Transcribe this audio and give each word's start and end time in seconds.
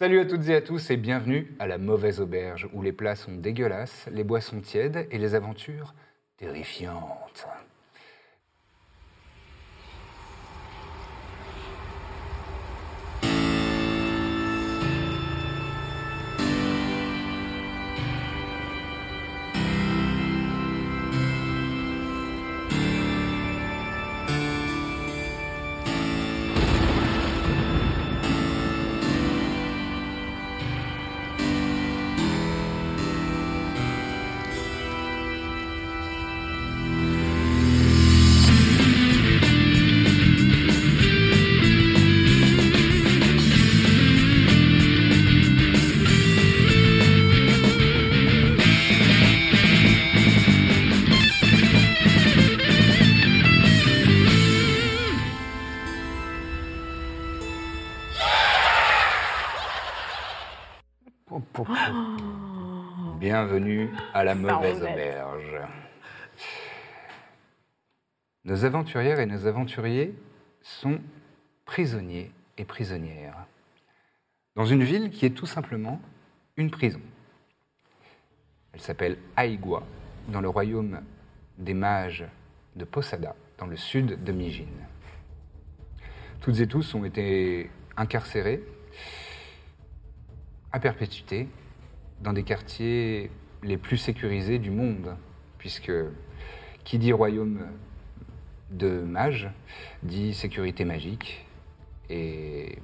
Salut 0.00 0.20
à 0.20 0.26
toutes 0.26 0.48
et 0.48 0.54
à 0.54 0.62
tous 0.62 0.92
et 0.92 0.96
bienvenue 0.96 1.56
à 1.58 1.66
la 1.66 1.76
mauvaise 1.76 2.20
auberge 2.20 2.68
où 2.72 2.82
les 2.82 2.92
plats 2.92 3.16
sont 3.16 3.34
dégueulasses, 3.34 4.08
les 4.12 4.22
boissons 4.22 4.60
tièdes 4.60 5.08
et 5.10 5.18
les 5.18 5.34
aventures 5.34 5.92
terrifiantes. 6.36 7.48
Bienvenue 63.18 63.90
à 64.14 64.22
la 64.22 64.34
mauvaise 64.36 64.80
auberge. 64.80 65.60
Nos 68.44 68.64
aventurières 68.64 69.18
et 69.18 69.26
nos 69.26 69.46
aventuriers 69.46 70.14
sont 70.62 71.00
prisonniers 71.64 72.30
et 72.58 72.64
prisonnières 72.64 73.46
dans 74.54 74.66
une 74.66 74.84
ville 74.84 75.10
qui 75.10 75.26
est 75.26 75.30
tout 75.30 75.46
simplement 75.46 76.00
une 76.56 76.70
prison. 76.70 77.00
Elle 78.72 78.80
s'appelle 78.80 79.18
Aigua, 79.36 79.82
dans 80.28 80.40
le 80.40 80.48
royaume 80.48 81.00
des 81.58 81.74
mages 81.74 82.24
de 82.76 82.84
Posada, 82.84 83.34
dans 83.56 83.66
le 83.66 83.76
sud 83.76 84.22
de 84.22 84.32
Mijin. 84.32 84.66
Toutes 86.40 86.60
et 86.60 86.68
tous 86.68 86.94
ont 86.94 87.04
été 87.04 87.68
incarcérés 87.96 88.62
à 90.72 90.80
perpétuité 90.80 91.48
dans 92.20 92.32
des 92.32 92.42
quartiers 92.42 93.30
les 93.62 93.76
plus 93.76 93.96
sécurisés 93.96 94.58
du 94.58 94.70
monde, 94.70 95.16
puisque 95.58 95.92
qui 96.84 96.98
dit 96.98 97.12
royaume 97.12 97.66
de 98.70 99.00
mages 99.00 99.50
dit 100.02 100.34
sécurité 100.34 100.84
magique, 100.84 101.46
et 102.10 102.78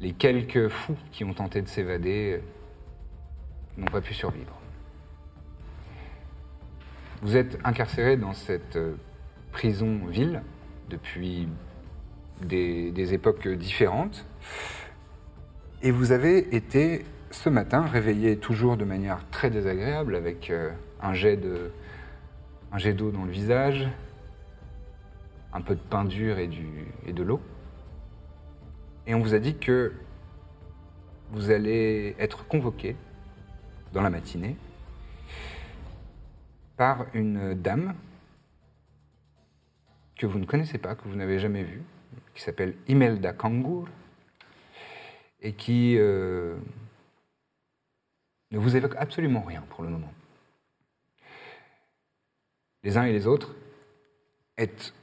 les 0.00 0.12
quelques 0.12 0.68
fous 0.68 0.96
qui 1.12 1.24
ont 1.24 1.34
tenté 1.34 1.62
de 1.62 1.68
s'évader 1.68 2.40
n'ont 3.76 3.86
pas 3.86 4.00
pu 4.00 4.14
survivre. 4.14 4.58
Vous 7.22 7.36
êtes 7.36 7.58
incarcéré 7.64 8.16
dans 8.16 8.34
cette 8.34 8.78
prison-ville 9.52 10.42
depuis 10.90 11.48
des, 12.42 12.90
des 12.90 13.14
époques 13.14 13.48
différentes. 13.48 14.26
Et 15.82 15.90
vous 15.90 16.12
avez 16.12 16.54
été 16.56 17.04
ce 17.30 17.50
matin 17.50 17.82
réveillé 17.82 18.38
toujours 18.38 18.78
de 18.78 18.84
manière 18.84 19.28
très 19.30 19.50
désagréable 19.50 20.16
avec 20.16 20.48
euh, 20.48 20.70
un 21.02 21.12
jet 21.12 21.36
d'eau 21.36 23.10
dans 23.10 23.24
le 23.24 23.30
visage, 23.30 23.86
un 25.52 25.60
peu 25.60 25.74
de 25.74 25.80
pain 25.80 26.04
dur 26.04 26.38
et, 26.38 26.46
du, 26.46 26.66
et 27.06 27.12
de 27.12 27.22
l'eau. 27.22 27.40
Et 29.06 29.14
on 29.14 29.20
vous 29.20 29.34
a 29.34 29.38
dit 29.38 29.56
que 29.56 29.92
vous 31.30 31.50
allez 31.50 32.16
être 32.18 32.46
convoqué 32.46 32.96
dans 33.92 34.02
la 34.02 34.10
matinée 34.10 34.56
par 36.78 37.06
une 37.12 37.54
dame 37.54 37.94
que 40.16 40.26
vous 40.26 40.38
ne 40.38 40.46
connaissez 40.46 40.78
pas, 40.78 40.94
que 40.94 41.06
vous 41.06 41.16
n'avez 41.16 41.38
jamais 41.38 41.62
vue, 41.62 41.82
qui 42.34 42.42
s'appelle 42.42 42.74
Imelda 42.88 43.34
Kangur 43.34 43.88
et 45.40 45.52
qui 45.52 45.96
euh, 45.98 46.56
ne 48.50 48.58
vous 48.58 48.76
évoque 48.76 48.96
absolument 48.96 49.42
rien 49.42 49.62
pour 49.70 49.82
le 49.82 49.90
moment. 49.90 50.12
Les 52.82 52.96
uns 52.96 53.04
et 53.04 53.12
les 53.12 53.26
autres 53.26 53.54
êtes 54.56 54.94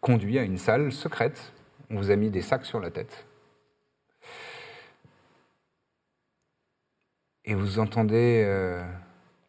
conduits 0.00 0.38
à 0.38 0.42
une 0.42 0.58
salle 0.58 0.92
secrète. 0.92 1.52
On 1.90 1.96
vous 1.96 2.10
a 2.10 2.16
mis 2.16 2.30
des 2.30 2.42
sacs 2.42 2.66
sur 2.66 2.80
la 2.80 2.90
tête. 2.90 3.26
Et 7.44 7.54
vous 7.54 7.78
entendez 7.78 8.44
euh, 8.44 8.84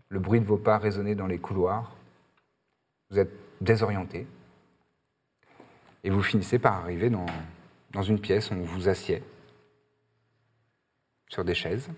le 0.10 0.20
bruit 0.20 0.40
de 0.40 0.46
vos 0.46 0.58
pas 0.58 0.78
résonner 0.78 1.16
dans 1.16 1.28
les 1.28 1.40
couloirs. 1.40 1.96
Vous 3.10 3.20
êtes 3.20 3.32
désorienté. 3.60 4.26
Et 6.04 6.10
vous 6.10 6.24
finissez 6.24 6.58
par 6.58 6.74
arriver 6.74 7.10
dans, 7.10 7.26
dans 7.92 8.02
une 8.02 8.20
pièce 8.20 8.52
on 8.52 8.62
vous 8.62 8.90
assied 8.90 9.24
sur 11.28 11.46
des 11.46 11.54
chaises. 11.54 11.90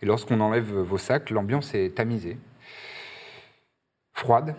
Et 0.00 0.06
lorsqu'on 0.06 0.40
enlève 0.40 0.72
vos 0.72 0.98
sacs, 0.98 1.30
l'ambiance 1.30 1.74
est 1.74 1.96
tamisée, 1.96 2.38
froide. 4.12 4.54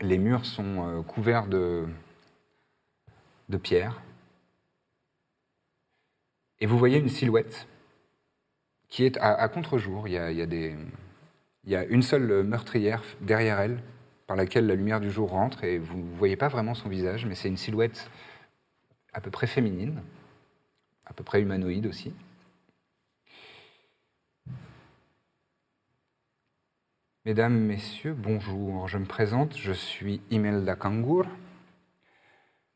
Les 0.00 0.18
murs 0.18 0.44
sont 0.44 0.88
euh, 0.88 1.02
couverts 1.02 1.46
de, 1.46 1.86
de 3.48 3.56
pierres. 3.56 4.00
Et 6.60 6.66
vous 6.66 6.78
voyez 6.78 6.98
une 6.98 7.08
silhouette 7.08 7.66
qui 8.88 9.04
est 9.04 9.16
à, 9.18 9.48
contre-jour. 9.48 10.06
Il 10.06 10.14
y 11.64 11.76
a 11.76 11.84
une 11.84 12.02
seule 12.02 12.44
meurtrière 12.44 13.02
derrière 13.20 13.58
elle, 13.58 13.82
par 14.26 14.36
laquelle 14.36 14.66
la 14.66 14.74
lumière 14.76 15.00
du 15.00 15.10
jour 15.10 15.30
rentre, 15.30 15.64
et 15.64 15.78
vous 15.78 15.98
ne 15.98 16.16
voyez 16.16 16.36
pas 16.36 16.48
vraiment 16.48 16.74
son 16.74 16.88
visage, 16.88 17.26
mais 17.26 17.34
c'est 17.34 17.48
une 17.48 17.56
silhouette 17.56 18.08
à 19.14 19.20
peu 19.20 19.30
près 19.30 19.46
féminine, 19.46 20.02
à 21.06 21.14
peu 21.14 21.24
près 21.24 21.40
humanoïde 21.40 21.86
aussi. 21.86 22.12
Mesdames, 27.24 27.58
Messieurs, 27.58 28.12
bonjour. 28.12 28.86
Je 28.88 28.98
me 28.98 29.06
présente, 29.06 29.56
je 29.56 29.72
suis 29.72 30.20
Imelda 30.30 30.76
Kangur. 30.76 31.26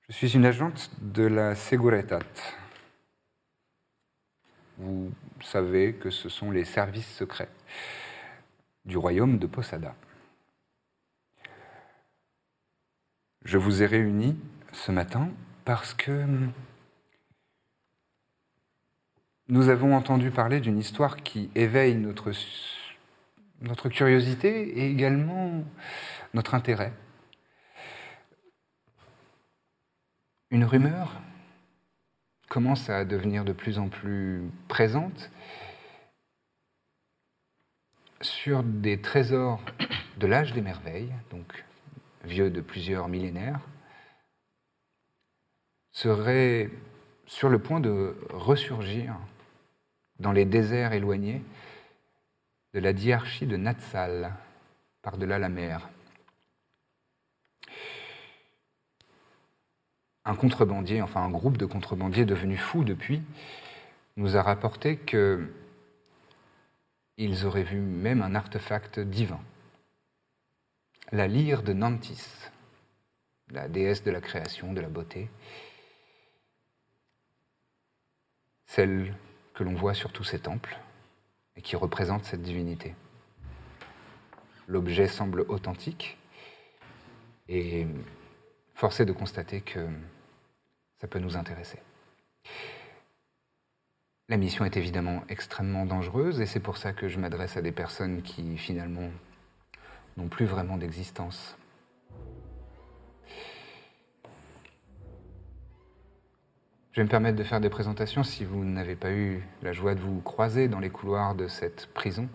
Je 0.09 0.15
suis 0.15 0.35
une 0.35 0.47
agente 0.47 0.91
de 1.03 1.25
la 1.25 1.55
Seguretat. 1.55 2.21
Vous 4.79 5.13
savez 5.43 5.95
que 5.95 6.09
ce 6.09 6.31
sont 6.31 6.51
les 6.51 6.65
services 6.65 7.15
secrets 7.15 7.51
du 8.87 8.97
royaume 8.97 9.39
de 9.39 9.47
Posada. 9.47 9.95
Je 13.45 13.59
vous 13.59 13.83
ai 13.83 13.87
réunis 13.87 14.39
ce 14.73 14.93
matin 14.93 15.31
parce 15.69 15.93
que 15.93 16.25
nous 19.49 19.69
avons 19.69 19.95
entendu 19.95 20.31
parler 20.31 20.61
d'une 20.61 20.79
histoire 20.79 21.19
qui 21.19 21.51
éveille 21.55 21.95
notre, 21.97 22.33
notre 23.61 23.91
curiosité 23.91 24.79
et 24.79 24.91
également 24.91 25.63
notre 26.33 26.55
intérêt. 26.55 26.95
Une 30.51 30.65
rumeur 30.65 31.21
commence 32.49 32.89
à 32.89 33.05
devenir 33.05 33.45
de 33.45 33.53
plus 33.53 33.79
en 33.79 33.91
plus 33.91 34.51
présente 34.69 35.31
sur 38.23 38.63
des 38.63 39.03
trésors 39.03 39.61
de 40.17 40.27
l'âge 40.27 40.55
des 40.55 40.63
merveilles, 40.63 41.13
donc 41.31 41.63
vieux 42.25 42.49
de 42.49 42.63
plusieurs 42.63 43.09
millénaires, 43.09 43.61
serait 45.99 46.71
sur 47.27 47.49
le 47.49 47.59
point 47.59 47.81
de 47.81 48.17
ressurgir 48.31 49.17
dans 50.21 50.31
les 50.31 50.45
déserts 50.45 50.93
éloignés 50.93 51.43
de 52.73 52.79
la 52.79 52.93
diarchie 52.93 53.47
de 53.47 53.57
Natsal, 53.57 54.33
par-delà 55.03 55.41
la 55.41 55.49
mer. 55.49 55.89
Un 60.25 60.37
contrebandier, 60.37 61.03
enfin 61.03 61.21
un 61.21 61.31
groupe 61.31 61.57
de 61.57 61.67
contrebandiers 61.67 62.27
devenus 62.27 62.61
fous 62.61 62.85
depuis, 62.85 63.21
nous 64.17 64.37
a 64.37 64.43
rapporté 64.43 64.99
que 64.99 65.53
ils 67.17 67.45
auraient 67.45 67.65
vu 67.65 67.81
même 67.81 68.23
un 68.23 68.37
artefact 68.37 69.01
divin, 69.01 69.41
la 71.11 71.27
lyre 71.27 71.65
de 71.65 71.73
Nantis, 71.73 72.25
la 73.51 73.67
déesse 73.67 74.05
de 74.05 74.13
la 74.13 74.21
création, 74.21 74.73
de 74.73 74.81
la 74.81 74.89
beauté, 74.89 75.29
celle 78.69 79.15
que 79.55 79.65
l'on 79.65 79.75
voit 79.75 79.95
sur 79.95 80.13
tous 80.13 80.25
ces 80.25 80.39
temples 80.39 80.79
et 81.57 81.63
qui 81.63 81.75
représente 81.75 82.25
cette 82.25 82.43
divinité. 82.43 82.95
L'objet 84.69 85.09
semble 85.09 85.41
authentique 85.49 86.19
et 87.49 87.87
force 88.75 89.01
est 89.01 89.07
de 89.07 89.13
constater 89.13 89.63
que 89.63 89.89
ça 91.01 91.09
peut 91.09 91.19
nous 91.19 91.37
intéresser. 91.37 91.81
La 94.29 94.37
mission 94.37 94.67
est 94.67 94.77
évidemment 94.77 95.25
extrêmement 95.31 95.87
dangereuse 95.87 96.41
et 96.43 96.47
c'est 96.47 96.61
pour 96.61 96.77
ça 96.77 96.93
que 96.93 97.09
je 97.09 97.19
m'adresse 97.19 97.57
à 97.57 97.63
des 97.63 97.73
personnes 97.73 98.21
qui 98.21 98.59
finalement 98.59 99.11
n'ont 100.19 100.29
plus 100.29 100.45
vraiment 100.45 100.77
d'existence. 100.77 101.57
Je 106.99 107.03
vais 107.03 107.07
me 107.07 107.11
permettre 107.11 107.37
de 107.37 107.45
faire 107.45 107.61
des 107.61 107.69
présentations 107.69 108.25
si 108.25 108.45
vous 108.45 108.65
n'avez 108.65 108.97
pas 108.97 109.13
eu 109.13 109.47
la 109.63 109.73
joie 109.73 109.95
de 109.95 110.01
vous 110.01 110.21
croiser 110.21 110.67
dans 110.67 110.81
les 110.81 110.91
couloirs 110.91 111.37
de 111.37 111.47
cette 111.47 111.87
prison. 111.95 112.29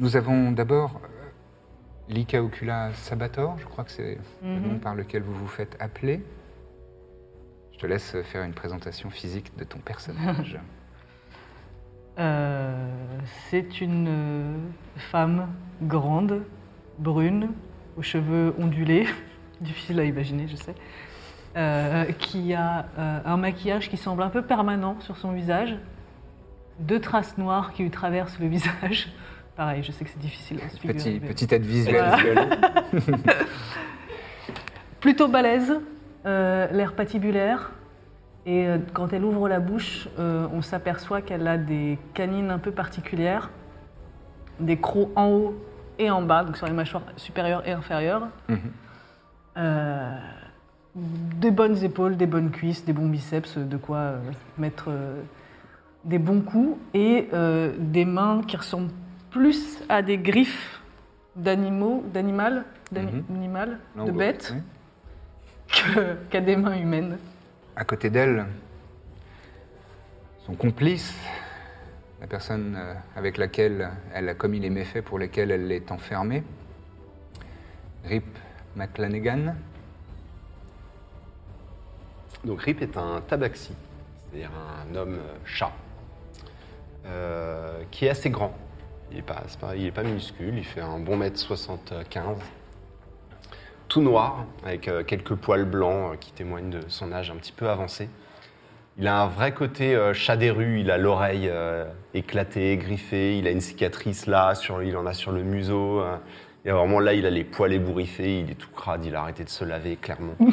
Nous 0.00 0.16
avons 0.16 0.50
d'abord 0.50 1.00
euh, 1.04 2.12
Lika 2.12 2.42
Ocula 2.42 2.92
Sabator, 2.94 3.56
je 3.60 3.66
crois 3.66 3.84
que 3.84 3.92
c'est 3.92 4.18
le 4.42 4.58
nom 4.58 4.80
par 4.80 4.96
lequel 4.96 5.22
vous 5.22 5.34
vous 5.34 5.46
faites 5.46 5.76
appeler. 5.78 6.20
Je 7.74 7.78
te 7.78 7.86
laisse 7.86 8.20
faire 8.22 8.42
une 8.42 8.54
présentation 8.54 9.08
physique 9.08 9.56
de 9.56 9.62
ton 9.62 9.78
personnage. 9.78 10.58
Euh, 12.16 12.92
c'est 13.50 13.80
une 13.80 14.06
euh, 14.08 14.56
femme 14.96 15.48
grande, 15.82 16.44
brune, 17.00 17.50
aux 17.96 18.02
cheveux 18.02 18.54
ondulés, 18.56 19.08
difficile 19.60 20.00
à 20.00 20.04
imaginer, 20.04 20.48
je 20.48 20.56
sais, 20.56 20.74
euh, 21.56 22.04
qui 22.18 22.54
a 22.54 22.86
euh, 22.98 23.20
un 23.24 23.36
maquillage 23.36 23.88
qui 23.88 23.96
semble 23.96 24.22
un 24.22 24.28
peu 24.30 24.42
permanent 24.42 24.96
sur 25.00 25.16
son 25.16 25.32
visage, 25.32 25.76
deux 26.80 27.00
traces 27.00 27.38
noires 27.38 27.72
qui 27.72 27.82
lui 27.82 27.90
traversent 27.90 28.38
le 28.38 28.48
visage. 28.48 29.12
Pareil, 29.56 29.82
je 29.84 29.92
sais 29.92 30.04
que 30.04 30.10
c'est 30.10 30.18
difficile 30.20 30.58
à 30.64 30.68
se 30.68 30.78
figurer. 30.80 30.94
Petit, 30.94 31.20
mais- 31.22 31.28
petite 31.28 31.52
aide 31.52 31.64
visuelle. 31.64 32.04
plutôt 35.00 35.28
balèze, 35.28 35.74
euh, 36.26 36.66
l'air 36.72 36.94
patibulaire. 36.94 37.70
Et 38.46 38.66
quand 38.92 39.12
elle 39.14 39.24
ouvre 39.24 39.48
la 39.48 39.58
bouche, 39.58 40.06
on 40.18 40.60
s'aperçoit 40.60 41.22
qu'elle 41.22 41.48
a 41.48 41.56
des 41.56 41.98
canines 42.12 42.50
un 42.50 42.58
peu 42.58 42.72
particulières, 42.72 43.48
des 44.60 44.76
crocs 44.76 45.08
en 45.16 45.28
haut 45.28 45.54
et 45.98 46.10
en 46.10 46.20
bas, 46.20 46.44
donc 46.44 46.58
sur 46.58 46.66
les 46.66 46.74
mâchoires 46.74 47.04
supérieures 47.16 47.66
et 47.66 47.72
inférieures. 47.72 48.28
Mhm. 48.50 48.58
Euh, 49.56 50.16
des 50.94 51.50
bonnes 51.50 51.82
épaules, 51.82 52.16
des 52.16 52.26
bonnes 52.26 52.50
cuisses, 52.50 52.84
des 52.84 52.92
bons 52.92 53.08
biceps, 53.08 53.58
de 53.58 53.76
quoi 53.76 53.96
euh, 53.98 54.18
mettre 54.58 54.86
euh, 54.88 55.20
des 56.04 56.18
bons 56.18 56.40
coups, 56.40 56.78
et 56.92 57.28
des 57.78 58.04
mains 58.04 58.42
qui 58.46 58.56
ressemblent 58.56 58.90
plus 59.30 59.82
à 59.88 60.02
des 60.02 60.18
griffes 60.18 60.80
d'animaux, 61.34 62.04
d'animal, 62.12 62.64
d'ani- 62.92 63.12
Mhm. 63.12 63.24
d'animal, 63.30 63.78
Non, 63.96 64.04
de 64.04 64.10
bêtes, 64.12 64.54
qu'à 66.30 66.40
des 66.40 66.56
mains 66.56 66.76
humaines. 66.78 67.16
À 67.74 67.84
côté 67.84 68.10
d'elle, 68.10 68.44
son 70.46 70.54
complice, 70.54 71.16
la 72.20 72.26
personne 72.26 72.78
avec 73.16 73.38
laquelle 73.38 73.88
elle 74.12 74.28
a 74.28 74.34
commis 74.34 74.60
les 74.60 74.70
méfaits 74.70 75.02
pour 75.02 75.18
lesquels 75.18 75.50
elle 75.50 75.72
est 75.72 75.90
enfermée, 75.90 76.44
Rip 78.04 78.24
McLanegan. 78.76 79.54
Donc 82.44 82.60
Rip 82.60 82.82
est 82.82 82.96
un 82.96 83.22
tabaxi, 83.26 83.72
c'est-à-dire 84.30 84.50
un 84.86 84.94
homme 84.94 85.14
euh, 85.14 85.34
chat, 85.46 85.72
euh, 87.06 87.82
qui 87.90 88.04
est 88.04 88.10
assez 88.10 88.28
grand. 88.28 88.54
Il 89.10 89.16
n'est 89.16 89.90
pas, 89.92 90.02
minuscule, 90.02 90.58
il 90.58 90.64
fait 90.64 90.80
un 90.80 90.98
bon 90.98 91.16
mètre 91.16 91.38
75, 91.38 92.36
tout 93.88 94.02
noir, 94.02 94.44
avec 94.64 94.88
euh, 94.88 95.04
quelques 95.04 95.36
poils 95.36 95.64
blancs 95.64 96.18
qui 96.18 96.32
témoignent 96.32 96.70
de 96.70 96.80
son 96.88 97.12
âge 97.12 97.30
un 97.30 97.36
petit 97.36 97.52
peu 97.52 97.70
avancé. 97.70 98.10
Il 98.98 99.08
a 99.08 99.22
un 99.22 99.26
vrai 99.26 99.52
côté 99.52 99.98
chat 100.12 100.36
des 100.36 100.52
rues, 100.52 100.78
il 100.78 100.90
a 100.92 100.98
l'oreille 100.98 101.50
éclatée, 102.12 102.76
griffée, 102.76 103.36
il 103.38 103.48
a 103.48 103.50
une 103.50 103.60
cicatrice 103.60 104.26
là, 104.26 104.52
il 104.84 104.96
en 104.96 105.04
a 105.04 105.12
sur 105.12 105.32
le 105.32 105.42
museau. 105.42 106.00
Et 106.64 106.70
vraiment 106.70 107.00
là, 107.00 107.12
il 107.14 107.26
a 107.26 107.30
les 107.30 107.44
poils 107.44 107.72
ébouriffés, 107.72 108.40
il 108.40 108.50
est 108.50 108.54
tout 108.54 108.70
crade, 108.70 109.04
il 109.04 109.14
a 109.14 109.20
arrêté 109.20 109.44
de 109.44 109.48
se 109.50 109.64
laver, 109.64 109.96
clairement. 109.96 110.34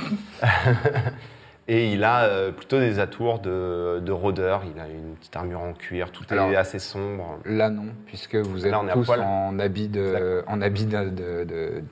Et 1.67 1.93
il 1.93 2.03
a 2.03 2.23
euh, 2.23 2.51
plutôt 2.51 2.79
des 2.79 2.99
atours 2.99 3.39
de, 3.39 3.99
de 4.03 4.11
rôdeur. 4.11 4.63
Il 4.65 4.77
a 4.81 4.87
une 4.89 5.15
petite 5.15 5.35
armure 5.35 5.61
en 5.61 5.71
cuir, 5.73 6.11
tout 6.11 6.25
Alors- 6.29 6.49
est 6.49 6.55
assez 6.55 6.79
sombre. 6.79 7.39
Là, 7.45 7.69
non, 7.69 7.85
puisque 8.07 8.35
vous 8.35 8.65
êtes 8.65 8.71
Là, 8.71 8.81
tous 8.91 9.05
poil. 9.05 9.21
en 9.21 9.57
habit 9.59 9.87
de, 9.87 10.43
en 10.47 10.59
habit 10.61 10.85
de, 10.85 11.09
de- 11.09 11.43
de- 11.45 11.83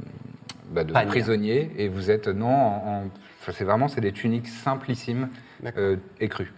bah, 0.72 0.84
de 0.84 0.92
prisonnier 1.08 1.72
et 1.78 1.88
vous 1.88 2.12
êtes 2.12 2.28
non 2.28 2.48
en, 2.50 2.88
en- 2.88 3.04
enfin, 3.40 3.52
c'est 3.54 3.64
vraiment 3.64 3.88
c'est 3.88 4.02
des 4.02 4.12
tuniques 4.12 4.48
simplissimes 4.48 5.30
euh, 5.78 5.96
écrues. 6.20 6.52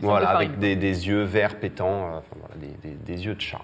Voilà, 0.00 0.30
avec 0.30 0.58
des, 0.58 0.76
des 0.76 1.08
yeux 1.08 1.22
verts 1.22 1.56
pétants, 1.58 1.86
euh, 2.14 2.18
enfin, 2.18 2.36
voilà, 2.40 2.54
des, 2.56 2.88
des- 2.88 2.96
des 2.96 3.24
yeux 3.26 3.34
de 3.34 3.40
chat. 3.40 3.62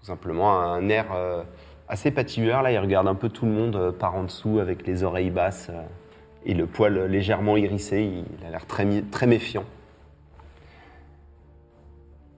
Tout 0.00 0.06
simplement, 0.06 0.58
un 0.58 0.88
air 0.88 1.12
euh, 1.12 1.42
assez 1.88 2.10
patibulaire. 2.10 2.62
Là, 2.62 2.72
il 2.72 2.78
regarde 2.78 3.06
un 3.06 3.14
peu 3.14 3.28
tout 3.28 3.44
le 3.44 3.52
monde 3.52 3.76
euh, 3.76 3.92
par 3.92 4.14
en 4.14 4.24
dessous 4.24 4.58
avec 4.58 4.86
les 4.86 5.02
oreilles 5.02 5.30
basses 5.30 5.68
euh, 5.68 5.82
et 6.46 6.54
le 6.54 6.66
poil 6.66 7.04
légèrement 7.04 7.58
hérissé. 7.58 8.24
Il 8.40 8.46
a 8.46 8.50
l'air 8.50 8.66
très, 8.66 9.26
méfiant. 9.26 9.64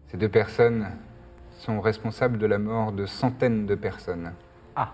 Ces 0.09 0.17
deux 0.17 0.29
personnes 0.29 0.89
sont 1.53 1.81
responsables 1.81 2.37
de 2.37 2.47
la 2.47 2.59
mort 2.59 2.91
de 2.91 3.07
centaines 3.07 3.65
de 3.67 3.77
personnes. 3.77 4.33
Ah. 4.75 4.93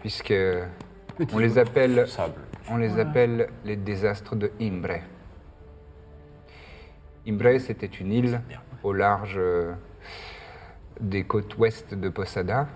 Puisque 0.00 0.34
on 1.32 1.38
les 1.38 1.58
appelle 1.58 2.06
Sable. 2.06 2.40
On 2.70 2.76
les 2.76 3.00
appelle 3.00 3.48
les 3.64 3.74
désastres 3.74 4.36
de 4.36 4.52
Imbre. 4.60 5.00
Imbre, 7.26 7.58
c'était 7.58 7.86
une 7.86 8.12
île 8.12 8.40
au 8.84 8.92
large 8.92 9.40
des 11.02 11.24
côtes 11.24 11.56
ouest 11.58 11.94
de 11.94 12.08
Posada. 12.08 12.68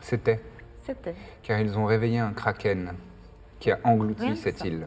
C'était 0.00 0.40
C'était. 0.82 1.14
car 1.42 1.60
ils 1.60 1.76
ont 1.78 1.84
réveillé 1.84 2.18
un 2.18 2.32
kraken 2.32 2.94
qui 3.60 3.70
a 3.72 3.78
englouti 3.84 4.36
cette 4.36 4.58
ça. 4.58 4.66
île. 4.66 4.86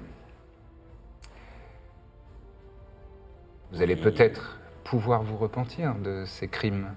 Vous 3.72 3.82
allez 3.82 3.96
peut-être 3.96 4.58
pouvoir 4.84 5.22
vous 5.24 5.38
repentir 5.38 5.96
de 5.96 6.24
ces 6.26 6.48
crimes 6.48 6.94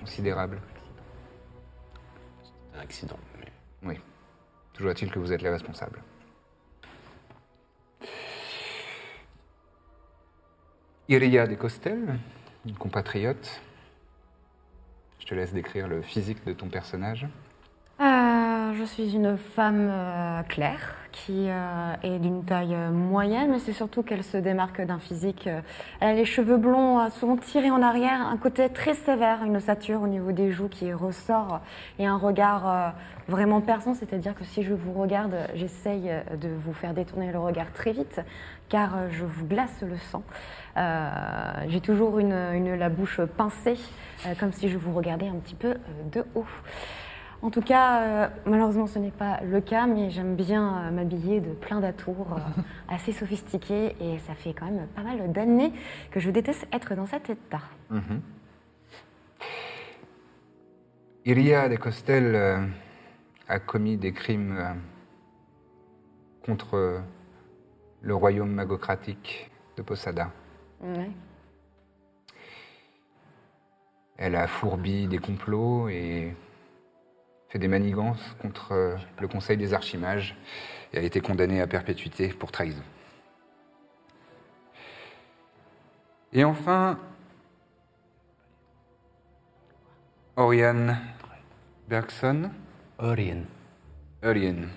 considérables. 0.00 0.60
Un 2.74 2.80
accident. 2.80 3.18
mais- 3.38 3.88
Oui. 3.88 4.00
Toujours 4.72 4.90
est-il 4.90 5.10
que 5.10 5.18
vous 5.18 5.32
êtes 5.32 5.42
les 5.42 5.50
responsables. 5.50 6.02
Iria 11.08 11.46
de 11.46 11.54
Costel, 11.54 12.18
une 12.66 12.74
compatriote. 12.76 13.60
Je 15.28 15.34
te 15.34 15.38
laisse 15.38 15.52
décrire 15.52 15.88
le 15.88 16.00
physique 16.00 16.42
de 16.46 16.54
ton 16.54 16.68
personnage. 16.68 17.26
Euh, 18.00 18.72
je 18.72 18.84
suis 18.84 19.14
une 19.14 19.36
femme 19.36 19.90
euh, 19.90 20.42
claire 20.44 20.94
qui 21.12 21.50
euh, 21.50 21.92
est 22.02 22.18
d'une 22.18 22.46
taille 22.46 22.74
moyenne, 22.90 23.50
mais 23.50 23.58
c'est 23.58 23.74
surtout 23.74 24.02
qu'elle 24.02 24.24
se 24.24 24.38
démarque 24.38 24.80
d'un 24.80 24.98
physique. 24.98 25.46
elle 26.00 26.08
a 26.08 26.14
les 26.14 26.24
cheveux 26.24 26.56
blonds 26.56 27.10
souvent 27.10 27.36
tirés 27.36 27.70
en 27.70 27.82
arrière, 27.82 28.26
un 28.26 28.38
côté 28.38 28.70
très 28.70 28.94
sévère, 28.94 29.44
une 29.44 29.58
ossature 29.58 30.00
au 30.00 30.08
niveau 30.08 30.32
des 30.32 30.50
joues 30.50 30.68
qui 30.68 30.94
ressort 30.94 31.60
et 31.98 32.06
un 32.06 32.16
regard 32.16 32.94
vraiment 33.26 33.60
perçant, 33.60 33.92
c'est-à-dire 33.92 34.34
que 34.34 34.44
si 34.44 34.62
je 34.62 34.72
vous 34.72 34.94
regarde, 34.94 35.36
j'essaye 35.54 36.10
de 36.40 36.48
vous 36.48 36.72
faire 36.72 36.94
détourner 36.94 37.32
le 37.32 37.38
regard 37.38 37.70
très 37.74 37.92
vite, 37.92 38.22
car 38.70 39.10
je 39.10 39.24
vous 39.26 39.44
glace 39.44 39.82
le 39.82 39.96
sang. 39.96 40.22
Euh, 40.78 41.64
J'ai 41.68 41.80
toujours 41.80 42.18
la 42.20 42.88
bouche 42.88 43.20
pincée, 43.36 43.78
euh, 44.26 44.34
comme 44.38 44.52
si 44.52 44.68
je 44.68 44.78
vous 44.78 44.92
regardais 44.92 45.28
un 45.28 45.36
petit 45.36 45.54
peu 45.54 45.70
euh, 45.70 45.76
de 46.12 46.24
haut. 46.34 46.46
En 47.40 47.50
tout 47.50 47.62
cas, 47.62 48.32
malheureusement, 48.46 48.88
ce 48.88 48.98
n'est 48.98 49.12
pas 49.12 49.40
le 49.44 49.60
cas, 49.60 49.86
mais 49.86 50.10
j'aime 50.10 50.34
bien 50.34 50.90
m'habiller 50.90 51.40
de 51.40 51.52
plein 51.52 51.78
d'atours 51.78 52.36
assez 52.88 53.12
sophistiqués 53.12 53.94
et 54.00 54.18
ça 54.26 54.34
fait 54.34 54.52
quand 54.52 54.64
même 54.64 54.88
pas 54.88 55.02
mal 55.02 55.30
d'années 55.30 55.72
que 56.10 56.18
je 56.18 56.32
déteste 56.32 56.66
être 56.72 56.96
dans 56.96 57.06
cet 57.06 57.30
état. 57.30 57.60
Mhm. 57.90 58.20
Iria 61.26 61.68
de 61.68 61.76
Costel 61.76 62.68
a 63.46 63.58
commis 63.60 63.96
des 63.96 64.12
crimes 64.12 64.74
contre 66.44 67.02
le 68.02 68.14
royaume 68.16 68.50
magocratique 68.50 69.48
de 69.76 69.82
Posada. 69.82 70.32
Ouais. 70.80 71.10
Elle 74.16 74.34
a 74.34 74.46
fourbi 74.46 75.06
des 75.06 75.18
complots 75.18 75.88
et 75.88 76.34
fait 77.48 77.58
des 77.58 77.68
manigances 77.68 78.36
contre 78.40 78.72
euh, 78.72 78.96
le 79.20 79.28
Conseil 79.28 79.56
des 79.56 79.74
archimages 79.74 80.36
et 80.92 80.98
a 80.98 81.02
été 81.02 81.20
condamnée 81.20 81.60
à 81.60 81.66
perpétuité 81.66 82.28
pour 82.28 82.52
trahison. 82.52 82.82
Et 86.32 86.44
enfin, 86.44 86.98
Oriane 90.36 90.98
Bergson. 91.88 92.50
Orien. 92.98 93.44
Oriane. 94.22 94.68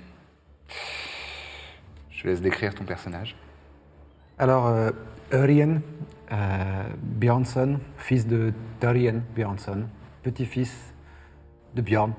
Je 2.10 2.27
laisse 2.27 2.41
décrire 2.41 2.74
ton 2.74 2.86
personnage. 2.86 3.36
Alors, 4.38 4.67
euh, 4.67 4.91
Orien 5.33 5.81
euh, 6.31 6.83
Björnsson, 7.01 7.79
fils 7.97 8.27
de 8.27 8.53
Dorien 8.79 9.21
Björnsson, 9.35 9.83
petit-fils 10.23 10.93
de 11.75 11.81
Björn, 11.81 12.13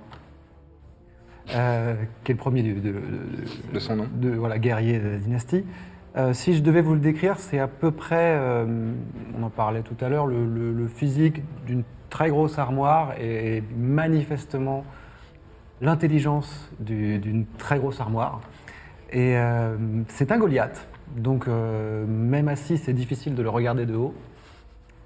euh, 1.54 1.95
qui 2.25 2.33
est 2.33 2.35
le 2.35 2.38
premier 2.38 2.62
de, 2.62 2.81
de- 2.81 2.95
De 3.75 3.78
son 3.78 3.97
nom. 3.97 4.07
de 4.14 4.31
voilà, 4.31 4.59
guerrier 4.59 4.99
de 4.99 5.09
la 5.09 5.19
dynastie. 5.19 5.64
Euh, 6.16 6.33
si 6.35 6.54
je 6.54 6.62
devais 6.62 6.83
vous 6.83 6.95
le 6.95 7.00
décrire, 7.00 7.38
c'est 7.38 7.59
à 7.59 7.69
peu 7.69 7.90
près, 7.90 8.37
euh, 8.38 8.92
on 9.38 9.42
en 9.42 9.50
parlait 9.50 9.83
tout 9.83 9.97
à 10.04 10.09
l'heure, 10.09 10.26
le, 10.26 10.45
le- 10.47 10.73
le 10.73 10.87
physique 10.88 11.42
d'une 11.66 11.85
très 12.11 12.28
grosse 12.28 12.59
armoire 12.59 13.14
et 13.19 13.62
manifestement 13.76 14.85
l'intelligence 15.81 16.71
du- 16.78 17.19
d'une 17.19 17.47
très 17.59 17.78
grosse 17.78 18.00
armoire. 18.00 18.40
Et 19.11 19.37
euh, 19.37 19.76
c'est 20.09 20.31
un 20.33 20.38
Goliath, 20.38 20.87
donc 21.16 21.49
euh, 21.49 22.07
même 22.07 22.49
assis, 22.49 22.78
c'est 22.78 22.92
difficile 22.92 23.35
de 23.35 23.42
le 23.42 23.49
regarder 23.49 23.87
de 23.87 23.95
haut. 23.95 24.14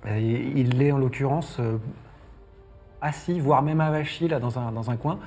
Et 0.09 0.53
il 0.55 0.81
est 0.83 0.93
en 0.93 0.99
l'occurrence 0.99 1.57
euh, 1.59 1.79
assis, 3.01 3.41
voire 3.41 3.63
même 3.63 3.81
avachi 3.81 4.29
là, 4.29 4.39
dans, 4.39 4.59
un, 4.59 4.97
coin. 4.97 5.19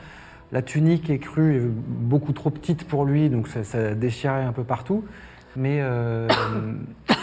La 0.52 0.62
tunique 0.62 1.10
est 1.10 1.20
crue, 1.20 1.58
est 1.58 1.68
beaucoup 1.68 2.32
trop 2.32 2.50
petite 2.50 2.88
pour 2.88 3.04
lui, 3.04 3.30
donc 3.30 3.48
ça, 3.48 3.64
ça 3.64 3.94
déchirait 3.94 4.44
un 4.44 4.54
peu 4.54 4.64
partout. 4.64 5.04
Mais 5.58 5.80
euh, 5.82 6.28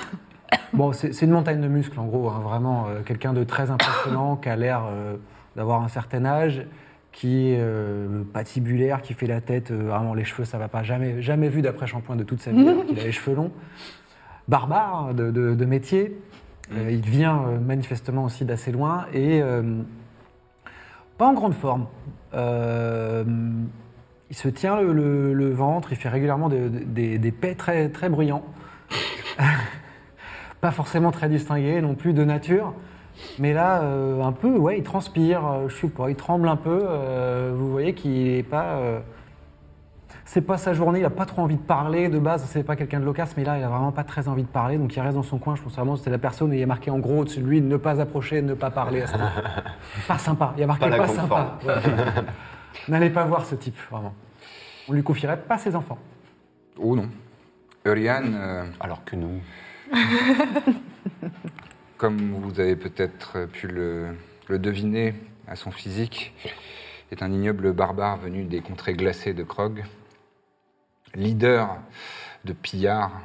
bon, 0.75 0.93
c'est 0.93 1.23
une 1.23 1.31
montagne 1.31 1.61
de 1.61 1.69
muscles 1.69 1.99
en 1.99 2.07
gros, 2.07 2.29
hein, 2.29 2.41
vraiment 2.43 2.89
quelqu'un 3.07 3.33
de 3.33 3.43
très 3.45 3.71
impressionnant, 3.71 4.37
qui 4.37 4.51
a 4.51 4.57
l'air 4.57 4.83
d'avoir 5.57 5.83
un 5.83 5.89
certain 5.89 6.27
âge, 6.27 6.67
qui 7.17 7.53
est 7.53 7.57
euh, 7.59 8.25
patibulaire, 8.35 9.01
qui 9.01 9.15
fait 9.15 9.27
la 9.27 9.41
tête, 9.41 9.71
euh, 9.71 9.85
vraiment 9.89 10.13
les 10.13 10.25
cheveux, 10.25 10.45
ça 10.45 10.59
va 10.59 10.69
pas, 10.69 10.83
jamais, 10.83 11.23
jamais 11.23 11.49
vu 11.49 11.63
d'après 11.63 11.87
shampoing 11.87 12.15
de 12.15 12.25
toute 12.25 12.43
sa 12.43 12.51
vie, 12.51 12.63
qu'il 12.87 13.01
a 13.01 13.05
les 13.05 13.13
cheveux 13.13 13.35
longs. 13.35 13.53
Barbare 14.49 15.15
de, 15.15 15.31
de- 15.31 15.55
de 15.55 15.65
métier, 15.65 16.19
Euh, 16.73 16.91
il 16.91 17.01
vient 17.01 17.43
manifestement 17.65 18.25
aussi 18.25 18.45
d'assez 18.45 18.73
loin 18.73 19.07
et 19.15 19.41
pas 21.17 21.27
en 21.29 21.33
grande 21.33 21.55
forme. 21.55 21.87
Il 22.35 24.37
se 24.37 24.49
tient 24.49 24.81
le, 24.81 24.93
le- 24.93 25.33
le 25.33 25.51
ventre, 25.51 25.93
il 25.93 25.97
fait 25.97 26.09
régulièrement 26.09 26.49
de- 26.49 26.69
de- 26.69 26.85
des, 26.85 27.19
des 27.19 27.33
pets 27.33 27.57
très, 27.57 27.89
très 27.89 28.09
bruyants. 28.09 28.45
pas 30.61 30.73
forcément 30.73 31.13
très 31.13 31.29
distingués 31.29 31.81
non 31.81 31.95
plus 31.95 32.13
de 32.13 32.25
nature. 32.25 32.75
Mais 33.39 33.53
là, 33.53 33.81
euh, 33.83 34.23
un 34.23 34.33
peu, 34.33 34.57
ouais, 34.57 34.79
il 34.79 34.83
transpire, 34.85 35.47
euh, 35.47 35.69
je 35.69 35.77
sais 35.77 35.89
pas, 35.89 36.11
il 36.11 36.17
tremble 36.17 36.49
un 36.49 36.57
peu. 36.57 36.81
euh, 36.85 37.53
vous 37.55 37.71
voyez 37.71 37.95
qu'il 37.95 38.29
est 38.29 38.43
pas. 38.43 38.65
euh, 38.77 39.01
c'est 40.29 40.41
pas 40.41 40.59
sa 40.59 40.73
journée, 40.75 40.99
il 40.99 41.05
a 41.05 41.11
pas 41.11 41.25
trop 41.25 41.43
envie 41.43 41.55
de 41.57 41.63
parler 41.63 42.09
de 42.09 42.19
base, 42.19 42.45
c'est 42.51 42.65
pas 42.65 42.75
quelqu'un 42.75 42.99
de 42.99 43.05
loquace, 43.05 43.35
mais 43.37 43.45
là 43.45 43.59
il 43.59 43.63
a 43.65 43.69
vraiment 43.69 43.93
pas 43.93 44.03
très 44.03 44.27
envie 44.27 44.43
de 44.43 44.49
parler, 44.49 44.77
donc 44.77 44.95
il 44.97 45.01
reste 45.01 45.15
dans 45.15 45.23
son 45.23 45.39
coin. 45.39 45.55
Je 45.55 45.63
pense 45.63 45.75
vraiment 45.77 45.95
que 45.95 46.01
c'est 46.01 46.11
la 46.11 46.19
personne 46.19 46.51
où 46.51 46.53
il 46.53 46.59
y 46.59 46.63
a 46.65 46.67
marqué 46.67 46.91
en 46.91 46.99
gros 46.99 47.21
au-dessus 47.21 47.41
de 47.41 47.47
lui 47.47 47.61
ne 47.61 47.77
pas 47.77 48.01
approcher, 48.01 48.43
ne 48.43 48.55
pas 48.55 48.71
parler. 48.71 49.03
à 49.03 49.07
pas 50.09 50.19
sympa, 50.19 50.53
il 50.57 50.61
y 50.61 50.65
a 50.65 50.67
marqué 50.67 50.91
Pas 50.91 51.07
sympa. 51.07 51.59
Ouais. 51.65 51.75
N'allez 52.89 53.11
pas 53.11 53.25
voir 53.25 53.45
ce 53.47 53.55
type, 53.55 53.77
vraiment. 53.91 54.15
On 54.89 54.93
lui 54.95 55.03
confierait 55.05 55.39
pas 55.39 55.59
ses 55.59 55.77
enfants. 55.77 55.99
Oh 56.79 56.97
non. 56.97 57.09
Euh, 57.87 58.65
Alors 58.81 59.05
que 59.05 59.15
nous, 59.15 59.41
comme 61.97 62.33
vous 62.33 62.61
avez 62.61 62.77
peut-être 62.77 63.47
pu 63.47 63.69
le, 63.69 64.17
le 64.49 64.59
deviner 64.59 65.15
à 65.47 65.57
son 65.57 65.71
physique, 65.71 66.35
est 67.11 67.23
un 67.23 67.33
ignoble 67.33 67.73
barbare 67.73 68.19
venu 68.19 68.45
des 68.45 68.61
contrées 68.61 68.95
glacées 68.95 69.33
de 69.33 69.43
Krog, 69.43 69.85
leader 71.15 71.79
de 72.45 72.53
pillards 72.53 73.21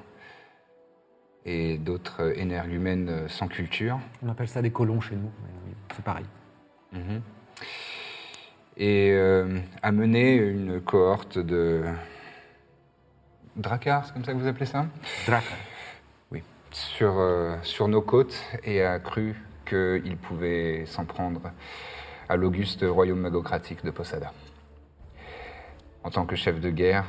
et 1.45 1.77
d'autres 1.77 2.37
énergumènes 2.37 3.27
sans 3.27 3.47
culture. 3.47 3.99
On 4.21 4.29
appelle 4.29 4.47
ça 4.47 4.61
des 4.61 4.71
colons 4.71 5.01
chez 5.01 5.15
nous, 5.15 5.31
mais 5.43 5.73
c'est 5.95 6.05
pareil. 6.05 6.25
Mhm. 6.91 7.21
Et 8.77 9.11
euh, 9.11 9.59
a 9.81 9.91
mené 9.91 10.35
une 10.35 10.81
cohorte 10.81 11.37
de 11.37 11.83
dracars, 13.55 14.05
c'est 14.05 14.13
comme 14.13 14.23
ça 14.23 14.33
que 14.33 14.37
vous 14.37 14.47
appelez 14.47 14.65
ça? 14.65 14.85
Drac. 15.25 15.43
Sur, 16.71 17.19
euh, 17.19 17.57
sur 17.63 17.89
nos 17.89 18.01
côtes 18.01 18.41
et 18.63 18.81
a 18.81 18.97
cru 18.99 19.35
qu'il 19.65 20.17
pouvait 20.17 20.85
s'en 20.85 21.05
prendre 21.05 21.51
à 22.29 22.37
l'auguste 22.37 22.85
royaume 22.87 23.19
magocratique 23.19 23.83
de 23.83 23.91
Posada. 23.91 24.31
En 26.03 26.09
tant 26.09 26.25
que 26.25 26.35
chef 26.35 26.61
de 26.61 26.69
guerre, 26.69 27.05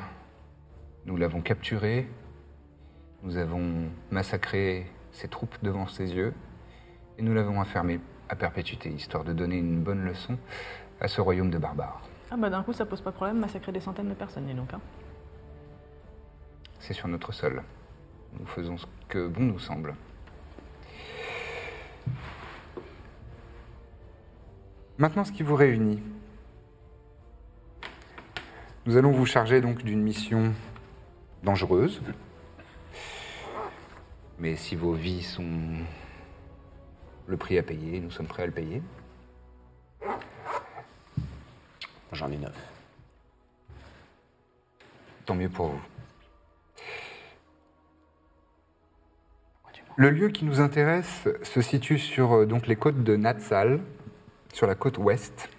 nous 1.07 1.17
l'avons 1.17 1.41
capturé, 1.41 2.09
nous 3.23 3.37
avons 3.37 3.89
massacré 4.11 4.91
ses 5.13 5.29
troupes 5.29 5.57
devant 5.63 5.87
ses 5.87 6.13
yeux 6.13 6.35
et 7.19 7.23
nous 7.23 7.33
l'avons 7.33 7.61
enfermé 7.61 8.01
à 8.29 8.35
perpétuité, 8.35 8.91
histoire 8.91 9.23
de 9.23 9.33
donner 9.33 9.59
une 9.59 9.81
bonne 9.81 10.05
leçon 10.05 10.39
à 11.01 11.07
ce 11.07 11.21
royaume 11.21 11.51
de 11.51 11.59
barbares. 11.59 12.03
Ah 12.31 12.37
bah 12.37 12.51
d'un 12.51 12.63
coup 12.63 12.73
ça 12.73 12.85
pose 12.85 13.01
pas 13.01 13.11
de 13.11 13.17
problème, 13.17 13.39
massacrer 13.39 13.71
des 13.71 13.81
centaines 13.81 14.09
de 14.09 14.15
personnes, 14.15 14.47
dis 14.47 14.55
donc. 14.55 14.75
Hein. 14.75 14.81
C'est 16.81 16.95
sur 16.95 17.07
notre 17.07 17.31
sol. 17.31 17.63
Nous 18.39 18.47
faisons 18.47 18.79
ce 18.79 18.87
que 19.13 19.29
bon 19.29 19.43
nous 19.43 19.59
semble. 19.59 19.95
Maintenant, 24.97 25.23
ce 25.23 25.33
qui 25.33 25.43
vous 25.43 25.55
réunit. 25.55 26.03
Nous 28.87 28.97
allons 28.97 29.13
vous 29.13 29.27
charger 29.27 29.61
donc 29.61 29.85
d'une 29.85 30.03
mission 30.03 30.55
dangereuse. 31.43 32.01
Mais 34.39 34.57
si 34.57 34.77
vos 34.77 34.95
vies 34.95 35.23
sont 35.23 35.75
le 37.27 37.37
prix 37.37 37.59
à 37.59 37.63
payer, 37.63 38.01
nous 38.01 38.11
sommes 38.11 38.27
prêts 38.27 38.45
à 38.45 38.47
le 38.47 38.53
payer. 38.53 38.83
j'en 42.13 42.31
ai 42.31 42.39
neuf. 42.39 42.57
Tant 45.27 45.35
mieux 45.35 45.51
pour 45.51 45.69
vous. 45.69 45.92
Le 49.97 50.09
lieu 50.09 50.29
qui 50.29 50.47
nous 50.47 50.61
intéresse 50.61 51.29
se 51.43 51.61
situe 51.61 51.99
sur 51.99 52.33
euh, 52.35 52.49
les 52.67 52.77
côtes 52.77 53.05
de 53.05 53.15
Natsal, 53.15 53.81
sur 54.53 54.67
la 54.67 54.75
côte 54.75 54.97
ouest. 54.97 55.51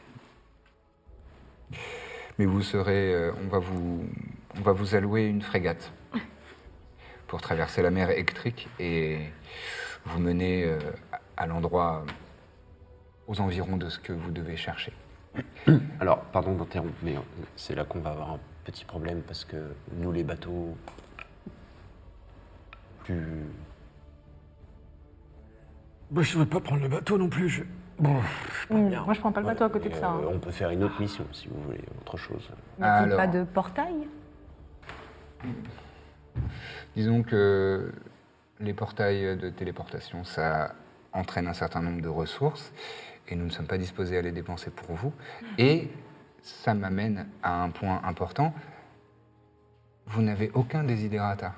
Mais 2.40 2.46
vous 2.46 2.64
serez, 2.64 3.14
euh, 3.14 3.32
on, 3.44 3.48
va 3.48 3.60
vous, 3.60 4.04
on 4.58 4.62
va 4.62 4.72
vous 4.72 4.96
allouer 4.96 5.26
une 5.26 5.44
frégate 5.44 5.92
pour 7.28 7.42
traverser 7.42 7.84
la 7.84 7.92
mer 7.92 8.10
électrique 8.10 8.70
et 8.80 9.20
vous 10.06 10.20
mener 10.20 10.66
euh, 10.66 10.80
à 11.38 11.46
l'endroit 11.46 12.04
aux 13.28 13.40
environs 13.40 13.78
de 13.78 13.90
ce 13.90 14.00
que 14.00 14.14
vous 14.14 14.32
devez 14.32 14.58
chercher. 14.58 14.94
Alors, 16.00 16.22
pardon 16.26 16.56
d'interrompre, 16.56 16.94
mais 17.04 17.16
c'est 17.56 17.76
là 17.76 17.86
qu'on 17.86 18.00
va 18.00 18.10
avoir 18.10 18.32
un 18.32 18.40
petit 18.64 18.86
problème 18.86 19.22
parce 19.22 19.46
que 19.46 19.58
nous, 19.96 20.12
les 20.12 20.24
bateaux 20.24 20.76
plus. 23.04 23.46
Bah, 26.14 26.22
je 26.22 26.38
veux 26.38 26.46
pas 26.46 26.60
prendre 26.60 26.84
le 26.84 26.88
bateau 26.90 27.18
non 27.18 27.28
plus. 27.28 27.50
Je... 27.50 27.64
Bon, 27.98 28.22
Hum, 28.70 28.90
Moi 28.90 29.14
je 29.14 29.20
prends 29.20 29.32
pas 29.32 29.40
le 29.42 29.48
bateau 29.48 29.64
à 29.64 29.70
côté 29.70 29.90
de 29.90 29.96
ça. 29.96 30.12
Euh, 30.12 30.28
hein. 30.28 30.32
On 30.32 30.38
peut 30.40 30.52
faire 30.52 30.70
une 30.70 30.84
autre 30.84 31.02
mission 31.02 31.26
si 31.32 31.48
vous 31.48 31.60
voulez, 31.64 31.82
autre 32.02 32.18
chose. 32.18 32.50
N'y 32.78 32.86
a-t-il 32.86 33.06
Alors. 33.14 33.18
pas 33.18 33.28
de 33.28 33.44
portail? 33.44 34.08
Disons 36.96 37.24
que 37.24 37.92
les 38.60 38.74
portails 38.74 39.38
de 39.38 39.50
téléportation, 39.50 40.24
ça 40.24 40.76
entraîne 41.14 41.48
un 41.48 41.54
certain 41.54 41.82
nombre 41.82 42.02
de 42.02 42.08
ressources 42.10 42.72
et 43.28 43.36
nous 43.36 43.46
ne 43.46 43.50
sommes 43.50 43.68
pas 43.68 43.78
disposés 43.80 44.18
à 44.18 44.22
les 44.22 44.32
dépenser 44.32 44.70
pour 44.70 44.96
vous. 44.96 45.14
Et 45.58 45.90
ça 46.44 46.76
m'amène 46.76 47.28
à 47.42 47.64
un 47.64 47.70
point 47.72 48.02
important. 48.04 48.54
Vous 50.06 50.22
n'avez 50.22 50.52
aucun 50.54 50.84
desiderata. 50.84 51.54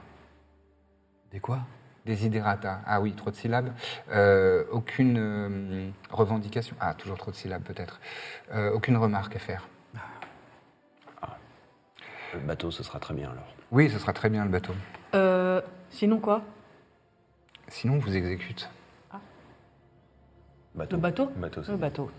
Des 1.31 1.39
quoi? 1.41 1.59
Desiderata. 2.05 2.81
Ah 2.85 3.01
oui, 3.01 3.13
trop 3.13 3.31
de 3.31 3.35
syllabes. 3.35 3.74
Euh, 4.12 4.63
aucune 4.71 5.17
euh, 5.17 5.89
revendication. 6.12 6.75
Ah, 6.79 6.93
toujours 6.93 7.17
trop 7.17 7.31
de 7.31 7.35
syllabes 7.35 7.63
peut-être. 7.63 8.00
Euh, 8.53 8.71
aucune 8.71 8.97
remarque 8.97 9.35
à 9.35 9.39
faire. 9.39 9.67
Le 12.33 12.39
bateau, 12.41 12.69
ce 12.69 12.83
sera 12.83 13.00
très 13.00 13.13
bien 13.13 13.31
alors. 13.31 13.55
Oui, 13.71 13.89
ce 13.89 13.97
sera 13.97 14.13
très 14.13 14.29
bien 14.29 14.43
le 14.43 14.51
bateau. 14.51 14.74
Euh, 15.13 15.62
sinon 15.89 16.19
quoi? 16.19 16.43
Sinon, 17.69 17.95
on 17.95 18.00
vous 18.00 18.15
exécute. 18.15 18.69
Bateau. 20.75 20.97
Le 20.97 21.01
bateau? 21.01 21.31
Bateau, 21.38 21.63
c'est 21.63 21.71
Le 21.71 21.77
bateau. 21.77 22.12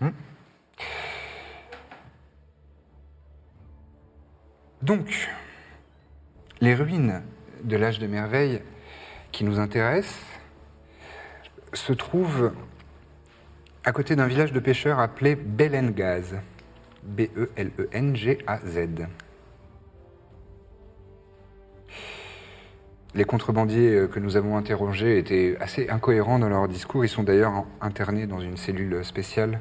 Donc, 4.81 5.29
les 6.59 6.73
ruines 6.73 7.21
de 7.63 7.77
l'âge 7.77 7.99
de 7.99 8.07
merveille 8.07 8.61
qui 9.31 9.43
nous 9.43 9.59
intéressent 9.59 10.19
se 11.73 11.93
trouvent 11.93 12.53
à 13.83 13.91
côté 13.91 14.15
d'un 14.15 14.27
village 14.27 14.51
de 14.51 14.59
pêcheurs 14.59 14.99
appelé 14.99 15.35
Belengaz. 15.35 16.35
B-E-L-E-N-G-A-Z. 17.07 19.07
Les 23.15 23.23
contrebandiers 23.23 23.95
euh, 23.95 24.07
que 24.07 24.19
nous 24.19 24.35
avons 24.35 24.57
interrogés 24.57 25.17
étaient 25.17 25.57
assez 25.59 25.89
incohérents 25.89 26.37
dans 26.37 26.49
leur 26.49 26.67
discours. 26.67 27.05
Ils 27.05 27.09
sont 27.09 27.23
d'ailleurs 27.23 27.65
internés 27.81 28.27
dans 28.27 28.41
une 28.41 28.57
cellule 28.57 29.03
spéciale, 29.05 29.59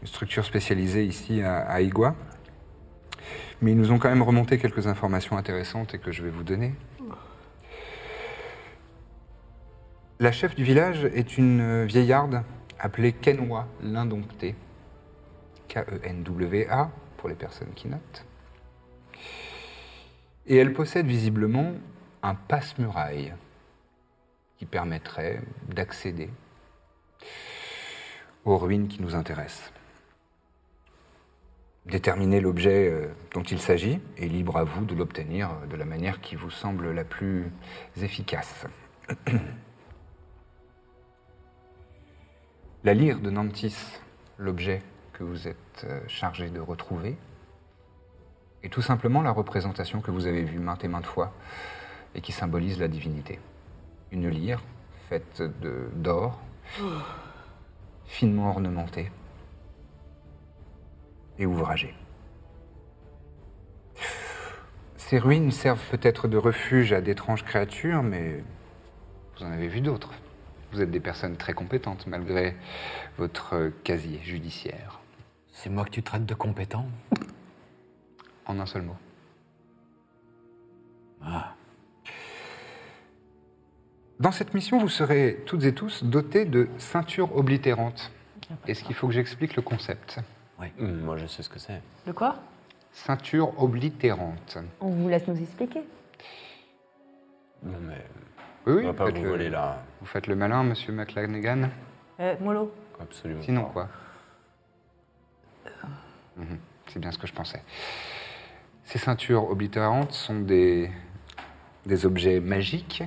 une 0.00 0.08
structure 0.08 0.44
spécialisée 0.44 1.04
ici 1.04 1.42
à, 1.42 1.58
à 1.58 1.80
Igua. 1.80 2.14
Mais 3.60 3.72
ils 3.72 3.76
nous 3.76 3.92
ont 3.92 3.98
quand 3.98 4.08
même 4.08 4.22
remonté 4.22 4.58
quelques 4.58 4.86
informations 4.86 5.36
intéressantes 5.36 5.94
et 5.94 5.98
que 5.98 6.12
je 6.12 6.22
vais 6.22 6.30
vous 6.30 6.44
donner. 6.44 6.72
La 10.22 10.30
chef 10.30 10.54
du 10.54 10.62
village 10.62 11.04
est 11.04 11.36
une 11.36 11.60
euh, 11.60 11.84
vieillarde 11.84 12.44
appelée 12.78 13.12
Kenwa 13.12 13.66
l'Indomptée. 13.82 14.54
K-E-N-W-A 15.66 16.92
pour 17.16 17.28
les 17.28 17.34
personnes 17.34 17.72
qui 17.74 17.88
notent. 17.88 18.24
Et 20.46 20.54
elle 20.54 20.74
possède 20.74 21.06
visiblement 21.06 21.72
un 22.22 22.36
passe-muraille 22.36 23.34
qui 24.58 24.64
permettrait 24.64 25.42
d'accéder 25.68 26.30
aux 28.44 28.58
ruines 28.58 28.86
qui 28.86 29.02
nous 29.02 29.16
intéressent. 29.16 29.72
Déterminer 31.86 32.40
l'objet 32.40 32.88
euh, 32.88 33.08
dont 33.34 33.42
il 33.42 33.58
s'agit 33.58 33.98
est 34.18 34.28
libre 34.28 34.56
à 34.56 34.62
vous 34.62 34.84
de 34.84 34.94
l'obtenir 34.94 35.50
euh, 35.50 35.66
de 35.66 35.74
la 35.74 35.84
manière 35.84 36.20
qui 36.20 36.36
vous 36.36 36.50
semble 36.50 36.92
la 36.92 37.02
plus 37.02 37.50
efficace. 38.00 38.66
La 42.84 42.94
lyre 42.94 43.20
de 43.20 43.30
Nantis, 43.30 43.76
l'objet 44.38 44.82
que 45.12 45.22
vous 45.22 45.46
êtes 45.46 45.84
euh, 45.84 46.00
chargé 46.08 46.50
de 46.50 46.58
retrouver, 46.58 47.16
est 48.64 48.72
tout 48.72 48.82
simplement 48.82 49.22
la 49.22 49.30
représentation 49.30 50.00
que 50.00 50.10
vous 50.10 50.26
avez 50.26 50.42
vue 50.42 50.58
maintes 50.58 50.82
et 50.82 50.88
maintes 50.88 51.06
fois 51.06 51.32
et 52.16 52.20
qui 52.20 52.32
symbolise 52.32 52.80
la 52.80 52.88
divinité. 52.88 53.38
Une 54.10 54.28
lyre 54.28 54.60
faite 55.08 55.44
d'or, 55.94 56.40
finement 58.06 58.50
ornementée 58.50 59.12
et 61.38 61.46
ouvragée. 61.46 61.94
Ces 64.96 65.20
ruines 65.20 65.52
servent 65.52 65.86
peut-être 65.92 66.26
de 66.26 66.36
refuge 66.36 66.92
à 66.92 67.00
d'étranges 67.00 67.44
créatures, 67.44 68.02
mais 68.02 68.42
vous 69.36 69.44
en 69.44 69.52
avez 69.52 69.68
vu 69.68 69.80
d'autres. 69.80 70.10
Vous 70.72 70.80
êtes 70.80 70.90
des 70.90 71.00
personnes 71.00 71.36
très 71.36 71.52
compétentes 71.52 72.06
malgré 72.06 72.56
votre 73.18 73.70
casier 73.84 74.20
judiciaire. 74.22 75.00
C'est 75.52 75.68
moi 75.68 75.84
que 75.84 75.90
tu 75.90 76.02
traites 76.02 76.24
de 76.24 76.34
compétent? 76.34 76.86
En 78.46 78.58
un 78.58 78.66
seul 78.66 78.82
mot. 78.82 78.96
Ah. 81.22 81.54
Dans 84.18 84.32
cette 84.32 84.54
mission, 84.54 84.78
vous 84.78 84.88
serez 84.88 85.42
toutes 85.46 85.64
et 85.64 85.74
tous 85.74 86.04
dotés 86.04 86.44
de 86.44 86.68
ceintures 86.78 87.36
oblitérantes. 87.36 88.10
Est-ce 88.66 88.82
qu'il 88.84 88.94
faut 88.94 89.08
que 89.08 89.12
j'explique 89.12 89.56
le 89.56 89.62
concept? 89.62 90.20
Hum, 90.78 91.00
moi, 91.00 91.16
je 91.16 91.26
sais 91.26 91.42
ce 91.42 91.48
que 91.48 91.58
c'est. 91.58 91.82
De 92.06 92.12
quoi? 92.12 92.36
Ceinture 92.92 93.60
oblitérante. 93.60 94.58
On 94.80 94.90
vous 94.90 95.08
laisse 95.08 95.26
nous 95.26 95.40
expliquer. 95.40 95.82
Non, 97.62 97.78
mais 97.80 98.04
Oui, 98.66 98.72
on 98.74 98.76
oui, 98.76 98.84
va 98.84 98.92
pas 98.92 99.10
vous 99.10 99.22
le- 99.22 99.28
voler 99.28 99.50
là. 99.50 99.82
Vous 100.00 100.06
faites 100.06 100.26
le 100.26 100.36
malin, 100.36 100.62
monsieur 100.62 100.92
McLanegan 100.92 101.70
Eh, 102.18 102.36
Molo 102.40 102.72
Absolument. 103.00 103.42
Sinon 103.42 103.64
pas. 103.64 103.70
quoi? 103.72 103.88
Mhm, 106.36 106.58
C'est 106.88 106.98
bien 106.98 107.10
ce 107.10 107.18
que 107.18 107.26
je 107.26 107.32
pensais. 107.32 107.62
Ces 108.84 108.98
ceintures 108.98 109.48
oblitérantes 109.50 110.12
sont 110.12 110.40
des, 110.40 110.90
des 111.86 112.06
objets 112.06 112.40
magiques 112.40 113.02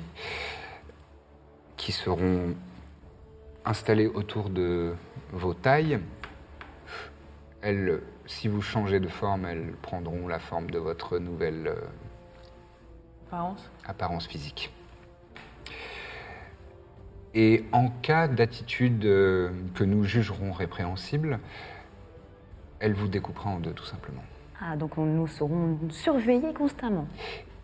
qui 1.77 1.91
seront 1.91 2.55
installés 3.65 4.07
autour 4.07 4.49
de 4.49 4.93
vos 5.31 5.53
tailles. 5.53 5.99
Elles, 7.61 8.01
si 8.25 8.47
vous 8.47 8.61
changez 8.61 8.99
de 8.99 9.07
forme, 9.07 9.45
elles 9.45 9.73
prendront 9.81 10.27
la 10.27 10.39
forme 10.39 10.69
de 10.69 10.77
votre 10.79 11.17
nouvelle 11.17 11.67
euh, 11.67 11.75
Apparence 13.27 13.71
apparence 13.87 14.27
physique. 14.27 14.71
Et 17.37 17.65
en 17.73 17.89
cas 17.89 18.27
d'attitude 18.29 19.03
euh, 19.05 19.49
que 19.73 19.83
nous 19.83 20.05
jugerons 20.05 20.51
répréhensible, 20.53 21.39
elle 22.79 22.93
vous 22.93 23.07
découpera 23.09 23.49
en 23.49 23.59
deux, 23.59 23.73
tout 23.73 23.83
simplement. 23.85 24.23
Ah, 24.61 24.77
donc 24.77 24.97
on- 24.97 25.05
nous 25.05 25.27
serons 25.27 25.77
surveillés 25.89 26.53
constamment. 26.53 27.07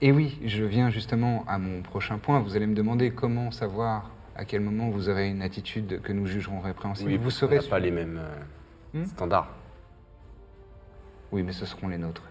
Et 0.02 0.12
oui, 0.12 0.40
je 0.46 0.66
viens 0.66 0.90
justement 0.90 1.46
à 1.48 1.58
mon 1.58 1.82
prochain 1.82 2.18
point. 2.18 2.40
Vous 2.42 2.56
allez 2.58 2.68
me 2.68 2.76
demander 2.76 3.12
comment 3.12 3.52
savoir 3.52 4.12
à 4.36 4.44
quel 4.46 4.60
moment 4.62 4.90
vous 4.90 5.08
aurez 5.10 5.30
une 5.30 5.42
attitude 5.42 6.02
que 6.02 6.12
nous 6.12 6.26
jugerons 6.26 6.60
répréhensible. 6.60 7.10
Oui, 7.12 7.18
vous 7.18 7.30
serez 7.32 7.58
serez 7.60 7.70
pas 7.70 7.80
les 7.80 7.92
mêmes 7.92 8.20
euh, 8.20 9.00
Hmm 9.02 9.06
standards. 9.06 9.50
Oui, 11.32 11.44
mais 11.44 11.54
ce 11.54 11.66
seront 11.66 11.88
les 11.88 11.98
nôtres. 11.98 12.24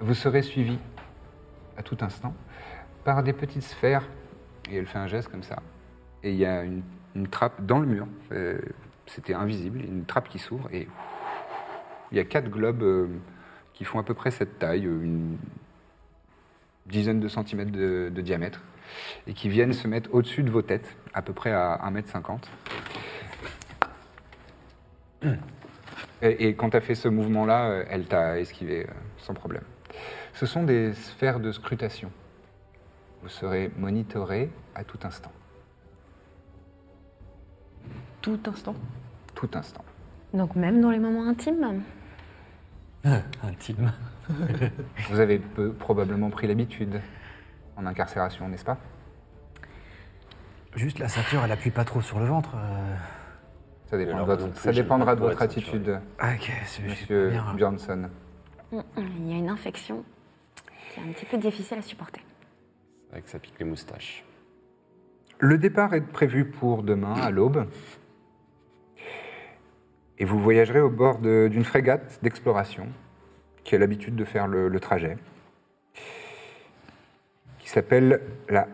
Vous 0.00 0.14
serez 0.14 0.42
suivi 0.42 0.78
à 1.76 1.82
tout 1.82 1.96
instant 2.02 2.34
par 3.04 3.22
des 3.24 3.32
petites 3.32 3.62
sphères, 3.64 4.06
et 4.70 4.76
elle 4.76 4.86
fait 4.86 4.98
un 4.98 5.08
geste 5.08 5.28
comme 5.28 5.42
ça. 5.42 5.56
Et 6.24 6.30
il 6.30 6.36
y 6.36 6.46
a 6.46 6.64
une, 6.64 6.82
trappe 7.28 7.64
dans 7.64 7.78
le 7.78 7.86
mur, 7.86 8.08
euh, 8.32 8.58
c'était 9.06 9.34
invisible, 9.34 9.80
une 9.82 10.06
trappe 10.06 10.30
qui 10.30 10.38
s'ouvre, 10.38 10.68
et 10.72 10.88
il 12.10 12.16
y 12.16 12.20
a 12.20 12.24
quatre 12.24 12.48
globes 12.48 12.82
euh, 12.82 13.08
qui 13.74 13.84
font 13.84 13.98
à 13.98 14.02
peu 14.02 14.14
près 14.14 14.30
cette 14.30 14.58
taille, 14.58 14.86
euh, 14.86 15.02
une 15.02 15.36
dizaine 16.86 17.20
de 17.20 17.28
centimètres 17.28 17.72
de, 17.72 18.08
diamètre, 18.22 18.62
et 19.26 19.34
qui 19.34 19.50
viennent 19.50 19.74
se 19.74 19.86
mettre 19.86 20.12
au-dessus 20.14 20.42
de 20.42 20.50
vos 20.50 20.62
têtes, 20.62 20.96
à 21.12 21.20
peu 21.20 21.34
près 21.34 21.52
à 21.52 21.78
1m50. 21.90 22.38
Et, 26.22 26.48
et 26.48 26.54
quand 26.54 26.70
tu 26.70 26.76
as 26.78 26.80
fait 26.80 26.94
ce 26.94 27.08
mouvement-là, 27.08 27.84
elle 27.90 28.06
t'a 28.06 28.40
esquivé 28.40 28.86
sans 29.18 29.34
problème. 29.34 29.64
Ce 30.32 30.46
sont 30.46 30.62
des 30.62 30.94
sphères 30.94 31.38
de 31.38 31.52
scrutation. 31.52 32.10
Vous 33.22 33.28
serez 33.28 33.70
monitoré 33.76 34.50
à 34.74 34.84
tout 34.84 34.98
instant. 35.02 35.32
Tout 38.24 38.40
instant. 38.46 38.74
Tout 39.34 39.50
instant. 39.52 39.84
Donc 40.32 40.56
même 40.56 40.80
dans 40.80 40.90
les 40.90 40.98
moments 40.98 41.28
intimes 41.28 41.82
Intime. 43.04 43.92
Vous 45.10 45.20
avez 45.20 45.38
peu- 45.38 45.72
probablement 45.74 46.30
pris 46.30 46.46
l'habitude 46.46 47.02
en 47.76 47.84
incarcération, 47.84 48.48
n'est-ce 48.48 48.64
pas? 48.64 48.78
Juste 50.74 50.98
la 50.98 51.08
ceinture, 51.08 51.42
elle 51.44 51.52
appuie 51.52 51.70
pas 51.70 51.84
trop 51.84 52.00
sur 52.00 52.18
le 52.18 52.24
ventre. 52.24 52.54
euh. 52.56 52.96
ça, 53.90 53.98
dépend 53.98 54.14
Alors, 54.14 54.26
votre- 54.26 54.72
dépendra 54.72 55.06
pas 55.12 55.14
de 55.16 55.20
votre 55.20 55.32
être 55.34 55.42
attitude, 55.42 56.00
Ah, 56.18 56.32
ok, 56.34 56.50
c'est 56.64 56.64
je 56.64 56.68
suis 56.70 56.82
monsieur 57.04 57.24
pas 57.26 57.30
bien. 57.32 57.54
Bjornsson. 57.54 58.08
Mm, 58.72 58.76
mm, 58.78 58.82
Il 59.18 59.30
y 59.30 59.34
a 59.34 59.36
une 59.36 59.50
infection 59.50 60.02
qui 60.92 61.00
est 61.00 61.02
un 61.02 61.12
petit 61.12 61.26
peu 61.26 61.36
difficile 61.36 61.76
à 61.78 61.82
supporter. 61.82 62.22
C'est 63.04 63.10
vrai 63.12 63.20
que 63.20 63.28
ça 63.28 63.38
pique 63.38 63.54
les 63.58 63.66
moustaches. 63.66 64.24
Le 65.40 65.58
départ 65.58 65.92
est 65.92 66.00
prévu 66.00 66.46
pour 66.46 66.82
demain 66.82 67.14
à 67.14 67.30
l'aube. 67.30 67.68
Et 70.18 70.24
vous 70.24 70.38
voyagerez 70.38 70.80
au 70.80 70.90
bord 70.90 71.18
d'une 71.18 71.64
frégate 71.64 72.18
d'exploration 72.22 72.88
qui 73.64 73.74
a 73.74 73.78
l'habitude 73.78 74.14
de 74.14 74.24
faire 74.24 74.46
le, 74.46 74.78
trajet, 74.78 75.16
qui 77.58 77.68
s'appelle 77.68 78.20
la 78.48 78.68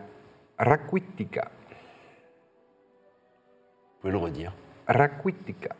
Raquitica. 0.59 1.49
Vous 3.95 4.01
pouvez 4.01 4.11
le 4.11 4.17
redire. 4.17 4.53
Raquitica. 4.87 5.75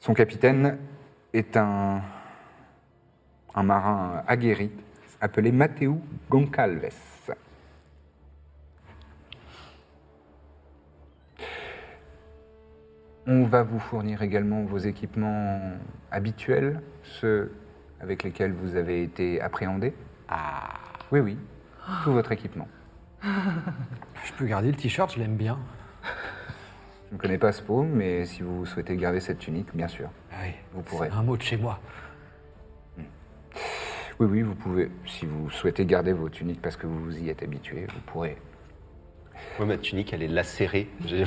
Son 0.00 0.14
capitaine 0.14 0.78
est 1.34 1.56
un, 1.56 2.00
un 3.54 3.62
marin 3.62 4.24
aguerri 4.26 4.70
appelé 5.20 5.52
Mateu 5.52 5.94
Goncalves. 6.30 7.17
On 13.30 13.44
va 13.44 13.62
vous 13.62 13.78
fournir 13.78 14.22
également 14.22 14.62
vos 14.64 14.78
équipements 14.78 15.60
habituels, 16.10 16.80
ceux 17.02 17.52
avec 18.00 18.22
lesquels 18.22 18.54
vous 18.54 18.74
avez 18.74 19.02
été 19.02 19.38
appréhendé. 19.42 19.92
Ah. 20.30 20.70
Oui, 21.12 21.20
oui, 21.20 21.38
tout 22.04 22.12
votre 22.12 22.32
équipement. 22.32 22.66
Je 23.22 24.32
peux 24.32 24.46
garder 24.46 24.70
le 24.70 24.76
t-shirt, 24.76 25.12
je 25.12 25.18
l'aime 25.18 25.36
bien. 25.36 25.58
Je 27.10 27.16
ne 27.16 27.18
connais 27.20 27.36
pas 27.36 27.52
ce 27.52 27.60
pot, 27.60 27.82
mais 27.82 28.24
si 28.24 28.40
vous 28.42 28.64
souhaitez 28.64 28.96
garder 28.96 29.20
cette 29.20 29.38
tunique, 29.40 29.74
bien 29.76 29.88
sûr. 29.88 30.08
Ah 30.32 30.36
oui, 30.44 30.52
Vous 30.72 30.80
pourrez. 30.80 31.08
c'est 31.10 31.14
un 31.14 31.22
mot 31.22 31.36
de 31.36 31.42
chez 31.42 31.58
moi. 31.58 31.80
Oui, 34.20 34.26
oui, 34.26 34.42
vous 34.42 34.54
pouvez. 34.54 34.90
Si 35.06 35.26
vous 35.26 35.50
souhaitez 35.50 35.84
garder 35.84 36.14
vos 36.14 36.30
tuniques 36.30 36.62
parce 36.62 36.76
que 36.78 36.86
vous 36.86 37.04
vous 37.04 37.18
y 37.18 37.28
êtes 37.28 37.42
habitué, 37.42 37.86
vous 37.92 38.00
pourrez. 38.06 38.38
Moi, 39.58 39.66
ma 39.66 39.76
tunique, 39.76 40.12
elle 40.12 40.22
est 40.22 40.28
lacérée. 40.28 40.88
J'ai 41.04 41.24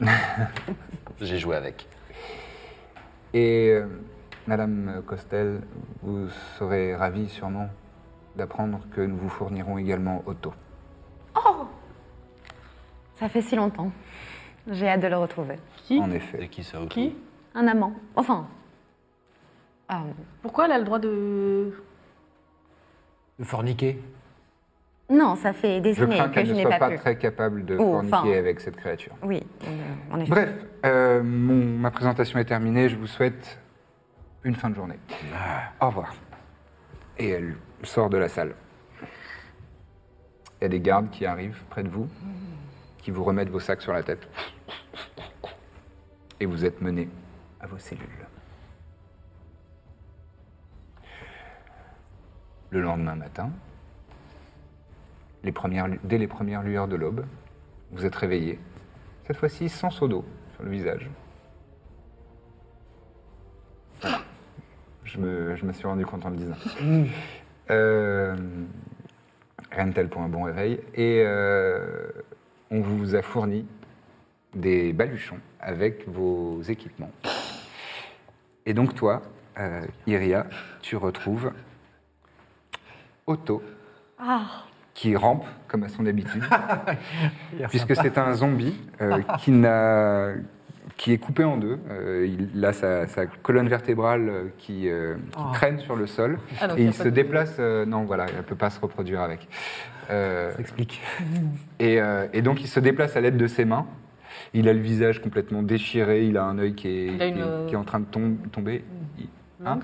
J'ai 1.20 1.38
joué 1.38 1.56
avec. 1.56 1.86
Et 3.34 3.70
euh, 3.70 3.86
Madame 4.46 5.02
Costel, 5.06 5.60
vous 6.02 6.28
serez 6.58 6.94
ravie 6.94 7.28
sûrement 7.28 7.68
d'apprendre 8.36 8.80
que 8.94 9.00
nous 9.00 9.16
vous 9.16 9.28
fournirons 9.28 9.78
également 9.78 10.22
Otto. 10.26 10.52
Ça 13.14 13.30
fait 13.30 13.40
si 13.40 13.56
longtemps. 13.56 13.90
J'ai 14.70 14.88
hâte 14.88 15.00
de 15.00 15.06
le 15.06 15.16
retrouver. 15.16 15.56
Qui? 15.76 15.98
En 16.00 16.10
effet. 16.10 16.44
Et 16.44 16.48
qui 16.48 16.62
ça 16.62 16.78
Qui? 16.90 17.16
Un 17.54 17.66
amant. 17.66 17.94
Enfin. 18.14 18.46
euh, 19.90 19.94
Pourquoi 20.42 20.66
elle 20.66 20.72
a 20.72 20.78
le 20.78 20.84
droit 20.84 20.98
de. 20.98 21.72
De 23.38 23.44
forniquer? 23.44 23.98
Non, 25.08 25.36
ça 25.36 25.52
fait 25.52 25.80
des 25.80 25.94
Je 25.94 26.02
années 26.04 26.16
crains 26.16 26.28
que 26.28 26.34
qu'elle 26.34 26.46
je 26.46 26.52
ne 26.54 26.60
soit 26.62 26.78
pas, 26.78 26.96
très 26.96 27.16
capable 27.16 27.64
de 27.64 27.76
Oh, 27.78 27.92
forniquer 27.92 28.16
enfin. 28.16 28.32
avec 28.38 28.60
cette 28.60 28.76
créature. 28.76 29.14
Oui, 29.22 29.42
euh, 29.64 29.66
en 30.12 30.20
effet. 30.20 30.30
Bref, 30.30 30.50
euh, 30.84 31.22
mon- 31.22 31.78
ma 31.78 31.90
présentation 31.90 32.38
est 32.38 32.44
terminée. 32.44 32.88
Je 32.88 32.96
vous 32.96 33.06
souhaite 33.06 33.58
une 34.42 34.54
fin 34.56 34.68
de 34.70 34.74
journée. 34.74 34.98
Au 35.80 35.86
revoir. 35.86 36.14
Et 37.18 37.28
elle 37.30 37.56
sort 37.82 38.10
de 38.10 38.16
la 38.18 38.28
salle. 38.28 38.54
Il 40.60 40.62
y 40.62 40.64
a 40.64 40.68
des 40.68 40.80
gardes 40.80 41.10
qui 41.10 41.24
arrivent 41.26 41.62
près 41.70 41.82
de 41.82 41.88
vous, 41.88 42.08
qui 42.98 43.10
vous 43.10 43.22
remettent 43.24 43.50
vos 43.50 43.60
sacs 43.60 43.82
sur 43.82 43.92
la 43.92 44.02
tête. 44.02 44.26
Et 46.40 46.46
vous 46.46 46.64
êtes 46.64 46.80
menés 46.80 47.08
à 47.60 47.66
vos 47.66 47.78
cellules. 47.78 48.02
Le 52.70 52.80
lendemain 52.80 53.14
matin, 53.14 53.50
les 55.46 55.52
premières, 55.52 55.88
dès 56.04 56.18
les 56.18 56.26
premières 56.26 56.62
lueurs 56.62 56.88
de 56.88 56.96
l'aube, 56.96 57.24
vous 57.92 58.04
êtes 58.04 58.16
réveillé, 58.16 58.58
cette 59.26 59.36
fois-ci 59.36 59.68
sans 59.68 59.90
seau 59.90 60.08
d'eau 60.08 60.24
sur 60.54 60.64
le 60.64 60.70
visage. 60.70 61.08
Voilà. 64.00 64.18
Je 65.04 65.18
me, 65.18 65.54
je 65.54 65.64
me 65.64 65.72
suis 65.72 65.86
rendu 65.86 66.04
compte 66.04 66.26
en 66.26 66.30
le 66.30 66.36
disant. 66.36 66.56
Euh, 67.68 68.36
rien 69.72 69.88
de 69.88 69.92
tel 69.92 70.08
pour 70.08 70.22
un 70.22 70.28
bon 70.28 70.44
réveil. 70.44 70.78
Et 70.94 71.24
euh, 71.26 72.08
on 72.70 72.80
vous 72.80 73.16
a 73.16 73.22
fourni 73.22 73.66
des 74.54 74.92
baluchons 74.92 75.40
avec 75.58 76.06
vos 76.08 76.62
équipements. 76.62 77.10
Et 78.66 78.72
donc 78.72 78.94
toi, 78.94 79.22
euh, 79.58 79.84
Iria, 80.06 80.46
tu 80.80 80.94
retrouves 80.94 81.50
Otto, 83.26 83.64
qui 84.96 85.14
rampe 85.14 85.44
comme 85.68 85.84
à 85.84 85.88
son 85.88 86.06
habitude, 86.06 86.42
puisque 87.68 87.94
c'est 87.96 88.16
un 88.16 88.32
zombie 88.32 88.74
euh, 89.02 89.18
qui, 89.40 89.52
qui 90.96 91.12
est 91.12 91.18
coupé 91.18 91.44
en 91.44 91.58
deux. 91.58 91.78
Euh, 91.90 92.26
il 92.54 92.64
a 92.64 92.72
sa, 92.72 93.06
sa 93.06 93.26
colonne 93.26 93.68
vertébrale 93.68 94.28
euh, 94.30 94.44
qui, 94.56 94.88
euh, 94.88 95.16
qui 95.32 95.38
Oh. 95.38 95.52
traîne 95.52 95.78
sur 95.80 95.96
le 95.96 96.06
sol 96.06 96.38
Ah, 96.62 96.68
et 96.78 96.84
il 96.84 96.94
se 96.94 97.08
déplace. 97.08 97.58
non, 97.58 98.04
voilà, 98.04 98.24
elle 98.30 98.38
ne 98.38 98.42
peut 98.42 98.54
pas 98.56 98.70
se 98.70 98.80
reproduire 98.80 99.20
avec. 99.20 99.46
Ça 100.08 100.50
explique. 100.58 101.02
et, 101.78 101.98
et 102.32 102.40
donc 102.42 102.62
il 102.62 102.68
se 102.68 102.80
déplace 102.80 103.16
à 103.16 103.20
l'aide 103.20 103.36
de 103.36 103.46
ses 103.46 103.64
mains. 103.66 103.86
Il 104.54 104.66
a 104.68 104.72
le 104.72 104.80
visage 104.80 105.20
complètement 105.20 105.62
déchiré, 105.62 106.24
il 106.26 106.38
a 106.38 106.44
un 106.44 106.58
œil 106.58 106.74
qui 106.74 106.88
est, 106.88 107.18
qui 107.18 107.22
est- 107.24 107.66
qui 107.68 107.74
est 107.74 107.76
en 107.76 107.84
train 107.84 108.00
de 108.00 108.04
tom- 108.06 108.38
tomber. 108.52 108.82
Hein 109.66 109.80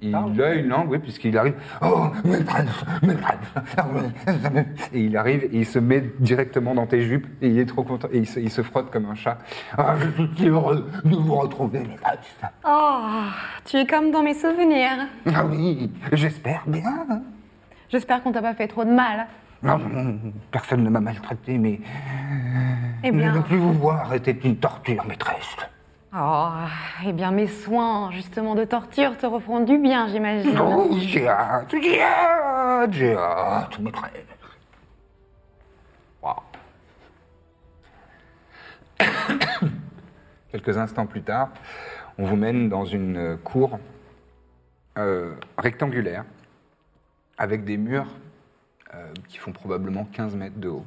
il 0.00 0.12
Parle. 0.12 0.40
a 0.42 0.54
une 0.54 0.68
langue, 0.68 0.90
oui, 0.90 0.98
puisqu'il 0.98 1.36
arrive. 1.38 1.54
Oh, 1.82 2.08
mes 2.24 2.40
bras, 2.40 2.58
mes 3.02 3.14
bras. 3.14 3.34
Et 4.92 5.00
il 5.00 5.16
arrive 5.16 5.44
et 5.44 5.50
il 5.58 5.66
se 5.66 5.78
met 5.78 6.04
directement 6.20 6.74
dans 6.74 6.86
tes 6.86 7.02
jupes 7.02 7.26
et 7.40 7.48
il 7.48 7.58
est 7.58 7.66
trop 7.66 7.82
content 7.82 8.08
et 8.12 8.18
il 8.18 8.26
se, 8.26 8.38
il 8.38 8.50
se 8.50 8.62
frotte 8.62 8.90
comme 8.90 9.06
un 9.06 9.14
chat. 9.14 9.38
Ah, 9.76 9.94
je 9.98 10.10
suis 10.10 10.30
si 10.36 10.48
heureux 10.48 10.86
de 11.04 11.16
vous 11.16 11.34
retrouver, 11.34 11.80
mes. 11.80 11.96
Oh, 12.66 13.00
tu 13.64 13.76
es 13.78 13.86
comme 13.86 14.10
dans 14.10 14.22
mes 14.22 14.34
souvenirs. 14.34 15.06
Ah 15.34 15.44
oui, 15.46 15.90
j'espère 16.12 16.62
bien. 16.66 17.22
J'espère 17.88 18.22
qu'on 18.22 18.32
t'a 18.32 18.42
pas 18.42 18.54
fait 18.54 18.68
trop 18.68 18.84
de 18.84 18.90
mal. 18.90 19.26
Non, 19.62 19.78
non, 19.78 20.18
personne 20.50 20.84
ne 20.84 20.90
m'a 20.90 21.00
maltraité, 21.00 21.56
mais 21.56 21.80
Eh 23.02 23.10
ne 23.10 23.18
bien, 23.18 23.40
plus 23.42 23.56
vous 23.56 23.72
voir 23.72 24.12
était 24.12 24.32
une 24.44 24.56
torture, 24.56 25.04
maîtresse. 25.08 25.56
Oh, 26.18 26.48
eh 27.06 27.12
bien, 27.12 27.30
mes 27.30 27.46
soins, 27.46 28.10
justement, 28.10 28.54
de 28.54 28.64
torture 28.64 29.16
te 29.16 29.26
referont 29.26 29.60
du 29.60 29.78
bien, 29.78 30.08
j'imagine. 30.08 30.58
Oh, 30.60 30.88
j'ai 30.98 31.28
hâte, 31.28 31.74
j'ai 31.82 32.02
hâte, 32.02 32.92
j'ai 32.92 33.14
hâte. 33.14 33.78
Wow. 36.22 36.34
Quelques 40.50 40.78
instants 40.78 41.06
plus 41.06 41.22
tard, 41.22 41.50
on 42.18 42.24
vous 42.24 42.36
mène 42.36 42.68
dans 42.68 42.84
une 42.84 43.36
cour 43.44 43.78
euh, 44.98 45.34
rectangulaire 45.58 46.24
avec 47.36 47.64
des 47.64 47.76
murs 47.76 48.06
euh, 48.94 49.12
qui 49.28 49.36
font 49.36 49.52
probablement 49.52 50.04
15 50.12 50.34
mètres 50.36 50.58
de 50.58 50.68
haut. 50.68 50.86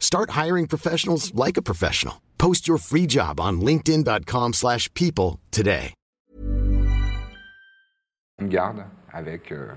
Start 0.00 0.30
hiring 0.30 0.66
professionals 0.66 1.32
like 1.34 1.56
a 1.56 1.62
professional. 1.62 2.22
Post 2.38 2.66
your 2.66 2.78
free 2.78 3.06
job 3.06 3.38
on 3.38 3.60
linkedin.com/people 3.60 4.52
slash 4.52 4.88
people 4.94 5.38
today. 5.50 5.94
garde 8.42 8.84
avec, 9.12 9.52
euh, 9.52 9.74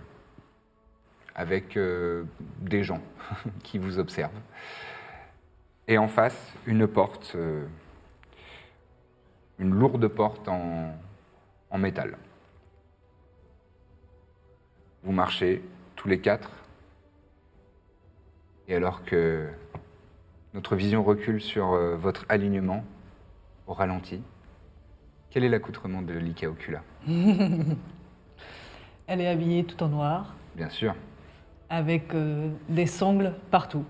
euh, 1.78 2.24
des 2.60 2.84
gens 2.84 3.02
qui 3.64 3.80
vous 3.80 3.98
observent. 3.98 4.40
Et 5.88 5.98
en 5.98 6.08
face, 6.08 6.38
une 6.66 6.88
porte, 6.88 7.34
euh, 7.36 7.66
une 9.58 9.74
lourde 9.74 10.08
porte 10.08 10.48
en, 10.48 10.96
en 11.70 11.78
métal. 11.78 12.18
Vous 15.04 15.12
marchez 15.12 15.64
tous 15.96 16.08
les 16.08 16.20
quatre, 16.20 16.52
et 18.68 18.76
alors 18.76 19.04
que 19.04 19.50
notre 20.54 20.76
vision 20.76 21.04
recule 21.04 21.42
sur 21.42 21.74
euh, 21.74 21.96
votre 21.96 22.26
alignement 22.30 22.84
au 23.68 23.74
ralenti, 23.74 24.22
quel 25.30 25.44
est 25.44 25.50
l'accoutrement 25.50 26.02
de 26.02 26.14
l'Ikea 26.14 26.48
Ocula 26.48 26.82
Elle 29.08 29.22
est 29.22 29.28
habillée 29.28 29.64
tout 29.64 29.82
en 29.84 29.88
noir, 29.90 30.34
Bien 30.56 30.70
sûr. 30.70 30.94
avec 31.70 32.14
euh, 32.14 32.50
des 32.70 32.86
sangles 32.86 33.34
partout. 33.50 33.86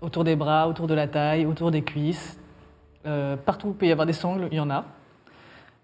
Autour 0.00 0.24
des 0.24 0.36
bras, 0.36 0.68
autour 0.68 0.86
de 0.86 0.94
la 0.94 1.06
taille, 1.08 1.46
autour 1.46 1.70
des 1.70 1.82
cuisses. 1.82 2.38
Euh, 3.06 3.36
partout 3.36 3.68
où 3.68 3.70
il 3.70 3.76
peut 3.76 3.86
y 3.86 3.92
avoir 3.92 4.06
des 4.06 4.12
sangles, 4.12 4.48
il 4.50 4.56
y 4.56 4.60
en 4.60 4.70
a. 4.70 4.84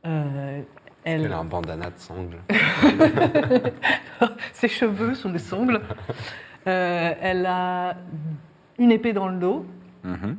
Euh, 0.06 0.62
elle- 1.04 1.24
Elle 1.24 1.32
a 1.32 1.38
un 1.38 1.44
bandana 1.44 1.90
de 1.90 1.98
sangle. 1.98 2.38
Ses 4.52 4.68
cheveux 4.68 5.14
sont 5.14 5.30
des 5.30 5.38
sangles. 5.38 5.80
Euh, 6.66 7.12
elle 7.20 7.46
a 7.46 7.96
une 8.78 8.92
épée 8.92 9.12
dans 9.12 9.28
le 9.28 9.38
dos 9.38 9.64
Mhm. 10.04 10.36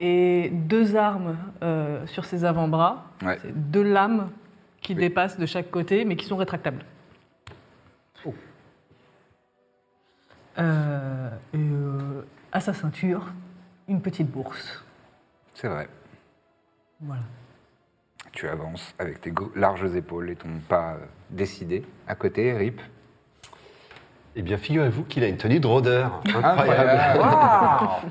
et 0.00 0.50
deux 0.52 0.96
armes 0.96 1.36
euh, 1.62 2.06
sur 2.06 2.24
ses 2.24 2.44
avant-bras. 2.44 3.04
Ouais. 3.22 3.38
Deux 3.54 3.82
lames 3.82 4.30
qui 4.80 4.92
Oui. 4.94 5.00
dépassent 5.00 5.38
de 5.38 5.46
chaque 5.46 5.70
côté, 5.70 6.04
mais 6.04 6.16
qui 6.16 6.26
sont 6.26 6.36
rétractables. 6.36 6.84
Oh. 8.26 8.34
Euh, 10.58 11.30
et, 11.52 11.58
euh, 11.58 12.22
à 12.52 12.60
sa 12.60 12.72
ceinture, 12.74 13.32
une 13.88 14.00
petite 14.00 14.30
bourse. 14.30 14.84
C'est 15.54 15.68
vrai. 15.68 15.88
Voilà. 17.00 17.22
Tu 18.32 18.48
avances 18.48 18.94
avec 18.98 19.20
tes 19.20 19.32
larges 19.54 19.94
épaules 19.94 20.30
et 20.30 20.36
ton 20.36 20.58
pas 20.68 20.96
décidé. 21.30 21.84
À 22.08 22.14
côté, 22.14 22.52
Rip. 22.52 22.80
Eh 24.36 24.42
bien, 24.42 24.56
figurez-vous 24.56 25.04
qu'il 25.04 25.22
a 25.22 25.28
une 25.28 25.36
tenue 25.36 25.60
de 25.60 25.66
rôdeur. 25.66 26.20
Incroyable. 26.34 27.00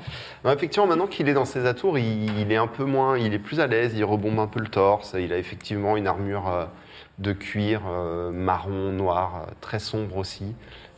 Non, 0.44 0.52
effectivement, 0.52 0.86
maintenant 0.86 1.06
qu'il 1.06 1.28
est 1.30 1.34
dans 1.34 1.46
ses 1.46 1.64
atours, 1.64 1.98
il, 1.98 2.38
il 2.38 2.52
est 2.52 2.56
un 2.56 2.66
peu 2.66 2.84
moins, 2.84 3.16
il 3.16 3.32
est 3.32 3.38
plus 3.38 3.60
à 3.60 3.66
l'aise, 3.66 3.94
il 3.96 4.04
rebombe 4.04 4.38
un 4.38 4.46
peu 4.46 4.60
le 4.60 4.68
torse. 4.68 5.16
Il 5.18 5.32
a 5.32 5.38
effectivement 5.38 5.96
une 5.96 6.06
armure 6.06 6.48
euh, 6.48 6.66
de 7.18 7.32
cuir 7.32 7.82
euh, 7.88 8.30
marron, 8.30 8.92
noir, 8.92 9.44
euh, 9.48 9.52
très 9.60 9.78
sombre 9.78 10.16
aussi, 10.18 10.54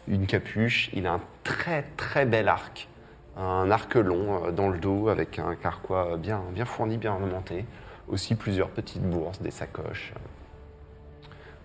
une 0.09 0.27
capuche. 0.27 0.91
Il 0.93 1.07
a 1.07 1.13
un 1.15 1.21
très 1.45 1.83
très 1.97 2.27
bel 2.27 2.49
arc, 2.49 2.89
un 3.37 3.71
arc 3.71 3.95
long 3.95 4.47
euh, 4.47 4.51
dans 4.51 4.69
le 4.69 4.79
dos 4.79 5.09
avec 5.09 5.39
un 5.39 5.55
carquois 5.55 6.17
bien, 6.17 6.43
bien 6.53 6.65
fourni, 6.65 6.97
bien 6.97 7.13
ornementé. 7.13 7.65
Aussi 8.09 8.37
plusieurs 8.37 8.69
petites 8.69 9.03
bourses, 9.03 9.41
des 9.41 9.51
sacoches. 9.51 10.13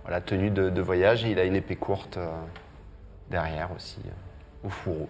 Voilà, 0.03 0.21
tenue 0.21 0.49
de, 0.49 0.69
de 0.69 0.81
voyage 0.81 1.23
et 1.23 1.31
il 1.31 1.39
a 1.39 1.45
une 1.45 1.55
épée 1.55 1.75
courte 1.75 2.17
derrière 3.31 3.71
aussi, 3.75 4.01
euh, 4.05 4.67
au 4.67 4.69
fourreau. 4.69 5.09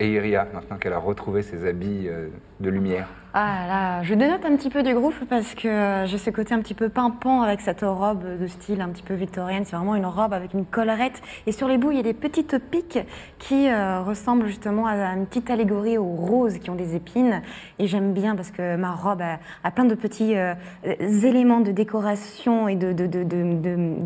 Et 0.00 0.12
Iria, 0.12 0.46
maintenant 0.52 0.76
qu'elle 0.76 0.92
a 0.92 0.98
retrouvé 0.98 1.42
ses 1.42 1.66
habits 1.66 2.08
euh, 2.08 2.28
de 2.60 2.70
lumière. 2.70 3.08
Ah 3.34 3.66
là, 3.68 4.02
je 4.02 4.14
dénote 4.14 4.44
un 4.46 4.56
petit 4.56 4.70
peu 4.70 4.82
du 4.82 4.94
groupe 4.94 5.14
parce 5.28 5.54
que 5.54 6.04
j'ai 6.06 6.18
ce 6.18 6.30
côté 6.30 6.54
un 6.54 6.60
petit 6.60 6.74
peu 6.74 6.88
pimpant 6.88 7.42
avec 7.42 7.60
cette 7.60 7.82
robe 7.82 8.24
de 8.40 8.46
style 8.46 8.80
un 8.80 8.88
petit 8.88 9.02
peu 9.02 9.14
victorienne. 9.14 9.64
C'est 9.66 9.76
vraiment 9.76 9.94
une 9.94 10.06
robe 10.06 10.32
avec 10.32 10.54
une 10.54 10.64
collerette. 10.64 11.20
Et 11.46 11.52
sur 11.52 11.68
les 11.68 11.76
bouts, 11.76 11.90
il 11.90 11.98
y 11.98 12.00
a 12.00 12.04
des 12.04 12.14
petites 12.14 12.58
piques 12.58 12.98
qui 13.38 13.68
euh, 13.68 14.02
ressemblent 14.02 14.46
justement 14.46 14.86
à 14.86 14.94
une 15.14 15.26
petite 15.26 15.50
allégorie 15.50 15.98
aux 15.98 16.16
roses 16.16 16.58
qui 16.58 16.70
ont 16.70 16.74
des 16.74 16.96
épines. 16.96 17.42
Et 17.78 17.86
j'aime 17.86 18.14
bien 18.14 18.34
parce 18.34 18.50
que 18.50 18.76
ma 18.76 18.92
robe 18.92 19.22
a, 19.22 19.70
plein 19.70 19.84
de 19.84 19.94
petits 19.94 20.36
euh, 20.36 20.54
euh, 20.86 20.94
éléments 21.22 21.60
de 21.60 21.70
décoration 21.70 22.66
et 22.66 22.76
de, 22.76 22.92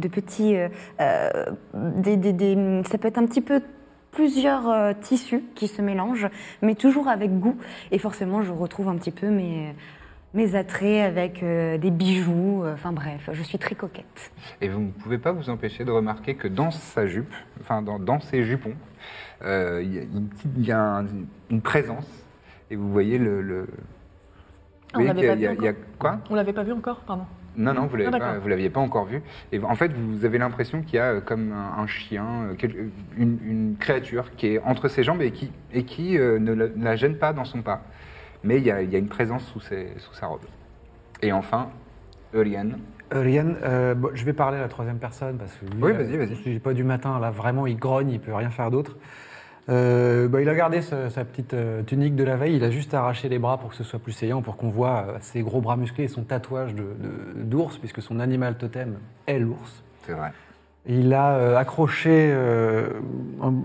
petits... 0.09 0.57
euh, 0.57 0.69
euh, 1.01 2.83
ça 2.85 2.99
peut 2.99 3.09
être 3.09 3.19
un 3.19 3.27
petit 3.27 3.41
peu 3.41 3.63
plusieurs 4.13 4.69
euh, 4.69 4.93
tissus 5.01 5.43
qui 5.57 5.67
se 5.69 5.83
mélangent, 5.83 6.29
mais 6.63 6.75
toujours 6.77 7.09
avec 7.09 7.39
goût. 7.41 7.57
Et 7.91 7.99
forcément, 7.99 8.43
je 8.43 8.53
retrouve 8.53 8.89
un 8.89 8.97
petit 8.97 9.11
peu 9.11 9.29
mes, 9.29 9.75
mes 10.35 10.55
attraits 10.55 11.03
avec 11.05 11.43
euh, 11.43 11.79
des 11.79 11.91
bijoux. 11.91 12.63
euh, 12.63 12.75
Enfin 12.75 12.93
bref, 12.93 13.29
je 13.33 13.43
suis 13.43 13.59
très 13.59 13.75
coquette. 13.75 14.31
Et 14.61 14.69
vous 14.69 14.81
ne 14.81 14.91
pouvez 14.91 15.19
pas 15.19 15.33
vous 15.33 15.51
empêcher 15.51 15.85
de 15.85 15.91
remarquer 15.91 16.35
que 16.37 16.47
dans 16.49 16.71
sa 16.71 17.07
jupe, 17.07 17.33
enfin 17.61 17.83
dans, 17.83 17.99
dans 17.99 18.21
ses 18.21 18.45
jupons, 18.45 18.75
euh, 19.45 19.81
il 19.83 19.95
y 19.95 19.99
a, 19.99 20.03
une, 20.03 20.29
petite- 20.29 20.51
il 20.57 20.67
y 20.67 20.73
a 20.73 20.81
un- 20.81 21.07
une 21.51 21.61
présence. 21.63 22.07
Et 22.71 22.77
vous 22.77 22.91
voyez 22.93 23.19
le. 23.19 23.43
le- 23.43 23.67
Ah, 24.95 24.99
on 24.99 24.99
vous 25.01 25.05
voyez 25.07 25.09
l'avait 25.09 25.21
qu'il 25.21 25.25
y 25.25 25.29
a- 25.29 25.31
pas 25.31 25.37
il 25.37 25.43
y 25.43 25.47
a- 25.47 25.51
vu 25.53 25.57
il 25.59 25.65
y 25.65 25.69
a- 25.69 25.71
encore 25.71 25.99
Quoi? 25.99 26.19
On 26.31 26.35
l'avait 26.35 26.53
pas 26.53 26.63
vu 26.63 26.73
encore, 26.73 27.01
pardon. 27.01 27.25
Non, 27.57 27.75
non, 27.75 27.87
vous 27.87 27.97
Ah, 28.01 28.07
ne 28.07 28.11
d'accord. 28.11 28.49
l'aviez 28.49 28.71
pas 28.71 28.81
encore 28.81 29.05
vu. 29.05 29.21
Et 29.53 29.63
en 29.63 29.75
fait, 29.75 29.93
vous 29.93 30.25
avez 30.25 30.39
l'impression 30.39 30.81
qu'il 30.83 30.95
y 30.95 30.99
a 30.99 31.13
euh, 31.13 31.21
comme 31.21 31.53
un, 31.53 31.83
un 31.83 31.87
chien, 31.87 32.25
euh, 32.51 32.55
quel- 32.57 32.91
une, 33.19 33.39
une 33.45 33.77
créature 33.79 34.35
qui 34.37 34.55
est 34.55 34.59
entre 34.61 34.89
ses 34.89 35.03
jambes 35.03 35.21
et 35.23 35.31
qui, 35.33 35.53
et 35.73 35.85
qui 35.85 36.17
euh, 36.19 36.39
ne, 36.39 36.53
la, 36.55 36.69
ne 36.69 36.85
la 36.85 36.97
gêne 36.97 37.17
pas 37.17 37.33
dans 37.33 37.45
son 37.45 37.61
pas. 37.63 37.83
Mais 38.45 38.57
il 38.57 38.65
y 38.65 38.71
a, 38.71 38.81
il 38.83 38.91
y 38.91 38.97
a 38.97 38.99
une 38.99 39.09
présence 39.09 39.45
sous, 39.53 39.61
ses- 39.61 39.93
sous 39.99 40.15
sa 40.15 40.27
robe. 40.29 40.41
Et 41.21 41.31
enfin, 41.33 41.69
Eurian. 42.35 42.71
Euh, 43.15 43.21
Ryan, 43.21 43.55
euh, 43.63 43.95
bon, 43.95 44.09
je 44.15 44.25
vais 44.25 44.33
parler 44.33 44.57
à 44.57 44.63
la 44.63 44.69
troisième 44.69 44.99
personne 44.99 45.37
parce 45.37 45.53
que 45.53 45.67
lui, 45.67 45.83
Oui, 45.83 45.91
euh, 45.93 45.95
vas-y, 45.99 46.17
vas-y. 46.17 46.29
je 46.31 46.35
suis 46.41 46.59
pas 46.59 46.73
du 46.73 46.83
matin, 46.85 47.21
là 47.21 47.31
vraiment 47.31 47.67
il 47.67 47.77
grogne, 47.77 48.11
il 48.11 48.19
peut 48.21 48.33
rien 48.35 48.49
faire 48.51 48.71
d'autre. 48.71 48.97
Euh, 49.69 50.27
bah, 50.29 50.43
il 50.43 50.49
a 50.49 50.55
gardé 50.55 50.83
sa, 50.83 51.09
sa 51.09 51.25
petite 51.25 51.55
euh, 51.55 51.83
tunique 51.85 52.17
de 52.17 52.25
la 52.25 52.37
veille, 52.37 52.57
il 52.57 52.65
a 52.65 52.71
juste 52.71 52.95
arraché 52.95 53.29
les 53.29 53.39
bras 53.39 53.59
pour 53.59 53.71
que 53.71 53.77
ce 53.77 53.85
soit 53.85 54.01
plus 54.01 54.11
saillant, 54.13 54.43
pour 54.43 54.57
qu'on 54.57 54.71
voit 54.71 55.05
euh, 55.09 55.17
ses 55.21 55.43
gros 55.43 55.61
bras 55.61 55.77
musclés 55.77 56.05
et 56.05 56.09
son 56.09 56.23
tatouage 56.25 56.75
de- 56.75 56.83
de- 56.83 57.43
d'ours, 57.45 57.79
puisque 57.79 58.03
son 58.03 58.19
animal 58.19 58.57
totem 58.57 58.97
est 59.29 59.39
l'ours. 59.39 59.85
C'est 60.05 60.15
vrai. 60.15 60.33
Il 60.87 61.15
a 61.15 61.57
accroché 61.61 62.37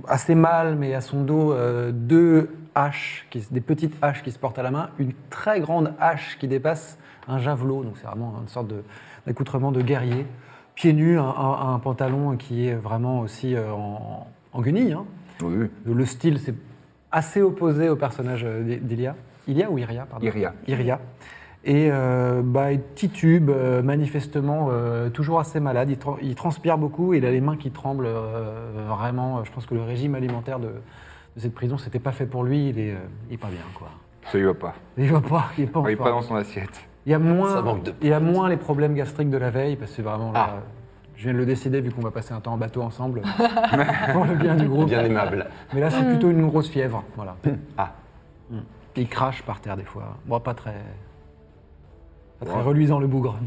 assez 0.08 0.36
mal, 0.36 0.76
mais 0.76 0.94
à 0.94 1.02
son 1.02 1.24
dos, 1.24 1.56
deux 1.92 2.48
haches, 2.76 3.26
qui, 3.32 3.44
des 3.50 3.60
petites 3.60 3.96
haches 4.04 4.22
qui 4.22 4.30
se 4.32 4.38
portent 4.38 4.60
à 4.60 4.62
la 4.64 4.70
main, 4.70 4.92
une 5.00 5.14
très 5.32 5.60
grande 5.60 5.94
hache 6.00 6.38
qui 6.40 6.48
dépasse 6.48 7.00
un 7.28 7.40
javelot, 7.40 7.84
donc 7.84 7.94
c'est 7.98 8.06
vraiment 8.06 8.36
une 8.40 8.48
sorte 8.48 8.72
d'accoutrement 9.26 9.72
de 9.72 9.82
guerrier. 9.82 10.28
Pieds 10.76 10.94
nus, 10.94 11.18
un, 11.18 11.24
un- 11.24 11.74
un 11.74 11.80
pantalon 11.80 12.38
qui 12.38 12.68
est 12.68 12.76
vraiment 12.76 13.22
aussi 13.22 13.56
en, 13.58 14.28
en 14.54 14.62
guenille. 14.62 14.94
hein. 14.94 15.06
Oui, 15.42 15.68
Le 15.86 16.06
style, 16.06 16.40
c'est 16.40 16.56
assez 17.12 17.42
opposé 17.42 17.90
au 17.90 17.96
personnage 17.96 18.44
euh, 18.46 18.64
d'I- 18.64 18.80
d'Ilia. 18.82 19.16
Ilia 19.48 19.70
ou 19.72 19.78
Iria 19.78 20.06
pardon 20.10 20.26
Iria. 20.26 20.54
Iria. 20.68 21.00
Et 21.64 21.90
euh, 21.92 22.42
bah, 22.44 22.72
il 22.72 22.82
titube, 22.96 23.50
euh, 23.50 23.82
manifestement, 23.82 24.70
euh, 24.72 25.10
toujours 25.10 25.40
assez 25.40 25.60
malade. 25.60 25.90
Il, 25.90 25.98
tra- 25.98 26.18
il 26.22 26.36
transpire 26.36 26.78
beaucoup, 26.78 27.14
il 27.14 27.26
a 27.26 27.32
les 27.32 27.42
mains 27.42 27.58
qui 27.58 27.72
tremblent 27.72 28.06
euh, 28.08 28.70
vraiment. 28.88 29.44
Je 29.44 29.52
pense 29.52 29.66
que 29.66 29.74
le 29.76 29.82
régime 29.82 30.16
alimentaire 30.16 30.60
de, 30.60 30.68
de 30.68 31.40
cette 31.42 31.54
prison, 31.54 31.78
c'était 31.78 32.00
pas 32.00 32.12
fait 32.12 32.26
pour 32.26 32.44
lui. 32.44 32.70
Il 32.70 32.80
est, 32.80 32.92
euh, 32.92 32.98
il 33.30 33.34
est 33.36 33.38
pas 33.38 33.48
bien, 33.48 33.60
quoi. 33.78 33.90
Ça 34.32 34.38
y 34.38 34.44
va 34.44 34.54
pas. 34.54 34.76
Il 34.98 35.12
va 35.12 35.22
pas, 35.22 35.46
il 35.58 35.64
est 35.66 35.68
pas 35.68 35.80
en 35.80 35.88
Il 35.88 35.92
est 35.94 35.96
pas 35.96 36.12
dans 36.12 36.22
son 36.22 36.36
assiette. 36.36 36.82
Il 37.06 37.12
y 37.12 37.16
a 37.16 37.20
moins, 37.20 37.54
Ça 37.56 37.62
manque 37.62 37.84
de 37.84 37.94
il 38.02 38.08
y 38.10 38.14
a 38.14 38.20
moins 38.20 38.50
les 38.50 38.58
problèmes 38.58 38.94
gastriques 38.94 39.30
de 39.30 39.38
la 39.38 39.50
veille, 39.50 39.78
parce 39.78 39.92
que 39.92 39.96
c'est 39.98 40.02
vraiment 40.04 40.32
là, 40.34 40.50
Ah. 40.58 40.64
Je 41.18 41.24
viens 41.24 41.34
de 41.34 41.38
le 41.40 41.46
décider 41.46 41.82
vu 41.82 41.92
qu'on 41.92 42.02
va 42.02 42.12
passer 42.12 42.34
un 42.34 42.40
temps 42.40 42.54
en 42.54 42.58
bateau 42.58 42.82
ensemble, 42.84 43.22
pour 44.14 44.24
le 44.26 44.36
bien 44.36 44.56
du 44.56 44.68
groupe. 44.70 44.88
Bien 44.88 45.04
aimable. 45.04 45.48
Mais 45.74 45.82
là, 45.82 45.90
c'est 45.90 46.06
plutôt 46.06 46.30
une 46.30 46.46
grosse 46.48 46.70
fièvre, 46.70 47.04
voilà. 47.16 47.36
Ah. 47.78 47.92
Mm. 48.50 48.60
Il 48.96 49.10
crache 49.10 49.42
par 49.44 49.60
terre 49.60 49.76
des 49.76 49.84
fois. 49.84 50.18
Bon, 50.26 50.40
pas 50.40 50.54
très, 50.54 50.76
pas 52.40 52.46
très 52.46 52.56
Ouais. 52.56 52.62
reluisant 52.64 53.00
le 53.00 53.08
bougre. 53.08 53.38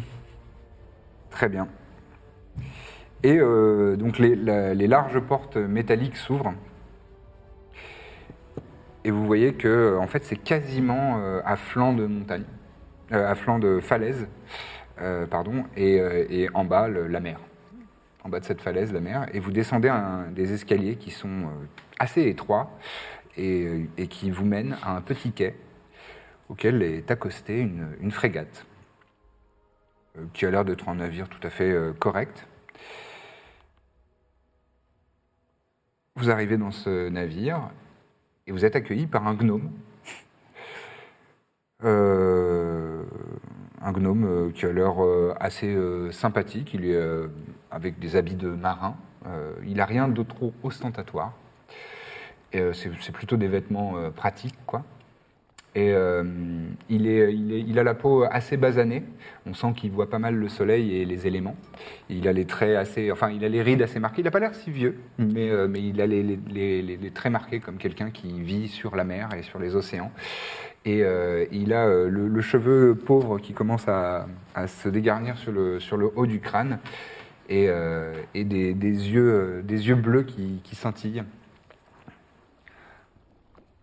Très 1.31 1.49
bien. 1.49 1.69
Et 3.23 3.39
euh, 3.39 3.97
donc 3.97 4.19
les, 4.19 4.35
la- 4.35 4.75
les 4.75 4.87
larges 4.87 5.19
portes 5.21 5.57
métalliques 5.57 6.17
s'ouvrent. 6.17 6.53
Et 9.05 9.11
vous 9.11 9.25
voyez 9.25 9.55
que 9.55 9.97
en 9.99 10.07
fait 10.07 10.25
c'est 10.25 10.37
quasiment 10.37 11.19
euh, 11.19 11.41
à 11.45 11.57
flanc 11.57 11.93
de 11.93 12.07
montagne, 12.07 12.45
euh, 13.13 13.31
à 13.31 13.35
flanc 13.35 13.59
de 13.59 13.81
falaise, 13.81 14.27
euh, 15.01 15.27
pardon, 15.27 15.65
et, 15.77 16.01
euh, 16.01 16.25
et 16.29 16.49
en 16.55 16.65
bas 16.65 16.89
le- 16.89 17.07
la 17.07 17.21
mer. 17.21 17.39
En 18.23 18.29
bas 18.29 18.41
de 18.41 18.45
cette 18.45 18.61
falaise, 18.61 18.93
la 18.93 19.01
mer, 19.01 19.27
et 19.33 19.41
vous 19.41 19.51
descendez 19.51 19.91
des 20.33 20.53
escaliers 20.53 20.97
qui 20.97 21.11
sont 21.11 21.29
euh, 21.29 21.67
assez 21.99 22.29
étroits 22.29 22.71
et, 23.37 23.67
euh, 23.67 23.87
et 23.97 24.09
qui 24.09 24.31
vous 24.31 24.45
mènent 24.45 24.77
à 24.83 24.95
un 24.95 25.01
petit 25.01 25.33
quai 25.33 25.57
auquel 26.51 26.83
est 26.83 27.11
accostée 27.11 27.61
une, 27.61 28.11
frégate 28.11 28.67
euh, 30.19 30.25
qui 30.35 30.45
a 30.45 30.51
l'air 30.51 30.67
d'être 30.67 30.87
un 30.89 30.97
navire 30.97 31.29
tout 31.29 31.47
à 31.47 31.49
fait 31.49 31.75
correct. 31.99 32.47
Vous 36.17 36.31
arrivez 36.31 36.59
dans 36.59 36.73
ce 36.73 37.09
navire 37.09 37.71
et 38.47 38.53
vous 38.53 38.67
êtes 38.67 38.77
accueilli 38.77 39.07
par 39.07 39.27
un 39.27 39.35
gnome. 39.35 39.71
Un 41.83 43.07
gnome 43.93 44.53
qui 44.53 44.67
a 44.67 44.73
l'air 44.73 44.97
assez 45.41 45.75
sympathique. 46.11 46.77
Avec 47.71 47.99
des 47.99 48.17
habits 48.17 48.35
de 48.35 48.49
marin. 48.49 48.97
Euh, 49.27 49.53
il 49.67 49.77
n'a 49.77 49.85
rien 49.85 50.09
de 50.09 50.23
trop 50.23 50.53
ostentatoire. 50.63 51.33
Euh, 52.55 52.73
c'est 52.73 53.13
plutôt 53.13 53.37
des 53.37 53.49
vêtements 53.49 53.97
euh, 53.97 54.11
pratiques, 54.11 54.59
quoi. 54.67 54.85
Et 55.77 55.95
il, 56.89 57.79
a 57.79 57.85
la 57.85 57.95
peau 57.95 58.25
assez 58.29 58.57
basanée. 58.57 59.05
On 59.47 59.55
sent 59.55 59.73
qu'il 59.77 59.93
voit 59.93 60.11
pas 60.11 60.19
mal 60.19 60.35
le 60.35 60.49
soleil 60.49 60.97
et 60.97 61.05
les 61.05 61.29
éléments. 61.29 61.55
Il 62.09 62.27
a 62.27 62.33
les 62.33 62.45
traits 62.45 62.77
assez, 62.77 63.13
enfin, 63.13 63.31
il 63.31 63.45
a 63.45 63.49
les 63.49 63.63
rides 63.63 63.81
assez 63.81 64.01
marquées. 64.01 64.23
Il 64.23 64.25
n'a 64.25 64.33
pas 64.33 64.41
l'air 64.41 64.53
si 64.57 64.73
vieux, 64.73 64.99
mais, 65.19 65.53
il 65.77 66.01
a 66.01 66.09
les, 66.09 66.25
les- 66.25 67.11
traits 67.13 67.31
marqués 67.31 67.61
comme 67.61 67.77
quelqu'un 67.77 68.11
qui 68.11 68.41
vit 68.43 68.67
sur 68.67 68.97
la 68.97 69.05
mer 69.05 69.29
et 69.39 69.43
sur 69.43 69.61
les 69.61 69.77
océans. 69.77 70.11
Et 70.85 71.05
il 71.53 71.73
a 71.73 71.87
le, 71.87 72.41
cheveu 72.41 72.97
pauvre 72.97 73.39
qui 73.39 73.53
commence 73.53 73.87
à, 73.87 74.27
se 74.67 74.89
dégarnir 74.89 75.39
sur 75.39 75.53
le 75.53 76.11
haut 76.17 76.27
du 76.27 76.41
crâne 76.41 76.81
et, 77.51 77.67
euh, 77.69 78.15
et 78.33 78.45
des, 78.45 78.73
des 78.75 79.11
yeux, 79.11 79.33
euh, 79.59 79.63
des 79.63 79.89
yeux 79.89 79.97
bleus 79.97 80.23
qui, 80.23 80.61
qui 80.65 80.77
scintillent. 80.77 81.25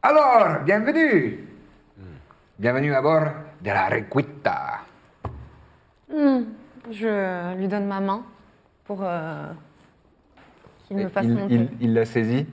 Alors, 0.01 0.63
bienvenue 0.63 1.43
Bienvenue 2.57 2.93
à 2.93 3.01
bord 3.01 3.25
de 3.61 3.67
la 3.69 3.87
Requita. 3.89 4.79
Hmm, 6.11 6.43
Je 6.89 7.55
lui 7.57 7.67
donne 7.67 7.85
ma 7.85 7.99
main 7.99 8.23
pour 8.85 9.01
euh, 9.03 9.45
qu'il 10.85 10.97
me 10.97 11.07
fasse 11.09 11.25
il, 11.25 11.33
monter. 11.35 11.53
il- 11.53 11.69
il 11.81 11.93
la 11.93 12.05
saisit. 12.05 12.47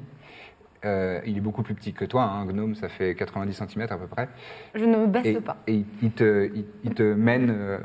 Euh, 0.84 1.20
il 1.24 1.38
est 1.38 1.40
beaucoup 1.40 1.62
plus 1.62 1.74
petit 1.74 1.94
que 1.94 2.04
toi, 2.04 2.24
hein, 2.24 2.42
un 2.42 2.44
gnome, 2.46 2.74
ça 2.74 2.90
fait 2.90 3.14
90 3.14 3.54
cm 3.66 3.82
à 3.88 3.96
peu 3.96 4.06
près. 4.06 4.28
Je 4.74 4.84
ne 4.84 4.98
me 4.98 5.06
baisse 5.06 5.24
Et, 5.24 5.40
pas. 5.40 5.56
et 5.66 5.74
il- 5.76 5.86
il, 6.02 6.10
te, 6.10 6.50
il, 6.54 6.66
il 6.82 6.92
te 6.92 7.14
mène 7.14 7.48
euh, 7.50 7.78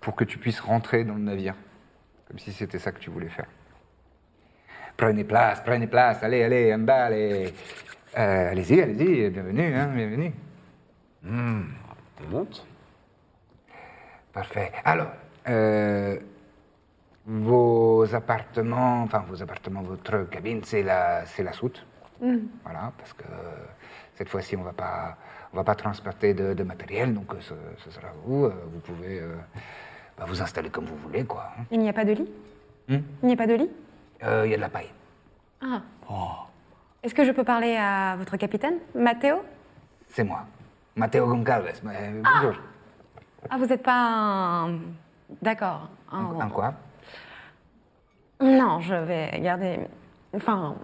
pour 0.00 0.14
que 0.14 0.22
tu 0.22 0.38
puisses 0.38 0.60
rentrer 0.60 1.02
dans 1.04 1.14
le 1.14 1.22
navire. 1.22 1.54
Comme 2.32 2.38
si 2.38 2.50
c'était 2.50 2.78
ça 2.78 2.92
que 2.92 2.98
tu 2.98 3.10
voulais 3.10 3.28
faire. 3.28 3.44
Prenez 4.96 5.22
place, 5.22 5.60
prenez 5.62 5.86
place, 5.86 6.22
allez, 6.22 6.42
allez, 6.42 6.72
en 6.74 6.78
bas, 6.78 7.04
allez. 7.04 7.52
Euh, 8.16 8.50
allez-y, 8.50 8.80
allez-y, 8.80 9.28
bienvenue, 9.28 9.74
hein, 9.74 9.90
bienvenue. 9.94 10.32
On 11.26 12.30
monte 12.30 12.66
Parfait. 14.32 14.72
Alors, 14.82 15.10
euh, 15.46 16.16
vos 17.26 18.14
appartements, 18.14 19.02
enfin 19.02 19.26
vos 19.28 19.42
appartements, 19.42 19.82
votre 19.82 20.22
cabine, 20.30 20.62
c'est 20.64 20.82
la, 20.82 21.26
c'est 21.26 21.42
la 21.42 21.52
soute. 21.52 21.86
Voilà, 22.64 22.92
parce 22.96 23.12
que 23.12 23.24
cette 24.14 24.30
fois-ci, 24.30 24.56
on 24.56 24.62
va 24.62 24.72
pas, 24.72 25.18
on 25.52 25.56
va 25.58 25.64
pas 25.64 25.74
transporter 25.74 26.32
de, 26.32 26.54
de 26.54 26.62
matériel, 26.62 27.12
donc 27.12 27.34
euh, 27.34 27.40
ce, 27.40 27.52
ce 27.76 27.90
sera 27.90 28.08
vous. 28.24 28.48
Vous 28.48 28.80
pouvez 28.82 29.20
euh, 29.20 29.34
bah, 30.22 30.28
vous 30.28 30.40
installer 30.42 30.70
comme 30.70 30.84
vous 30.84 30.96
voulez, 30.96 31.24
quoi. 31.24 31.48
hein. 31.58 31.64
Il 31.70 31.80
n'y 31.80 31.88
a 31.88 31.92
pas 31.92 32.04
de 32.04 32.12
lit 32.12 32.28
Hmm 32.88 32.98
Il 33.22 33.26
n'y 33.26 33.32
a 33.32 33.36
pas 33.36 33.46
de 33.46 33.54
lit 33.54 33.70
Euh, 34.24 34.42
Il 34.46 34.50
y 34.50 34.54
a 34.54 34.56
de 34.56 34.60
la 34.62 34.68
paille. 34.68 34.90
Ah. 35.60 35.80
Est-ce 37.02 37.14
que 37.14 37.24
je 37.24 37.32
peux 37.32 37.44
parler 37.44 37.76
à 37.76 38.14
votre 38.16 38.36
capitaine, 38.36 38.74
Matteo? 38.94 39.42
C'est 40.08 40.24
moi, 40.24 40.44
Matteo 40.96 41.26
Goncalves. 41.26 41.80
mais 41.82 42.12
bonjour. 42.22 42.54
Ah, 43.50 43.56
vous 43.58 43.66
n'êtes 43.66 43.82
pas 43.82 43.92
un... 44.66 44.78
D'accord. 45.40 45.88
Un, 46.12 46.38
un 46.40 46.48
quoi? 46.48 46.74
Non, 48.40 48.80
je 48.80 48.94
vais 48.94 49.40
garder... 49.40 49.80
Enfin, 50.34 50.74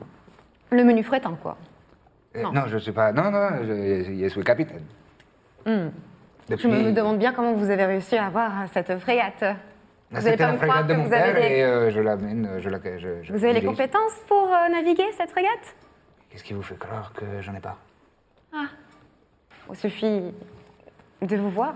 le 0.71 0.85
menu 0.85 1.03
frétant, 1.03 1.37
quoi. 1.37 1.57
Euh, 2.37 2.43
Non. 2.43 2.53
non, 2.53 2.63
je 2.67 2.79
suis 2.79 2.93
pas. 2.93 3.13
Non, 3.13 3.31
non, 3.31 3.49
je, 3.63 4.19
je 4.23 4.29
suis 4.29 4.43
capitaine. 4.45 4.85
Depuis- 6.49 6.63
Je 6.63 6.69
me 6.69 6.93
demande 6.93 7.19
bien 7.19 7.33
comment 7.33 7.53
vous 7.53 7.71
avez 7.71 7.85
réussi 7.85 8.17
à 8.17 8.27
avoir 8.27 8.53
cette 8.73 8.97
frégate. 8.99 9.45
Vous 10.11 10.17
C'était 10.17 10.29
allez 10.29 10.37
pas 10.39 10.47
la 10.47 10.53
me 10.53 10.59
croire 10.59 10.87
que 10.87 10.93
vous 10.95 11.13
avez 11.13 11.33
des- 11.35 11.55
et 11.57 11.65
euh, 11.65 11.91
je 11.91 12.01
l'amène, 12.01 12.51
je 12.59 12.71
la. 12.71 12.79
Je, 12.99 13.23
je 13.23 13.33
Vous 13.33 13.45
avez 13.45 13.53
les 13.53 13.63
compétences 13.65 14.15
pour 14.27 14.49
euh, 14.49 14.69
naviguer 14.71 15.05
cette 15.13 15.31
frégate? 15.31 15.75
Qu'est-ce 16.31 16.45
qui 16.45 16.55
vous 16.55 16.63
fait 16.63 16.79
croire 16.79 17.13
que 17.13 17.25
j'en 17.43 17.55
ai 17.55 17.61
pas? 17.61 17.77
Il 19.71 19.77
suffit 19.77 20.33
de 21.21 21.37
vous 21.37 21.51
voir. 21.51 21.75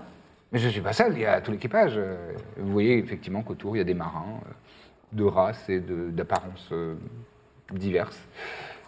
Mais 0.51 0.57
je 0.59 0.67
suis 0.69 0.81
pas 0.81 0.93
seul, 0.93 1.13
il 1.13 1.19
y 1.19 1.25
a 1.27 1.41
tout 1.41 1.51
l'équipage. 1.51 1.93
Euh, 1.97 2.15
Vous 2.57 2.71
voyez 2.71 2.97
effectivement 2.97 3.43
qu'autour, 3.43 3.75
il 3.75 3.79
y 3.79 3.81
a 3.81 3.85
des 3.85 3.93
marins 3.93 4.39
euh, 4.47 4.51
de 5.11 5.23
races 5.23 5.69
et 5.69 5.79
d'apparences 5.79 6.69
euh, 6.71 6.95
diverses. 7.71 8.19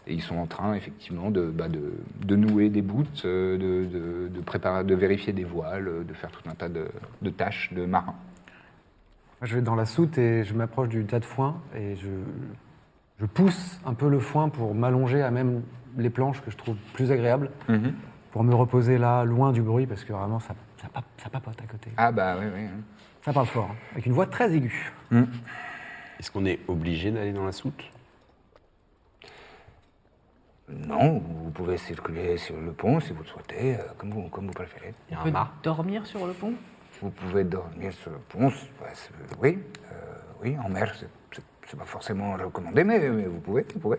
Et 0.08 0.14
ils 0.14 0.22
sont 0.22 0.38
en 0.38 0.46
train, 0.46 0.76
effectivement, 0.76 1.32
de, 1.32 1.46
bah, 1.50 1.68
de, 1.68 1.94
de 2.26 2.36
nouer 2.36 2.70
des 2.70 2.84
bouts, 2.84 3.06
euh, 3.26 3.58
de, 3.58 3.90
de, 3.90 4.28
de 4.28 4.42
préparer, 4.42 4.84
de 4.84 4.94
vérifier 4.94 5.34
des 5.34 5.44
voiles, 5.44 5.88
euh, 5.88 6.04
de 6.04 6.14
faire 6.14 6.30
tout 6.32 6.48
un 6.48 6.54
tas 6.54 6.70
de, 6.70 6.88
de 7.24 7.30
tâches 7.32 7.74
de 7.74 7.86
marins. 7.86 8.16
Je 9.42 9.56
vais 9.56 9.62
dans 9.62 9.76
la 9.76 9.86
soute 9.86 10.18
et 10.18 10.44
je 10.44 10.54
m'approche 10.54 10.90
du 10.90 11.04
tas 11.06 11.20
de 11.20 11.26
foin 11.26 11.62
et 11.76 11.96
je, 11.96 12.10
je 13.20 13.26
pousse 13.26 13.80
un 13.86 13.94
peu 13.94 14.08
le 14.10 14.20
foin 14.20 14.50
pour 14.50 14.76
m'allonger 14.76 15.22
à 15.24 15.32
même 15.32 15.64
les 15.98 16.10
planches 16.10 16.42
que 16.42 16.52
je 16.52 16.58
trouve 16.58 16.76
plus 16.94 17.12
agréables, 17.12 17.50
pour 18.32 18.44
me 18.44 18.54
reposer 18.54 18.98
là, 18.98 19.24
loin 19.24 19.52
du 19.54 19.62
bruit, 19.62 19.88
parce 19.88 20.04
que 20.04 20.14
vraiment 20.14 20.40
ça, 20.40 20.54
ça, 20.82 20.88
pap- 20.94 21.06
ça 21.18 21.30
papote 21.30 21.60
à 21.62 21.66
côté. 21.68 21.90
Ah 21.98 22.12
bah 22.12 22.36
oui, 22.40 22.46
oui. 22.54 22.62
Ça 23.24 23.34
parle 23.34 23.48
fort, 23.48 23.70
hein, 23.72 23.76
avec 23.94 24.06
une 24.06 24.14
voix 24.14 24.28
très 24.28 24.54
aiguë. 24.54 24.92
Est-ce 26.20 26.30
qu'on 26.32 26.46
est 26.46 26.60
obligé 26.68 27.12
d'aller 27.12 27.34
dans 27.34 27.46
la 27.46 27.52
soute? 27.52 27.84
Non, 30.70 31.20
vous 31.20 31.52
pouvez 31.52 31.78
circuler 31.78 32.38
sur 32.38 32.56
le 32.60 32.72
pont 32.72 33.00
si 33.00 33.14
vous 33.14 33.22
le 33.22 33.28
souhaitez, 33.28 33.76
euh, 33.76 33.84
comme, 33.98 34.12
vous, 34.12 34.30
comme 34.30 34.48
vous 34.48 34.54
préférez. 34.54 34.94
Il 35.10 35.14
y 35.14 35.16
a 35.16 35.20
On 35.20 35.22
un 35.22 35.26
peut 35.26 35.32
mât 35.32 35.52
dormir 35.62 36.06
sur 36.08 36.26
le 36.26 36.34
pont? 36.34 36.54
Vous 37.02 37.10
pouvez 37.12 37.44
dormir 37.44 37.94
sur 37.94 38.10
le 38.12 38.18
pont, 38.18 38.50
oui, 39.42 39.60
euh, 39.92 39.96
oui, 40.42 40.58
en 40.64 40.70
mer, 40.70 40.94
c'est- 40.96 41.10
pas 41.78 41.86
forcément 41.86 42.34
recommandé, 42.36 42.84
mais, 42.84 42.98
mais 43.10 43.26
vous 43.26 43.40
pouvez, 43.42 43.66
vous 43.74 43.80
pouvez. 43.80 43.98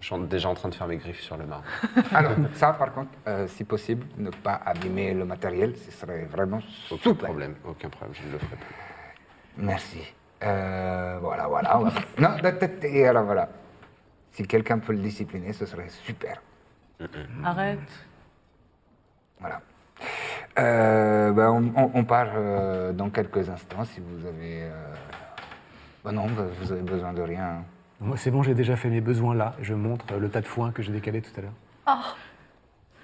Je 0.00 0.06
suis 0.14 0.22
déjà 0.26 0.48
en 0.48 0.54
train 0.54 0.68
de 0.70 0.74
faire 0.74 0.86
mes 0.88 0.96
griffes 0.96 1.20
sur 1.20 1.36
le 1.36 1.46
mât. 1.46 1.62
Alors, 2.12 2.32
ça, 2.54 2.72
par 2.72 2.92
contre, 2.92 3.10
euh, 3.28 3.46
si 3.46 3.64
possible, 3.64 4.06
ne 4.18 4.30
pas 4.30 4.54
abîmer 4.64 5.14
le 5.14 5.24
matériel, 5.24 5.76
ce 5.76 5.90
serait 5.92 6.24
vraiment 6.24 6.58
Aucun 6.90 7.02
super. 7.02 7.26
problème, 7.28 7.54
aucun 7.66 7.88
problème, 7.90 8.14
je 8.20 8.26
ne 8.26 8.32
le 8.32 8.38
ferai 8.38 8.56
plus. 8.56 8.74
Merci. 9.58 10.14
Euh, 10.42 11.18
voilà, 11.20 11.46
voilà. 11.48 11.78
on 11.78 11.84
va- 11.84 11.90
non, 12.18 12.30
et 12.82 13.06
alors 13.06 13.24
voilà. 13.24 13.48
Si 14.32 14.46
quelqu'un 14.46 14.78
peut 14.78 14.92
le 14.92 14.98
discipliner, 15.00 15.52
ce 15.52 15.66
serait 15.66 15.88
super. 15.88 16.40
Arrête. 17.44 17.78
Voilà. 19.40 19.60
Euh, 20.58 21.32
ben, 21.32 21.48
on, 21.50 21.72
on- 21.82 21.90
on 21.94 22.04
part 22.04 22.28
euh, 22.34 22.92
dans 22.92 23.10
quelques 23.10 23.48
instants 23.48 23.84
si 23.84 24.00
vous 24.00 24.26
avez. 24.26 24.62
euh, 24.64 24.94
ben 26.04 26.12
non, 26.12 26.26
vous 26.26 26.72
avez 26.72 26.82
besoin 26.82 27.12
de 27.12 27.22
rien. 27.22 27.62
Moi, 28.00 28.16
c'est 28.16 28.30
bon, 28.30 28.42
j'ai 28.42 28.54
déjà 28.54 28.76
fait 28.76 28.88
mes 28.88 29.00
besoins 29.02 29.34
là. 29.34 29.54
Je 29.60 29.74
montre 29.74 30.14
le 30.18 30.28
tas 30.30 30.40
de 30.40 30.46
foin 30.46 30.72
que 30.72 30.82
j'ai 30.82 30.92
décalé 30.92 31.20
tout 31.20 31.30
à 31.36 31.40
l'heure. 31.42 32.06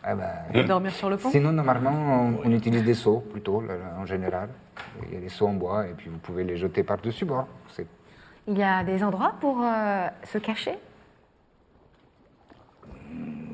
Ah 0.03 0.15
ben, 0.15 0.65
Dormir 0.67 0.93
sur 0.93 1.11
le 1.11 1.17
pont 1.17 1.31
Sinon, 1.31 1.53
normalement, 1.53 1.91
on, 1.91 2.41
on 2.49 2.51
utilise 2.53 2.85
des 2.85 2.95
seaux 2.95 3.19
plutôt, 3.21 3.61
là, 3.61 3.75
là, 3.77 3.85
en 3.99 4.07
général. 4.07 4.49
Il 5.09 5.15
y 5.15 5.17
a 5.17 5.21
des 5.21 5.29
seaux 5.29 5.49
en 5.49 5.53
bois 5.55 5.89
et 5.89 5.93
puis 5.95 6.09
vous 6.09 6.19
pouvez 6.19 6.45
les 6.45 6.57
jeter 6.57 6.83
par-dessus 6.85 7.25
bord. 7.25 7.49
C'est- 7.71 7.87
Il 8.47 8.57
y 8.57 8.63
a 8.63 8.85
des 8.85 9.03
endroits 9.03 9.35
pour 9.41 9.61
euh, 9.63 10.07
se 10.25 10.39
cacher? 10.39 10.79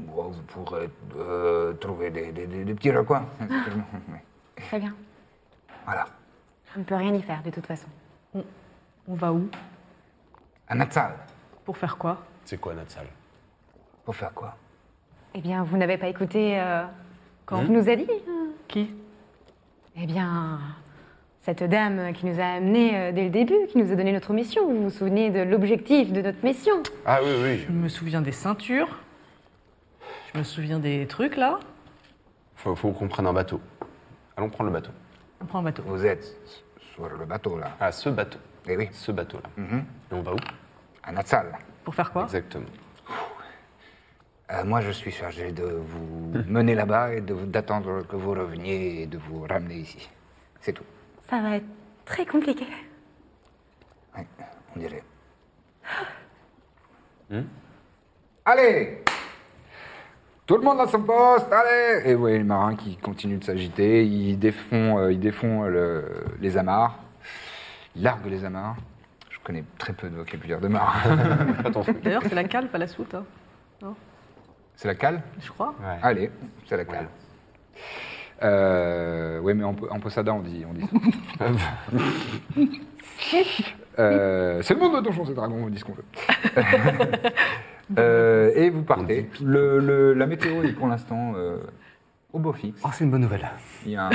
Vous 0.06 0.42
pourrez 0.48 0.88
euh, 1.16 1.72
trouver 1.74 2.10
des, 2.10 2.32
des- 2.32 2.46
des- 2.46 2.64
des 2.64 2.74
petits 2.74 2.90
recoins. 2.92 3.26
Oui. 3.40 3.46
Très 4.56 4.78
bien. 4.78 4.94
voilà. 5.84 6.04
On 6.76 6.80
ne 6.80 6.84
peut 6.84 6.94
rien 6.94 7.12
y 7.14 7.22
faire 7.22 7.42
de 7.42 7.50
toute 7.50 7.66
façon. 7.66 7.88
On 8.34 9.14
va 9.14 9.32
où? 9.32 9.48
À 10.68 10.74
Natsal. 10.74 11.12
Pour 11.64 11.76
faire 11.76 11.96
quoi? 11.98 12.18
C'est 12.44 12.58
quoi 12.60 12.72
notre 12.74 12.90
salle 12.90 13.08
Pour 14.04 14.14
faire 14.16 14.32
quoi? 14.32 14.56
Eh 15.34 15.40
bien, 15.40 15.64
vous 15.64 15.76
n'avez 15.76 15.98
pas 15.98 16.06
écouté 16.08 16.58
euh, 16.60 16.84
quand 17.46 17.56
Hein 17.58 17.66
on 17.68 17.72
nous 17.72 17.88
a 17.88 17.96
dit 17.96 18.06
euh, 18.08 18.50
Qui? 18.68 18.90
Eh 19.96 20.06
bien, 20.06 20.60
cette 21.40 21.62
dame 21.64 22.12
qui 22.14 22.26
nous 22.26 22.38
a 22.40 22.44
amenés 22.44 22.96
euh, 22.96 23.12
dès 23.12 23.24
le 23.24 23.30
début, 23.30 23.66
qui 23.68 23.78
nous 23.78 23.90
a 23.92 23.96
donné 23.96 24.12
notre 24.12 24.32
mission. 24.32 24.66
Vous 24.72 24.84
vous 24.84 24.90
souvenez 24.90 25.30
de 25.30 25.40
l'objectif 25.40 26.12
de 26.12 26.22
notre 26.22 26.42
mission? 26.44 26.82
Ah 27.04 27.18
oui, 27.22 27.30
oui. 27.42 27.58
Je 27.66 27.72
me 27.72 27.88
souviens 27.88 28.22
des 28.22 28.32
ceintures. 28.32 29.01
Je 30.34 30.38
me 30.38 30.44
souviens 30.44 30.78
des 30.78 31.06
trucs 31.06 31.36
là. 31.36 31.58
Faut, 32.56 32.74
faut 32.74 32.92
qu'on 32.92 33.08
prenne 33.08 33.26
un 33.26 33.32
bateau. 33.32 33.60
Allons 34.36 34.48
prendre 34.50 34.70
le 34.70 34.74
bateau. 34.74 34.92
On 35.40 35.44
prend 35.46 35.58
un 35.58 35.62
bateau. 35.62 35.82
Vous 35.86 36.06
êtes 36.06 36.36
sur 36.94 37.08
le 37.08 37.24
bateau, 37.26 37.58
là. 37.58 37.76
Ah, 37.80 37.92
ce 37.92 38.08
bateau. 38.08 38.38
Eh 38.66 38.76
oui, 38.76 38.88
Ce 38.92 39.10
bateau-là. 39.12 39.48
Mhm. 39.56 39.84
Et 40.10 40.14
on 40.14 40.22
va 40.22 40.32
où? 40.34 40.38
À 41.02 41.12
Natsal. 41.12 41.58
Pour 41.84 41.94
faire 41.94 42.12
quoi? 42.12 42.24
Exactement. 42.24 42.66
Euh, 44.50 44.64
moi, 44.64 44.80
je 44.80 44.90
suis 44.90 45.10
chargé 45.10 45.50
de 45.50 45.64
vous 45.64 46.32
mener 46.46 46.74
là-bas 46.74 47.14
et 47.14 47.20
d'attendre 47.20 48.02
que 48.06 48.16
vous 48.16 48.30
reveniez 48.30 49.02
et 49.02 49.06
de 49.06 49.18
vous 49.18 49.46
ramener 49.48 49.76
ici. 49.76 50.08
C'est 50.60 50.72
tout. 50.72 50.84
Ça 51.22 51.40
va 51.40 51.56
être 51.56 51.66
très 52.04 52.26
compliqué. 52.26 52.66
Oui, 54.16 54.24
on 54.76 54.78
dirait. 54.78 55.02
Hmm 57.30 57.42
Allez 58.44 59.01
Tout 60.52 60.58
le 60.58 60.64
monde 60.64 60.80
à 60.80 60.86
son 60.86 61.00
poste, 61.00 61.46
allez 61.50 62.10
Et 62.10 62.14
vous 62.14 62.20
voyez 62.20 62.36
les 62.36 62.44
marins 62.44 62.76
qui 62.76 62.98
continuent 62.98 63.38
de 63.38 63.44
s'agiter, 63.44 64.04
ils 64.04 64.38
défont, 64.38 64.98
euh, 64.98 65.10
ils 65.10 65.18
défont 65.18 65.64
euh, 65.64 65.68
le- 65.70 66.04
les 66.42 66.58
amarres, 66.58 66.98
ils 67.96 68.02
larguent 68.02 68.26
les 68.26 68.44
amarres. 68.44 68.76
Je 69.30 69.38
connais 69.42 69.64
très 69.78 69.94
peu 69.94 70.10
de 70.10 70.16
vocabulaire 70.16 70.60
de 70.60 70.68
marin. 70.68 71.16
D'ailleurs, 72.04 72.20
c'est 72.28 72.34
la 72.34 72.44
cale, 72.44 72.68
pas 72.68 72.76
la 72.76 72.86
soute. 72.86 73.14
hein. 73.14 73.94
C'est 74.76 74.88
la 74.88 74.94
cale? 74.94 75.22
Je 75.40 75.50
crois. 75.50 75.74
Ouais. 75.80 75.96
Allez, 76.02 76.30
c'est 76.66 76.76
la 76.76 76.84
cale. 76.84 77.08
Euh, 78.42 79.38
oui, 79.42 79.54
mais 79.54 79.64
en, 79.64 79.74
en 79.90 80.00
Posada, 80.00 80.34
on 80.34 80.40
dit, 80.40 80.66
on 80.68 80.74
dit 80.74 80.86
ça. 81.38 81.46
Euh, 83.98 84.62
c'est 84.62 84.72
le 84.72 84.80
monde 84.80 84.96
de 84.96 85.00
Donjons 85.02 85.24
et 85.26 85.34
Dragons, 85.34 85.64
on 85.64 85.68
dit 85.68 85.78
ce 85.78 85.84
qu'on 85.84 85.92
veut. 85.92 86.04
Euh, 87.98 88.52
et 88.54 88.70
vous 88.70 88.82
partez. 88.82 89.28
Le, 89.42 89.78
le- 89.78 90.12
la 90.14 90.26
météo 90.26 90.62
est 90.62 90.72
pour 90.72 90.88
l'instant 90.88 91.32
euh, 91.36 91.58
au 92.32 92.38
beau 92.38 92.52
fixe. 92.52 92.80
Oh, 92.84 92.88
c'est 92.92 93.04
une 93.04 93.10
bonne 93.10 93.20
nouvelle. 93.22 93.48
Il 93.84 93.92
y 93.92 93.96
a 93.96 94.06
un- 94.06 94.10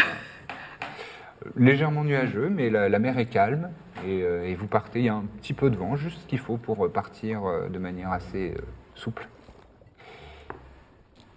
légèrement 1.55 2.03
nuageux, 2.03 2.49
mais 2.49 2.69
la, 2.69 2.89
la 2.89 2.99
mer 2.99 3.17
est 3.17 3.25
calme. 3.27 3.69
Et, 4.05 4.21
euh, 4.23 4.45
et 4.45 4.53
vous 4.55 4.67
partez, 4.67 4.99
il 4.99 5.05
y 5.05 5.09
a 5.09 5.15
un 5.15 5.23
petit 5.41 5.53
peu 5.53 5.69
de 5.71 5.75
vent, 5.75 5.95
juste 5.95 6.21
ce 6.21 6.27
qu'il 6.27 6.37
faut 6.39 6.57
pour 6.57 6.85
euh, 6.85 6.89
partir 6.89 7.45
euh, 7.45 7.67
de 7.67 7.79
manière 7.79 8.11
assez 8.11 8.53
euh, 8.55 8.61
souple. 8.95 9.27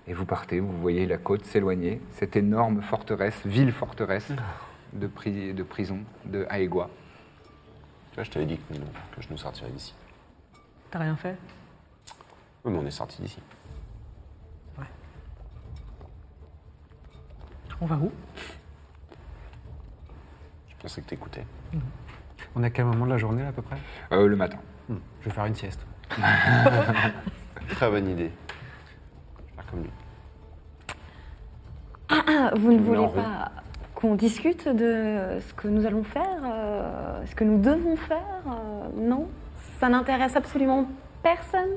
Et 0.07 0.13
vous 0.13 0.27
partez, 0.27 0.61
vous 0.61 0.73
voyez 0.81 1.07
la 1.07 1.17
côte 1.19 1.45
s'éloigner, 1.45 2.01
cette 2.13 2.37
énorme 2.37 2.83
forteresse, 2.83 3.41
ville-forteresse 3.47 4.33
de, 4.93 5.07
pri- 5.07 5.55
de 5.55 5.63
prison 5.63 6.01
de 6.27 6.47
Aegua. 6.51 6.91
Tu 8.11 8.17
vois, 8.17 8.25
je 8.25 8.31
t'avais 8.31 8.47
dit 8.47 8.59
que, 8.59 8.75
nous- 8.75 8.81
que 9.17 9.23
je 9.23 9.29
nous 9.31 9.39
sortirais 9.39 9.71
d'ici. 9.71 9.95
T'as 10.91 10.99
rien 10.99 11.17
fait? 11.17 11.37
Oui, 12.65 12.73
mais 12.73 12.79
on 12.79 12.87
est 12.87 12.91
sorti 12.91 13.21
d'ici. 13.23 13.41
On 17.83 17.87
va 17.87 17.97
où? 17.97 18.13
Je 20.69 20.75
pensais 20.83 21.01
que 21.01 21.07
t'écoutais. 21.07 21.47
On 22.55 22.63
est 22.63 22.67
à 22.67 22.71
quel 22.71 22.85
moment 22.85 23.07
de 23.07 23.11
la 23.11 23.17
journée, 23.17 23.43
là, 23.43 23.49
à 23.49 23.53
peu 23.53 23.63
près? 23.63 23.79
Euh, 24.13 24.27
le 24.27 24.37
matin. 24.37 24.59
Hmm, 24.91 24.97
Je 25.23 25.29
vais 25.31 25.35
faire 25.35 25.47
une 25.47 25.55
sieste. 25.55 25.81
Très 27.71 27.91
bonne 27.91 28.07
idée. 28.09 28.31
Je 29.39 29.43
vais 29.45 29.55
faire 29.57 29.67
comme 29.71 29.83
lui. 29.83 29.91
Ah, 32.11 32.51
vous 32.57 32.73
ne 32.73 32.79
Mais 32.79 32.83
en 32.83 32.85
voulez 32.85 32.99
rond. 32.99 33.09
pas 33.13 33.53
qu'on 33.95 34.15
discute 34.15 34.69
de 34.69 35.39
ce 35.41 35.55
que 35.55 35.69
nous 35.69 35.87
allons 35.87 36.05
faire, 36.05 36.41
euh, 36.45 37.25
ce 37.27 37.35
que 37.35 37.45
nous 37.45 37.59
devons 37.63 37.97
faire 37.97 38.43
euh, 38.47 38.89
Non? 38.97 39.27
Ça 39.79 39.89
n'intéresse 39.89 40.37
absolument 40.37 40.87
personne? 41.23 41.71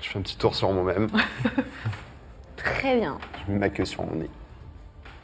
Je 0.00 0.08
fais 0.10 0.18
un 0.18 0.22
petit 0.22 0.36
tour 0.36 0.54
sur 0.54 0.72
moi-même. 0.72 1.08
Très 2.56 2.98
bien, 2.98 3.18
Je 3.46 3.52
mets 3.52 3.58
ma 3.58 3.68
queue 3.68 3.84
sur 3.84 4.04
mon 4.04 4.16
nez. 4.16 4.30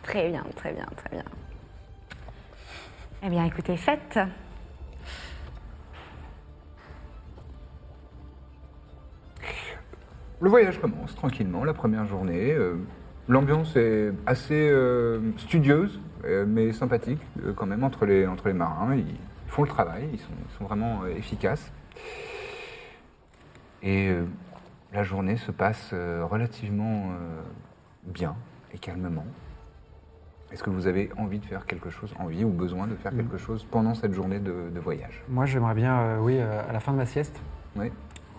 très 0.03 0.29
bien, 0.31 0.45
très 0.57 0.73
bien, 0.73 0.87
très 0.97 1.11
bien. 1.11 1.25
Eh 3.23 3.29
bien, 3.29 3.45
écoutez, 3.45 3.77
faites. 3.77 4.18
Le 10.41 10.49
voyage 10.49 10.81
commence 10.81 11.14
tranquillement, 11.14 11.64
la 11.64 11.75
première 11.75 12.07
journée. 12.07 12.53
euh, 12.53 12.75
L'ambiance 13.29 13.77
est 13.77 14.12
assez 14.27 14.68
euh, 14.68 15.20
studieuse, 15.39 16.01
euh, 16.25 16.45
mais 16.47 16.73
sympathique 16.73 17.20
euh, 17.45 17.53
quand 17.53 17.66
même 17.66 17.85
entre 17.85 18.05
les, 18.05 18.27
entre 18.27 18.49
les 18.49 18.55
marins. 18.55 18.97
Ils 18.97 19.14
font 19.47 19.62
le 19.62 19.68
travail, 19.68 20.09
ils 20.12 20.18
sont, 20.18 20.27
ils 20.51 20.59
sont 20.59 20.64
vraiment 20.64 21.03
euh, 21.05 21.14
efficaces. 21.16 21.70
Et 23.85 24.09
euh, 24.09 24.25
la 24.93 25.03
journée 25.03 25.36
se 25.36 25.51
passe 25.51 25.90
euh, 25.93 26.24
relativement 26.24 27.11
euh, 27.12 27.40
bien 28.05 28.34
et 28.72 28.78
calmement. 28.78 29.24
Est-ce 30.53 30.62
que 30.62 30.70
vous 30.70 30.86
avez 30.86 31.11
envie 31.16 31.38
de 31.38 31.47
faire 31.47 31.64
quelque 31.64 31.88
chose, 31.88 32.14
envie 32.18 32.45
ou 32.45 32.51
besoin 32.51 32.86
de 32.86 32.95
faire 32.95 33.12
quelque 33.12 33.38
chose 33.38 33.66
pendant 33.70 33.95
cette 33.95 34.12
journée 34.12 34.38
de, 34.38 34.68
de 34.74 34.80
voyage? 34.80 35.22
Moi, 35.28 35.47
j'aimerais 35.47 35.74
bien, 35.74 35.99
euh, 35.99 36.18
oui, 36.18 36.36
euh, 36.38 36.62
à 36.68 36.72
la 36.72 36.80
fin 36.80 36.93
de 36.93 36.99
ma 36.99 37.07
sieste, 37.07 37.40
Oui. 37.74 37.90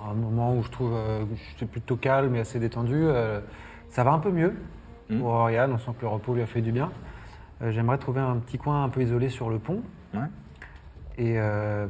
un 0.08 0.14
moment 0.14 0.56
où 0.56 0.62
je 0.62 0.70
trouve 0.70 0.94
euh, 0.94 1.26
que 1.26 1.36
j'étais 1.50 1.66
plutôt 1.66 1.96
calme 1.96 2.36
et 2.36 2.40
assez 2.40 2.60
détendu, 2.60 3.06
ça 3.90 4.04
va 4.04 4.12
un 4.12 4.20
peu 4.20 4.32
mieux 4.32 4.54
pour 5.20 5.28
Oriane, 5.28 5.72
on 5.74 5.78
sent 5.78 5.92
que 5.98 6.02
le 6.02 6.08
repos 6.08 6.34
lui 6.34 6.42
a 6.42 6.48
fait 6.48 6.62
du 6.62 6.72
bien. 6.72 6.92
J'aimerais 7.70 7.98
trouver 7.98 8.20
un 8.20 8.38
petit 8.38 8.58
coin 8.58 8.84
un 8.84 8.90
peu 8.90 9.02
isolé 9.02 9.30
sur 9.30 9.50
le 9.50 9.60
pont. 9.60 9.84
Ouais. 10.14 10.22
Et 11.18 11.36
euh, 11.38 11.86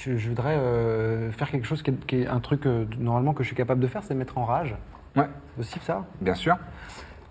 je, 0.00 0.16
je 0.16 0.28
voudrais 0.28 0.56
euh, 0.56 1.30
faire 1.30 1.50
quelque 1.50 1.66
chose 1.66 1.82
qui 1.82 1.90
est, 1.90 2.06
qui 2.06 2.22
est 2.22 2.26
un 2.26 2.40
truc 2.40 2.66
euh, 2.66 2.86
normalement 2.98 3.34
que 3.34 3.42
je 3.42 3.48
suis 3.48 3.56
capable 3.56 3.80
de 3.80 3.86
faire, 3.86 4.02
c'est 4.02 4.14
mettre 4.14 4.38
en 4.38 4.44
rage. 4.44 4.74
Ouais, 5.16 5.28
C'est 5.50 5.56
possible 5.56 5.84
ça? 5.84 6.04
Bien 6.20 6.34
sûr. 6.34 6.56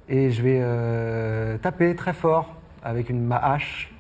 Et 0.08 0.32
je 0.32 0.42
vais 0.42 0.60
euh, 0.62 1.58
taper 1.58 1.96
très 1.96 2.14
fort 2.14 2.56
avec 2.84 3.10
une, 3.10 3.24
ma 3.24 3.38
hache 3.38 3.94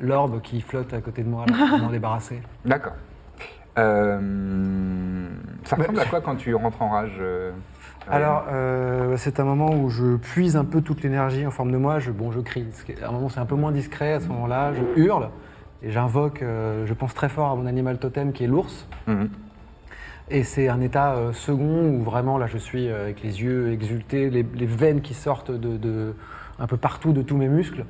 l'orbe 0.00 0.40
qui 0.40 0.60
flotte 0.60 0.92
à 0.94 1.00
côté 1.00 1.22
de 1.22 1.28
moi 1.28 1.44
là, 1.46 1.68
pour 1.68 1.78
m'en 1.78 1.88
débarrasser. 1.90 2.40
D'accord. 2.64 2.94
Euh, 3.78 5.28
ça 5.64 5.76
ressemble 5.76 6.00
à 6.00 6.04
quoi 6.04 6.20
quand 6.20 6.36
tu 6.36 6.54
rentres 6.54 6.82
en 6.82 6.90
rage 6.90 7.16
euh, 7.20 7.52
Alors, 8.10 8.46
euh, 8.50 9.16
c'est 9.16 9.40
un 9.40 9.44
moment 9.44 9.70
où 9.70 9.88
je 9.88 10.16
puise 10.16 10.56
un 10.56 10.64
peu 10.64 10.82
toute 10.82 11.02
l'énergie 11.02 11.46
en 11.46 11.50
forme 11.50 11.70
de 11.70 11.76
moi. 11.76 11.98
Je, 11.98 12.10
bon, 12.10 12.32
je 12.32 12.40
crie. 12.40 12.66
À 13.02 13.08
un 13.08 13.12
moment, 13.12 13.28
c'est 13.28 13.40
un 13.40 13.46
peu 13.46 13.54
moins 13.54 13.72
discret. 13.72 14.14
À 14.14 14.20
ce 14.20 14.28
moment-là, 14.28 14.72
je 14.74 15.00
hurle 15.00 15.30
et 15.82 15.90
j'invoque. 15.90 16.42
euh, 16.42 16.86
je 16.86 16.94
pense 16.94 17.14
très 17.14 17.28
fort 17.28 17.50
à 17.50 17.56
mon 17.56 17.66
animal 17.66 17.98
totem 17.98 18.32
qui 18.32 18.44
est 18.44 18.46
l'ours. 18.48 18.86
Mhm. 19.06 19.28
Et 20.32 20.44
c'est 20.44 20.68
un 20.68 20.80
état 20.80 21.14
euh, 21.14 21.32
second 21.32 21.88
où 21.88 22.02
vraiment, 22.04 22.38
là, 22.38 22.46
je 22.46 22.56
suis 22.58 22.88
euh, 22.88 23.02
avec 23.04 23.22
les 23.22 23.42
yeux 23.42 23.72
exultés, 23.72 24.30
les, 24.30 24.44
les 24.54 24.66
veines 24.66 25.00
qui 25.00 25.12
sortent 25.14 25.50
de, 25.50 25.76
de- 25.76 26.14
un 26.60 26.66
peu 26.68 26.76
partout 26.76 27.12
de 27.12 27.22
tous 27.22 27.36
mes 27.36 27.48
muscles. 27.48 27.84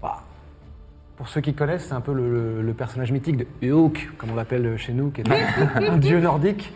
Bah, 0.00 0.22
Pour 1.16 1.28
ceux 1.28 1.40
qui 1.40 1.52
connaissent, 1.54 1.86
c'est 1.88 1.94
un 1.94 2.00
peu 2.00 2.12
le, 2.12 2.30
le- 2.30 2.62
le 2.62 2.74
personnage 2.74 3.10
mythique 3.10 3.36
de 3.38 3.46
Eok, 3.62 4.10
comme 4.16 4.30
on 4.30 4.36
l'appelle 4.36 4.76
chez 4.76 4.92
nous, 4.92 5.10
qui 5.10 5.22
est 5.22 5.30
un, 5.30 5.92
un 5.94 5.96
dieu 5.96 6.20
nordique. 6.20 6.72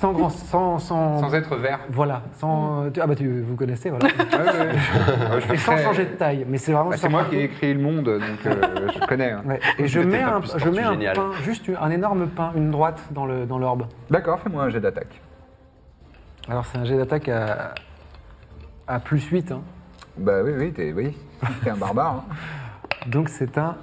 Sans 0.00 0.12
grand, 0.12 0.28
sans, 0.28 0.78
sans, 0.78 1.18
Sans 1.18 1.34
être 1.34 1.56
vert. 1.56 1.80
voilà, 1.90 2.22
sans. 2.38 2.88
tu- 2.92 3.00
Ah 3.00 3.06
bah 3.08 3.16
tu, 3.16 3.40
vous 3.42 3.56
connaissez, 3.56 3.90
voilà. 3.90 4.06
Ouais, 4.08 4.12
ouais. 4.12 5.34
Ouais, 5.34 5.40
je 5.48 5.52
Et 5.54 5.56
sans 5.56 5.76
changer 5.78 6.04
de 6.04 6.10
taille. 6.12 6.46
Mais 6.48 6.56
c'est 6.58 6.70
vraiment. 6.72 6.90
Bah, 6.90 6.96
c'est 6.96 7.08
moi 7.08 7.24
qui 7.24 7.34
ai 7.36 7.44
écrit 7.44 7.74
le 7.74 7.80
monde, 7.80 8.04
donc 8.04 8.20
euh, 8.46 8.88
je 8.94 9.06
connais. 9.06 9.32
hein. 9.32 9.42
Ouais. 9.44 9.58
Et 9.78 9.88
je 9.88 9.98
mets 9.98 10.20
pas 10.22 10.34
un, 10.36 10.40
plus 10.40 10.52
je 10.56 10.68
mets 10.68 10.82
un 10.84 10.92
génial. 10.92 11.16
pain, 11.16 11.30
juste 11.42 11.68
un 11.80 11.90
énorme 11.90 12.28
pain, 12.28 12.52
une 12.54 12.70
droite 12.70 13.00
dans 13.10 13.26
le 13.26 13.44
dans 13.44 13.58
l'orbe. 13.58 13.86
D'accord, 14.08 14.38
fais-moi 14.38 14.62
un 14.62 14.68
jet 14.68 14.80
d'attaque. 14.80 15.20
Alors 16.48 16.64
c'est 16.64 16.78
un 16.78 16.84
jet 16.84 16.96
d'attaque 16.96 17.28
à, 17.28 17.74
à 18.86 19.00
plus 19.00 19.24
8. 19.26 19.50
hein. 19.50 19.62
Bah 20.16 20.42
oui, 20.44 20.52
oui, 20.56 20.72
t'es 20.72 20.92
oui. 20.92 21.16
T'es 21.64 21.70
un 21.70 21.76
barbare. 21.76 22.24
hein. 22.30 22.34
Donc 23.08 23.28
c'est 23.28 23.58
un 23.58 23.74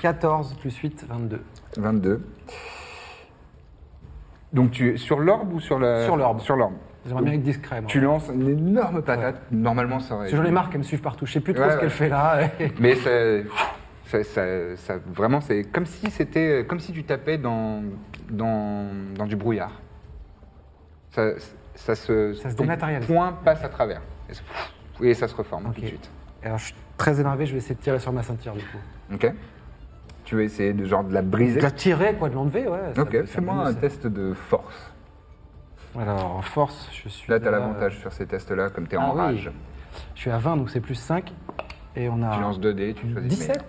14 0.00 0.54
plus 0.60 0.74
8, 0.76 1.04
22. 1.08 1.42
22. 1.76 2.22
Donc 4.52 4.70
tu 4.70 4.98
sur 4.98 5.18
l'orbe 5.20 5.52
ou 5.54 5.60
sur 5.60 5.78
la 5.78 6.04
Sur 6.04 6.16
l'orbe. 6.16 6.40
Sur 6.40 6.56
l'orbe. 6.56 6.74
J'aimerais 7.06 7.22
bien 7.24 7.32
être 7.32 7.42
discret. 7.42 7.80
Moi. 7.80 7.88
Tu 7.88 8.00
lances 8.00 8.28
une 8.32 8.48
énorme 8.48 9.02
patate. 9.02 9.40
Normalement, 9.50 9.98
ça 9.98 10.14
aurait. 10.14 10.30
Que 10.30 10.36
j'en 10.36 10.44
ai 10.44 10.50
marre 10.52 10.68
qu'elle 10.70 10.78
me 10.78 10.84
suive 10.84 11.00
partout. 11.00 11.26
Je 11.26 11.32
sais 11.32 11.40
plus 11.40 11.52
trop 11.54 11.64
Ouais, 11.64 11.72
ce 11.72 11.78
qu'elle 11.78 11.90
fait 11.90 12.08
là. 12.08 12.48
Mais 12.78 12.94
ça, 12.94 13.10
ça, 14.04 14.22
ça- 14.22 14.76
ça- 14.76 14.98
vraiment, 15.12 15.40
c'est 15.40 15.64
comme 15.64 15.86
si 15.86 16.10
c'était, 16.10 16.64
comme 16.68 16.78
si 16.78 16.92
tu 16.92 17.02
tapais 17.02 17.38
dans, 17.38 17.82
dans, 18.30 18.86
dans 19.16 19.26
du 19.26 19.34
brouillard. 19.36 19.72
Ça, 21.10 21.30
ça 21.74 21.94
se, 21.94 22.34
Ça 22.34 22.50
se 22.50 22.56
dématérialise. 22.56 23.06
point 23.06 23.32
passe 23.44 23.64
à 23.64 23.68
travers. 23.68 24.00
Et, 24.30 24.34
ça- 24.34 24.42
et 25.02 25.14
ça 25.14 25.26
se 25.28 25.34
reforme 25.34 25.66
Ok. 25.66 25.74
tout 25.74 25.80
de 25.80 25.86
suite. 25.86 26.10
Alors 26.44 26.58
je 26.58 26.66
suis 26.66 26.74
très 26.96 27.20
énervé, 27.20 27.46
je 27.46 27.52
vais 27.52 27.58
essayer 27.58 27.74
de 27.74 27.80
tirer 27.80 27.98
sur 27.98 28.12
ma 28.12 28.22
ceinture 28.22 28.52
du 28.54 28.60
coup. 28.60 28.78
Ok. 29.14 29.32
Tu 30.32 30.36
veux 30.36 30.44
essayer 30.44 30.72
de 30.72 30.86
genre 30.86 31.04
de 31.04 31.12
la 31.12 31.20
briser. 31.20 31.58
De 31.58 31.62
la 31.62 31.70
tirer, 31.70 32.14
quoi, 32.14 32.30
de 32.30 32.34
l'enlever, 32.34 32.66
ouais. 32.66 32.94
ça 32.96 33.02
Ok. 33.02 33.10
peut- 33.10 33.26
ça 33.26 33.32
Fais-moi 33.34 33.54
peut- 33.54 33.60
un 33.68 33.72
ça- 33.74 33.80
test 33.80 34.06
de 34.06 34.32
force. 34.32 34.90
Alors 36.00 36.36
en 36.36 36.40
force, 36.40 36.88
je 36.90 37.06
suis. 37.10 37.30
Là, 37.30 37.38
t'as 37.38 37.48
à- 37.48 37.50
l'avantage 37.50 37.98
sur 37.98 38.10
ces 38.14 38.24
tests-là, 38.24 38.70
comme 38.70 38.86
t'es 38.86 38.96
Ah 38.98 39.04
en 39.10 39.12
oui. 39.12 39.18
rage. 39.20 39.50
Je 40.14 40.20
suis 40.22 40.30
à 40.30 40.38
20, 40.38 40.56
donc 40.56 40.70
c'est 40.70 40.80
plus 40.80 40.94
5. 40.94 41.30
Et 41.96 42.08
on 42.08 42.22
a. 42.22 42.34
Tu 42.34 42.40
lances 42.40 42.58
2 42.60 42.72
dés, 42.72 42.94
tu 42.94 43.02
choisis 43.02 43.14
le 43.16 43.28
17 43.28 43.48
meilleur. 43.58 43.66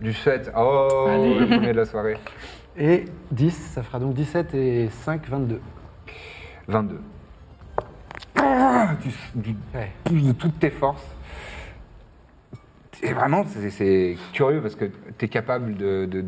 Du 0.00 0.12
7. 0.12 0.52
Oh, 0.56 1.06
le 1.08 1.46
premier 1.48 1.72
de 1.72 1.76
la 1.78 1.86
soirée. 1.86 2.18
et 2.78 3.06
10, 3.32 3.50
ça 3.50 3.82
fera 3.82 3.98
donc 3.98 4.14
17 4.14 4.54
et 4.54 4.90
5, 4.90 5.28
22. 5.28 5.60
22. 6.68 7.00
Ah, 8.36 8.90
tu, 9.02 9.08
tu 9.42 9.56
Ouais. 9.74 9.90
pousses 10.04 10.22
de 10.22 10.32
toutes 10.32 10.60
tes 10.60 10.70
forces. 10.70 11.04
Et 13.02 13.12
vraiment, 13.12 13.44
c'est- 13.44 13.70
c'est 13.70 14.16
curieux 14.32 14.60
parce 14.60 14.74
que 14.74 14.84
tu 15.18 15.24
es 15.24 15.28
capable 15.28 15.74
de, 15.76 16.04
de 16.06 16.20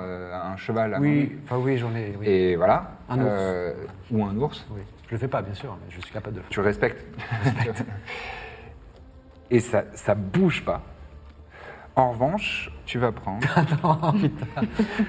euh, 0.00 0.32
un 0.34 0.56
cheval 0.56 0.94
à 0.94 1.00
Oui, 1.00 1.38
enfin 1.44 1.58
oui, 1.58 1.76
j'en 1.78 1.94
ai. 1.94 2.14
Oui. 2.18 2.26
Et 2.26 2.56
voilà. 2.56 2.92
Un 3.08 3.18
ours. 3.18 3.26
Euh, 3.28 3.74
ou 4.10 4.24
un 4.24 4.36
ours. 4.36 4.66
Oui. 4.70 4.80
Je 5.08 5.14
le 5.14 5.18
fais 5.18 5.28
pas, 5.28 5.42
bien 5.42 5.54
sûr, 5.54 5.76
mais 5.84 5.92
je 5.94 6.00
suis 6.00 6.12
capable 6.12 6.36
de 6.36 6.40
le 6.40 6.42
faire. 6.44 6.50
Tu 6.50 6.60
respectes. 6.60 7.04
Et 9.50 9.60
ça, 9.60 9.84
ça 9.94 10.14
bouge 10.14 10.64
pas. 10.64 10.82
En 11.96 12.12
revanche, 12.12 12.70
tu 12.86 12.98
vas 12.98 13.10
prendre. 13.12 13.44
Oh 13.82 14.12
putain. 14.12 14.46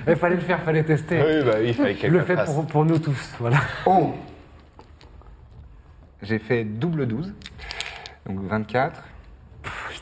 Il 0.08 0.16
fallait 0.16 0.36
le 0.36 0.42
faire, 0.42 0.62
fallait 0.64 0.84
tester. 0.84 1.22
Oui, 1.22 1.46
bah 1.46 1.58
oui, 1.60 1.68
il 1.68 1.74
fallait 1.76 1.94
je 1.94 2.00
qu'elle 2.02 2.12
le 2.12 2.20
le 2.20 2.26
fais 2.26 2.36
pour, 2.44 2.66
pour 2.66 2.84
nous 2.86 2.98
tous, 2.98 3.36
voilà. 3.39 3.58
Oh 3.86 4.14
J'ai 6.24 6.39
fait 6.39 6.64
double 6.64 7.06
12. 7.06 7.34
Donc 8.26 8.39
24. 8.42 9.04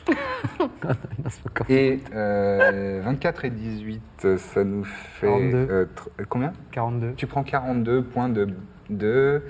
Et 1.68 2.00
euh, 2.14 3.00
24 3.04 3.44
et 3.44 3.50
18, 3.50 4.02
ça 4.38 4.64
nous 4.64 4.84
fait. 4.84 5.26
42. 5.26 5.56
euh, 5.70 5.84
tr- 5.94 6.24
combien? 6.28 6.52
42. 6.72 7.12
Tu 7.16 7.26
prends 7.26 7.42
42 7.42 8.02
points 8.02 8.28
de, 8.28 8.48
de 8.88 9.42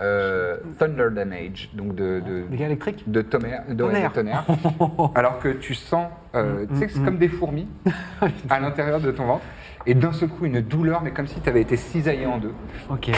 euh, 0.00 0.56
Thunder 0.78 1.08
Damage, 1.12 1.70
donc 1.74 1.94
de, 1.94 2.20
de, 2.20 2.42
Dégâts 2.50 2.62
électriques? 2.62 3.04
de 3.10 3.22
tonnerre. 3.22 3.64
de- 3.68 3.84
ouais, 3.84 3.90
de 3.90 4.08
Tonnerre. 4.08 4.12
tonnerre. 4.12 4.44
alors 5.14 5.38
que 5.38 5.48
tu 5.48 5.74
sens, 5.74 6.08
euh, 6.34 6.66
tu 6.68 6.76
sais 6.76 6.86
que 6.86 6.92
c'est 6.92 7.04
comme 7.04 7.18
des 7.18 7.28
fourmis 7.28 7.68
à 8.50 8.60
l'intérieur 8.60 9.00
de 9.00 9.10
ton 9.10 9.26
ventre. 9.26 9.44
Et 9.84 9.94
d'un 9.94 10.12
seul 10.12 10.28
coup, 10.28 10.44
une 10.46 10.60
douleur, 10.60 11.02
mais 11.02 11.10
comme 11.10 11.26
si 11.26 11.40
tu 11.40 11.48
avais 11.48 11.60
été 11.62 11.76
cisaillé 11.76 12.24
en 12.26 12.38
deux. 12.38 12.54
Ok. 12.88 13.10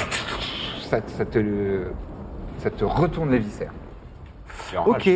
Ça, 0.88 1.00
ça 1.06 1.24
te, 1.26 1.82
ça 2.58 2.70
te 2.70 2.84
retourne 2.84 3.30
les 3.30 3.38
viscères. 3.38 3.72
Et 4.72 4.78
en 4.78 4.86
Ok. 4.86 5.08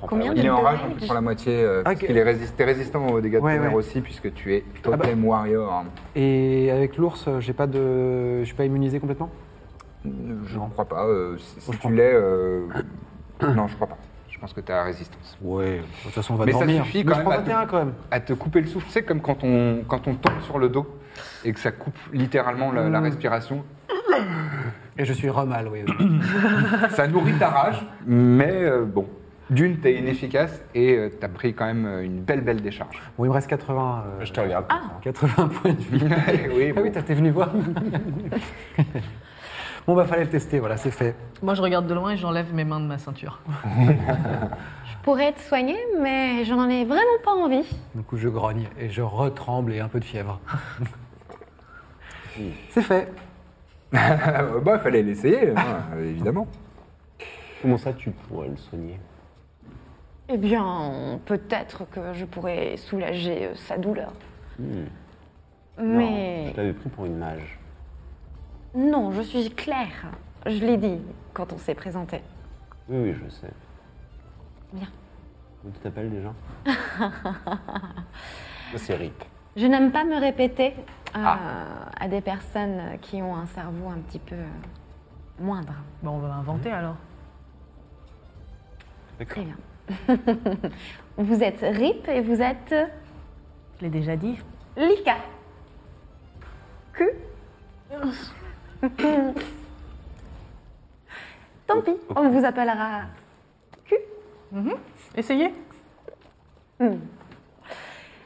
Pas 0.00 0.06
Combien 0.08 0.32
Il 0.34 0.44
est 0.44 0.50
en 0.50 0.60
rage, 0.62 0.82
donc 0.82 0.96
tu 0.98 1.04
prends 1.06 1.14
la 1.14 1.20
moitié, 1.20 1.54
euh, 1.62 1.82
parce 1.82 1.96
qu'il 1.98 2.16
est 2.16 2.22
résist- 2.22 2.54
t'es 2.56 2.64
résistant 2.64 3.06
aux 3.08 3.20
dégâts 3.20 3.34
de 3.36 3.40
Ouais, 3.40 3.56
tonnerre 3.56 3.70
ouais. 3.72 3.76
aussi, 3.78 4.00
puisque 4.00 4.32
tu 4.34 4.54
es 4.54 4.64
Ah 4.84 4.90
bah. 4.90 4.96
Totem 4.98 5.24
Warrior. 5.24 5.84
Et 6.14 6.70
avec 6.70 6.96
l'ours, 6.96 7.28
j'ai 7.40 7.52
pas 7.52 7.66
de. 7.66 8.40
Je 8.40 8.44
suis 8.44 8.54
pas 8.54 8.64
immunisé 8.64 9.00
complètement? 9.00 9.30
Je 10.04 10.58
ne 10.58 10.68
crois 10.70 10.84
pas. 10.84 11.04
euh, 11.06 11.36
si 11.38 11.70
tu 11.78 11.92
l'es. 11.92 12.12
euh, 12.14 12.66
non, 13.54 13.66
je 13.66 13.74
crois 13.74 13.88
pas. 13.88 13.98
Je 14.30 14.38
pense 14.38 14.52
que 14.52 14.60
tu 14.60 14.70
as 14.70 14.84
résistance. 14.84 15.36
Ouais, 15.40 15.78
de 15.78 16.02
toute 16.02 16.12
façon, 16.12 16.34
on 16.34 16.36
va 16.36 16.44
Mais 16.44 16.52
ça 16.52 16.58
dormir. 16.58 16.84
suffit 16.84 16.98
Mais 16.98 17.04
quand 17.04 17.10
je 17.14 17.16
même 17.20 17.24
prends 17.24 17.32
à 17.38 17.42
te- 17.42 17.48
21 17.48 17.66
quand 17.66 17.78
même. 17.78 17.92
À 18.10 18.20
te 18.20 18.32
couper 18.34 18.60
le 18.60 18.66
souffle, 18.66 18.86
c'est 18.90 19.02
comme 19.02 19.20
quand 19.22 19.42
on, 19.42 19.78
quand 19.88 20.06
on 20.06 20.14
tombe 20.14 20.40
sur 20.42 20.58
le 20.58 20.68
dos 20.68 20.86
et 21.44 21.52
que 21.54 21.58
ça 21.58 21.72
coupe 21.72 21.96
littéralement 22.12 22.70
la, 22.70 22.88
la 22.90 23.00
respiration. 23.00 23.64
Et 24.98 25.04
je 25.04 25.12
suis 25.14 25.28
remal, 25.30 25.68
oui. 25.72 25.84
oui. 25.86 26.20
Ça 26.90 27.06
nourrit 27.06 27.32
ta 27.38 27.48
rage, 27.48 27.84
mais 28.06 28.62
euh, 28.62 28.84
bon. 28.84 29.06
D'une, 29.48 29.78
t'es 29.78 29.94
inefficace 29.94 30.60
et 30.74 30.96
euh, 30.96 31.08
t'as 31.20 31.28
pris 31.28 31.54
quand 31.54 31.66
même 31.66 31.86
euh, 31.86 32.04
une 32.04 32.20
belle, 32.20 32.40
belle 32.40 32.60
décharge. 32.60 33.00
bon, 33.16 33.24
il 33.26 33.28
me 33.28 33.32
reste 33.32 33.48
80. 33.48 34.04
euh, 34.20 34.24
Je 34.24 34.32
te 34.32 34.40
regarde. 34.40 34.66
80 35.02 35.48
points 35.48 35.72
de 35.72 35.80
vie. 35.80 36.04
oui, 36.56 36.72
Ah 36.76 36.80
oui, 36.82 36.90
t'es 36.90 37.14
venu 37.14 37.30
voir. 37.30 37.50
bon, 39.86 39.94
bah, 39.94 40.04
fallait 40.04 40.24
le 40.24 40.30
tester, 40.30 40.58
voilà, 40.58 40.76
c'est 40.76 40.90
fait. 40.90 41.14
Moi, 41.42 41.54
je 41.54 41.62
regarde 41.62 41.86
de 41.86 41.94
loin 41.94 42.10
et 42.12 42.16
j'enlève 42.16 42.52
mes 42.52 42.64
mains 42.64 42.80
de 42.80 42.86
ma 42.86 42.98
ceinture. 42.98 43.40
Je 44.84 44.94
pourrais 45.12 45.26
être 45.26 45.40
soignée, 45.40 45.78
mais 46.00 46.44
je 46.44 46.52
n'en 46.52 46.68
ai 46.68 46.84
vraiment 46.84 47.02
pas 47.24 47.30
envie. 47.30 47.64
Du 47.94 48.02
coup, 48.02 48.16
je 48.16 48.28
grogne 48.28 48.66
et 48.76 48.90
je 48.90 49.02
retremble 49.02 49.72
et 49.72 49.78
un 49.78 49.86
peu 49.86 50.00
de 50.00 50.04
fièvre. 50.04 50.40
c'est 52.70 52.82
fait. 52.82 53.12
bah, 53.92 54.78
fallait 54.80 55.04
l'essayer, 55.04 55.50
hein, 55.56 55.96
évidemment. 56.00 56.48
Comment 57.62 57.76
ça, 57.76 57.92
tu 57.92 58.10
pourrais 58.10 58.48
le 58.48 58.56
soigner? 58.56 58.98
Eh 60.28 60.38
bien, 60.38 61.20
peut-être 61.24 61.88
que 61.90 62.12
je 62.14 62.24
pourrais 62.24 62.76
soulager 62.76 63.46
euh, 63.46 63.54
sa 63.54 63.78
douleur. 63.78 64.12
Non, 64.58 64.86
Mais 65.78 66.50
je 66.52 66.56
l'avais 66.56 66.72
pris 66.72 66.88
pour 66.88 67.04
une 67.06 67.16
mage. 67.18 67.58
non, 68.74 69.12
je 69.12 69.22
suis 69.22 69.50
Claire. 69.50 70.06
Je 70.46 70.64
l'ai 70.64 70.76
dit 70.76 71.00
quand 71.32 71.52
on 71.52 71.58
s'est 71.58 71.74
présenté. 71.74 72.22
Oui, 72.88 73.10
oui, 73.10 73.14
je 73.24 73.28
sais. 73.30 73.50
Bien. 74.72 74.88
Comment 75.62 75.74
tu 75.74 75.80
t'appelles 75.80 76.10
déjà? 76.10 76.32
C'est 78.76 78.94
Rip. 78.96 79.24
Je 79.56 79.66
n'aime 79.66 79.90
pas 79.92 80.04
me 80.04 80.20
répéter 80.20 80.74
euh, 80.76 80.82
Ah. 81.24 81.38
à 81.98 82.08
des 82.08 82.20
personnes 82.20 82.98
qui 83.00 83.22
ont 83.22 83.36
un 83.36 83.46
cerveau 83.46 83.88
un 83.88 83.98
petit 84.00 84.18
peu 84.18 84.34
euh, 84.34 84.44
moindre. 85.40 85.72
Bon, 86.02 86.10
on 86.12 86.18
va 86.18 86.34
inventer 86.34 86.70
alors. 86.70 86.96
Très 89.28 89.44
bien. 89.44 89.56
vous 91.18 91.42
êtes 91.42 91.60
Rip 91.60 92.08
et 92.08 92.20
vous 92.20 92.40
êtes 92.42 92.74
Je 93.78 93.82
l'ai 93.84 93.90
déjà 93.90 94.16
dit. 94.16 94.38
Lika. 94.76 95.16
Q. 96.92 97.08
Tant 101.66 101.80
pis, 101.82 101.96
on 102.14 102.28
vous 102.30 102.44
appellera 102.44 103.02
Q. 103.84 103.96
Essayez. 105.16 105.52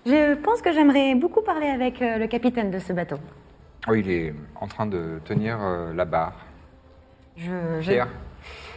Je 0.06 0.34
pense 0.34 0.60
que 0.62 0.72
j'aimerais 0.72 1.14
beaucoup 1.14 1.40
parler 1.42 1.68
avec 1.68 2.02
euh, 2.02 2.18
le 2.18 2.26
capitaine 2.26 2.70
de 2.70 2.78
ce 2.78 2.92
bateau. 2.92 3.16
Oui, 3.88 4.00
il 4.00 4.10
est 4.10 4.34
en 4.60 4.66
train 4.66 4.86
de 4.86 5.20
tenir 5.24 5.58
euh, 5.60 5.92
la 5.94 6.04
barre. 6.04 6.34
Je, 7.36 7.80
je- 7.80 7.90
Pierre. 7.90 8.08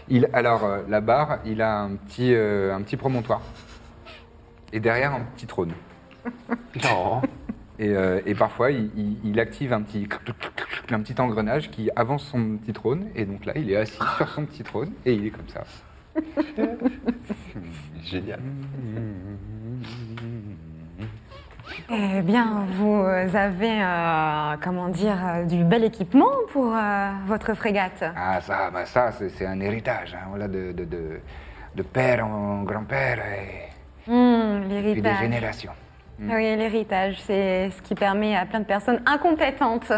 Il, 0.09 0.29
alors, 0.33 0.63
euh, 0.65 0.81
la 0.89 1.01
barre, 1.01 1.39
il 1.45 1.61
a 1.61 1.79
un 1.81 1.95
petit, 1.95 2.33
euh, 2.33 2.73
un 2.75 2.81
petit 2.81 2.97
promontoire. 2.97 3.41
Et 4.73 4.79
derrière, 4.79 5.13
un 5.13 5.21
petit 5.35 5.47
trône. 5.47 5.73
Non. 6.83 7.21
Et, 7.79 7.89
euh, 7.89 8.21
et 8.25 8.35
parfois, 8.35 8.71
il, 8.71 8.89
il- 8.95 9.17
il 9.23 9.39
active 9.39 9.73
un 9.73 9.81
petit, 9.81 10.07
un 10.91 10.99
petit 11.01 11.19
engrenage 11.19 11.69
qui 11.71 11.89
avance 11.95 12.23
son 12.23 12.57
petit 12.57 12.73
trône. 12.73 13.07
Et 13.15 13.25
donc 13.25 13.45
là, 13.45 13.53
il 13.55 13.71
est 13.71 13.75
assis 13.77 13.97
sur 14.17 14.27
son 14.29 14.45
petit 14.45 14.63
trône 14.63 14.91
et 15.05 15.13
il 15.13 15.25
est 15.27 15.31
comme 15.31 15.47
ça. 15.47 15.63
Génial. 18.03 18.39
Eh 21.89 22.21
bien, 22.21 22.65
vous 22.77 23.03
avez, 23.35 23.81
euh, 23.83 24.55
comment 24.63 24.87
dire, 24.89 25.17
euh, 25.25 25.43
du 25.45 25.63
bel 25.63 25.83
équipement 25.83 26.31
pour 26.51 26.73
euh, 26.75 27.09
votre 27.27 27.53
frégate. 27.55 28.03
Ah, 28.15 28.39
ça, 28.41 28.69
bah, 28.71 28.85
ça 28.85 29.11
c'est 29.11 29.45
un 29.45 29.59
héritage. 29.59 30.15
hein, 30.15 30.25
voilà, 30.29 30.47
de, 30.47 30.71
de, 30.71 30.85
de, 30.85 31.19
de 31.75 31.83
père 31.83 32.25
en 32.25 32.63
grand-père 32.63 33.19
et, 33.19 33.69
Hmm, 34.05 34.63
puis 34.67 35.01
des 35.01 35.15
générations. 35.15 35.71
Oui, 36.19 36.27
l'héritage, 36.55 37.19
c'est 37.21 37.71
ce 37.71 37.81
qui 37.81 37.95
permet 37.95 38.35
à 38.35 38.45
plein 38.45 38.59
de 38.59 38.65
personnes 38.65 39.01
incompétentes 39.05 39.91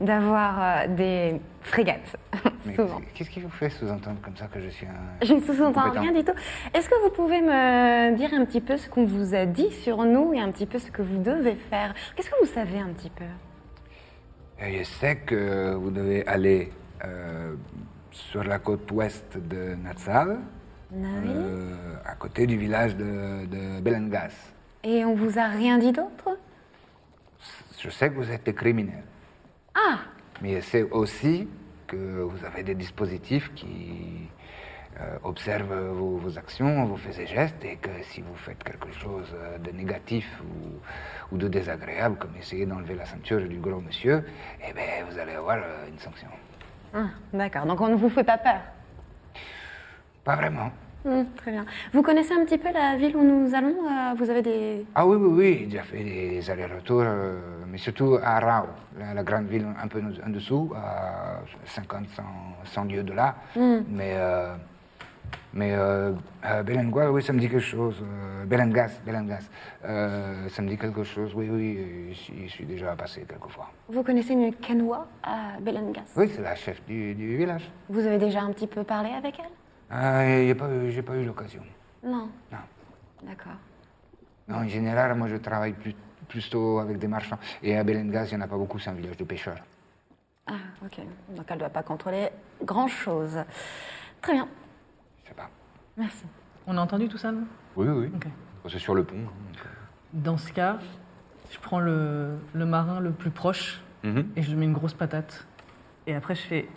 d'avoir 0.00 0.60
euh, 0.84 0.86
des 0.88 1.40
frégates, 1.62 2.16
souvent. 2.76 3.00
qu'est-ce 3.14 3.30
qui 3.30 3.40
vous 3.40 3.48
fait 3.48 3.70
sous-entendre 3.70 4.20
comme 4.22 4.36
ça 4.36 4.46
que 4.48 4.60
je 4.60 4.68
suis 4.68 4.86
un. 4.86 5.24
Je 5.24 5.32
ne 5.32 5.40
sous-entends 5.40 5.90
rien 5.90 6.12
du 6.12 6.22
tout. 6.24 6.32
Est-ce 6.74 6.88
que 6.88 7.02
vous 7.02 7.10
pouvez 7.10 7.40
me 7.40 8.14
dire 8.16 8.30
un 8.34 8.44
petit 8.44 8.60
peu 8.60 8.76
ce 8.76 8.88
qu'on 8.88 9.04
vous 9.06 9.34
a 9.34 9.46
dit 9.46 9.70
sur 9.72 10.04
nous 10.04 10.34
et 10.34 10.40
un 10.40 10.50
petit 10.50 10.66
peu 10.66 10.78
ce 10.78 10.90
que 10.90 11.00
vous 11.02 11.18
devez 11.22 11.54
faire? 11.54 11.94
Qu'est-ce 12.14 12.30
que 12.30 12.38
vous 12.40 12.52
savez 12.52 12.78
un 12.78 12.92
petit 12.92 13.10
peu? 13.10 13.24
Et 14.64 14.78
Je 14.78 14.84
sais 14.84 15.16
que 15.16 15.72
vous 15.74 15.90
devez 15.90 16.26
aller 16.26 16.70
euh, 17.04 17.54
sur 18.10 18.44
la 18.44 18.58
côte 18.58 18.90
ouest 18.92 19.38
de 19.38 19.74
Natsal, 19.74 20.38
Oui. 20.92 21.06
euh, 21.26 21.94
à 22.04 22.14
côté 22.14 22.46
du 22.46 22.56
village 22.58 22.94
de, 22.94 23.46
de 23.46 23.80
Belengas. 23.80 24.51
Et 24.84 25.04
on 25.04 25.14
vous 25.14 25.38
a 25.38 25.46
rien 25.48 25.78
dit 25.78 25.92
d'autre? 25.92 26.38
Je 27.78 27.90
sais 27.90 28.08
que 28.10 28.14
vous 28.14 28.30
êtes 28.30 28.44
des 28.44 28.54
criminels, 28.54 29.02
Ah! 29.74 29.98
Mais 30.40 30.60
sais 30.60 30.82
aussi 30.82 31.48
que 31.86 32.22
vous 32.22 32.44
avez 32.44 32.62
des 32.62 32.74
dispositifs 32.74 33.52
qui 33.54 34.28
euh, 35.00 35.18
observent 35.22 35.88
vos, 35.90 36.16
vos 36.18 36.38
actions, 36.38 36.84
vos 36.84 36.96
faits 36.96 37.18
et 37.18 37.26
gestes, 37.26 37.64
et 37.64 37.76
que 37.76 37.90
si 38.02 38.20
vous 38.22 38.34
faites 38.34 38.62
quelque 38.62 38.90
chose 38.92 39.32
euh, 39.34 39.58
de 39.58 39.70
négatif 39.70 40.28
ou, 40.42 41.34
ou 41.34 41.38
de 41.38 41.48
désagréable, 41.48 42.16
comme 42.18 42.36
essayer 42.36 42.66
d'enlever 42.66 42.94
la 42.94 43.04
ceinture 43.04 43.40
du 43.48 43.58
gros 43.58 43.80
monsieur, 43.80 44.24
eh 44.68 44.72
bien, 44.72 45.04
vous 45.08 45.18
allez 45.18 45.32
avoir 45.34 45.56
euh, 45.58 45.88
une 45.88 45.98
sanction. 45.98 46.28
Ah, 46.94 47.06
D'accord, 47.32 47.66
donc 47.66 47.80
on 47.80 47.88
ne 47.88 47.94
vous 47.96 48.10
fait 48.10 48.24
pas 48.24 48.38
peur? 48.38 48.60
Pas 50.24 50.36
vraiment. 50.36 50.70
Hmm, 51.04 51.24
Très 51.36 51.50
bien. 51.50 51.64
Vous 51.92 52.02
connaissez 52.02 52.32
un 52.32 52.44
petit 52.44 52.58
peu 52.58 52.72
la 52.72 52.96
ville 52.96 53.16
où 53.16 53.24
nous 53.24 53.52
allons 53.54 53.74
Euh, 53.90 54.14
Vous 54.16 54.30
avez 54.30 54.42
des... 54.42 54.86
Ah 54.94 55.04
oui, 55.06 55.16
oui, 55.16 55.28
oui, 55.38 55.56
j'ai 55.60 55.66
déjà 55.66 55.82
fait 55.82 56.04
des 56.04 56.48
allers-retours, 56.50 57.02
euh, 57.04 57.40
mais 57.66 57.78
surtout 57.78 58.18
à 58.22 58.38
Rao, 58.38 58.66
la, 58.98 59.12
la 59.14 59.22
grande 59.24 59.46
ville 59.46 59.66
un 59.82 59.88
peu 59.88 60.00
en 60.24 60.30
dessous, 60.30 60.72
à 60.76 61.40
50, 61.64 62.08
100, 62.08 62.22
100 62.64 62.84
lieues 62.84 63.02
de 63.02 63.12
là. 63.14 63.34
Mais, 63.56 64.12
euh, 64.16 64.54
mais 65.54 65.72
euh, 65.72 66.12
euh, 66.44 67.10
oui, 67.10 67.22
ça 67.22 67.32
me 67.32 67.40
dit 67.40 67.48
quelque 67.48 67.58
chose. 67.60 67.96
Belengas, 68.46 69.00
Belengas, 69.04 69.48
euh, 69.84 70.48
ça 70.48 70.62
me 70.62 70.68
dit 70.68 70.78
quelque 70.78 71.02
chose, 71.04 71.32
oui, 71.34 71.48
oui, 71.50 72.12
j'y 72.12 72.48
suis- 72.48 72.64
déjà 72.64 72.94
passé 72.94 73.24
quelques 73.28 73.48
fois. 73.50 73.68
Vous 73.88 74.02
connaissez 74.04 74.34
une 74.34 74.54
canoa 74.54 75.06
à 75.22 75.58
Belengas? 75.60 76.12
Oui, 76.16 76.30
c'est 76.34 76.42
la 76.42 76.54
chef 76.54 76.80
du, 76.86 77.14
du 77.14 77.36
village. 77.36 77.68
Vous 77.88 78.06
avez 78.06 78.18
déjà 78.18 78.42
un 78.42 78.52
petit 78.52 78.66
peu 78.68 78.84
parlé 78.84 79.10
avec 79.10 79.38
elle? 79.40 79.50
Ah, 79.92 80.24
et 80.26 80.46
j'ai 80.46 80.54
pas, 80.54 80.68
eu- 80.70 80.90
j'ai 80.90 81.02
pas 81.02 81.16
eu 81.16 81.24
l'occasion. 81.24 81.62
Non. 82.02 82.28
Non. 82.50 82.58
D'accord. 83.24 83.52
Non, 84.48 84.56
en 84.56 84.66
général, 84.68 85.14
moi, 85.16 85.28
je 85.28 85.36
travaille 85.36 85.74
plus, 85.74 85.94
plutôt 86.28 86.78
avec 86.78 86.98
des 86.98 87.08
marchands. 87.08 87.38
Et 87.62 87.76
à 87.76 87.84
Belengas, 87.84 88.26
il 88.26 88.36
n'y 88.36 88.42
en 88.42 88.44
a 88.44 88.48
pas 88.48 88.56
beaucoup, 88.56 88.78
c'est 88.78 88.90
un 88.90 88.94
village 88.94 89.16
de 89.16 89.24
pêcheurs. 89.24 89.58
Ah, 90.46 90.54
ok. 90.84 91.00
Donc 91.36 91.44
elle 91.48 91.54
ne 91.54 91.60
doit 91.60 91.68
pas 91.70 91.82
contrôler 91.82 92.30
grand-chose. 92.64 93.38
Très 94.20 94.32
bien. 94.32 94.48
Je 95.24 95.28
sais 95.28 95.34
pas. 95.34 95.48
Merci. 95.96 96.24
On 96.66 96.76
a 96.76 96.80
entendu 96.80 97.08
tout 97.08 97.18
ça, 97.18 97.30
nous 97.30 97.46
Oui, 97.76 97.86
oui. 97.88 98.10
Ok. 98.16 98.26
C'est 98.68 98.78
sur 98.78 98.94
le 98.94 99.04
pont. 99.04 99.16
hein, 99.16 99.30
donc, 99.52 99.62
Dans 100.24 100.36
ce 100.38 100.52
cas, 100.52 100.78
je 101.50 101.58
prends 101.58 101.80
le, 101.80 102.38
le 102.54 102.64
marin 102.66 102.98
le 103.00 103.10
plus 103.12 103.30
proche 103.30 103.82
euh. 104.04 104.12
Mhm. 104.12 104.28
et 104.36 104.42
je 104.42 104.50
lui 104.50 104.56
mets 104.56 104.64
une 104.66 104.72
grosse 104.72 104.94
patate. 104.94 105.46
Et 106.06 106.14
après, 106.14 106.34
je 106.34 106.42
fais 106.42 106.68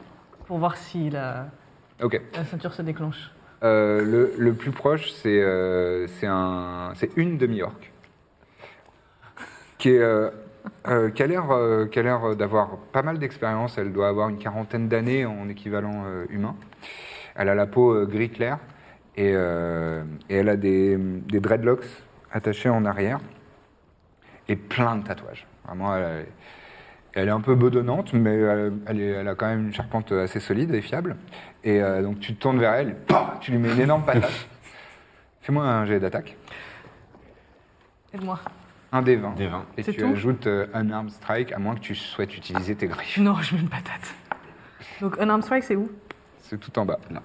pour 0.45 0.57
voir 0.59 0.77
si 0.77 1.09
la, 1.09 1.47
Ok. 2.03 2.21
la 2.35 2.45
ceinture 2.45 2.73
se 2.73 2.81
déclenche. 2.81 3.31
Euh, 3.63 4.03
le, 4.03 4.33
le 4.37 4.53
plus 4.53 4.71
proche, 4.71 5.11
c'est 5.11 5.41
euh, 5.41 6.07
c'est 6.07 6.27
un, 6.27 6.91
c'est 6.95 7.09
une 7.15 7.37
demi-orque. 7.37 7.91
Qui, 9.77 9.89
est, 9.91 9.99
euh, 10.01 10.29
qui 11.11 11.23
a 11.23 11.27
l'air 11.27 11.45
qui 11.91 11.99
a 11.99 12.03
l'air 12.03 12.35
d'avoir 12.35 12.77
pas 12.91 13.01
mal 13.01 13.17
d'expérience. 13.19 13.77
Elle 13.77 13.91
doit 13.93 14.07
avoir 14.07 14.29
une 14.29 14.37
quarantaine 14.37 14.87
d'années 14.87 15.25
en 15.25 15.47
équivalent 15.49 16.05
humain. 16.29 16.55
Elle 17.35 17.49
a 17.49 17.55
la 17.55 17.67
peau 17.67 18.05
gris 18.05 18.29
clair 18.29 18.57
et, 19.17 19.31
et 19.31 20.35
elle 20.35 20.49
a 20.49 20.55
des, 20.55 20.97
des 20.97 21.39
dreadlocks 21.39 21.85
attachés 22.31 22.69
en 22.69 22.85
arrière 22.85 23.19
et 24.47 24.55
plein 24.55 24.95
de 24.95 25.03
tatouages. 25.05 25.45
Vraiment, 25.65 25.95
elle, 25.95 26.03
est- 26.21 26.27
elle 27.15 27.27
est 27.29 27.31
un 27.31 27.41
peu 27.41 27.55
bedonnante, 27.55 28.13
mais 28.13 28.29
euh, 28.35 28.69
elle, 28.87 28.99
est- 29.01 29.09
elle 29.11 29.27
a 29.27 29.35
quand 29.35 29.47
même 29.47 29.67
une 29.67 29.73
charpente 29.73 30.11
assez 30.11 30.39
solide 30.39 30.73
et 30.73 30.81
fiable. 30.81 31.15
Et 31.63 31.81
euh, 31.81 32.01
donc 32.03 32.19
tu 32.19 32.35
te 32.35 32.39
tournes 32.41 32.59
vers 32.59 32.73
elle, 32.73 32.95
tu 33.41 33.51
lui 33.51 33.57
mets 33.57 33.71
une 33.73 33.79
énorme 33.81 34.03
patate. 34.03 34.29
Fais-moi 35.41 35.63
un 35.65 35.85
jet 35.85 35.99
d'attaque. 35.99 36.35
Aide-moi. 38.13 38.39
Un 38.91 39.01
des 39.01 39.15
20. 39.15 39.35
Des 39.35 39.47
20. 39.47 39.65
Et 39.77 39.83
tu 39.83 39.93
tout 39.95 40.05
ajoutes 40.05 40.47
euh, 40.47 40.67
un 40.73 40.89
arm 40.91 41.09
strike, 41.09 41.51
à 41.51 41.59
moins 41.59 41.75
que 41.75 41.81
tu 41.81 41.95
souhaites 41.95 42.35
utiliser 42.37 42.75
tes 42.75 42.87
griffes. 42.87 43.17
Non, 43.17 43.35
je 43.41 43.55
mets 43.55 43.61
une 43.61 43.69
patate. 43.69 44.13
Donc, 45.01 45.19
un 45.19 45.29
arm 45.29 45.41
strike, 45.41 45.63
c'est 45.65 45.75
où? 45.75 45.91
C'est 46.41 46.57
tout 46.59 46.77
en 46.79 46.85
bas. 46.85 46.99
Là. 47.11 47.21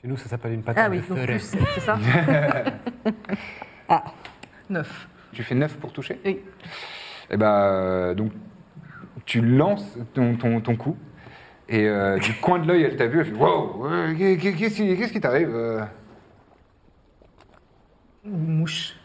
Chez 0.00 0.06
nous, 0.08 0.16
ça 0.16 0.28
s'appelle 0.28 0.52
une 0.52 0.62
patate 0.62 0.84
Ah 0.86 0.90
oui, 0.90 1.00
de 1.00 1.06
donc 1.14 1.24
plus, 1.26 1.40
c'est 1.40 1.80
ça 1.80 1.98
Ah, 3.88 4.04
9. 4.70 5.08
Tu 5.32 5.42
fais 5.42 5.54
9 5.54 5.76
pour 5.78 5.92
toucher? 5.92 6.20
Oui. 6.24 6.40
Et 7.30 7.36
ben, 7.36 8.14
donc, 8.14 8.30
tu 9.24 9.40
lances 9.40 9.96
ton, 10.14 10.36
ton, 10.36 10.60
ton 10.60 10.76
coup. 10.76 10.96
Et 11.68 11.88
euh, 11.88 12.18
du 12.18 12.34
coin 12.34 12.58
de 12.58 12.68
l'œil, 12.68 12.82
elle 12.82 12.96
t'a 12.96 13.06
vu, 13.06 13.20
elle 13.20 13.26
fait 13.26 13.32
Wow, 13.34 13.86
euh, 13.86 14.14
qu'est- 14.16 14.36
qu'est- 14.36 14.52
qu'est-ce 14.52 14.76
qui 14.76 14.96
qu'est-ce 14.96 15.12
qui 15.12 15.20
t'arrive 15.20 15.48
euh? 15.50 15.82
Mouche. 18.24 18.96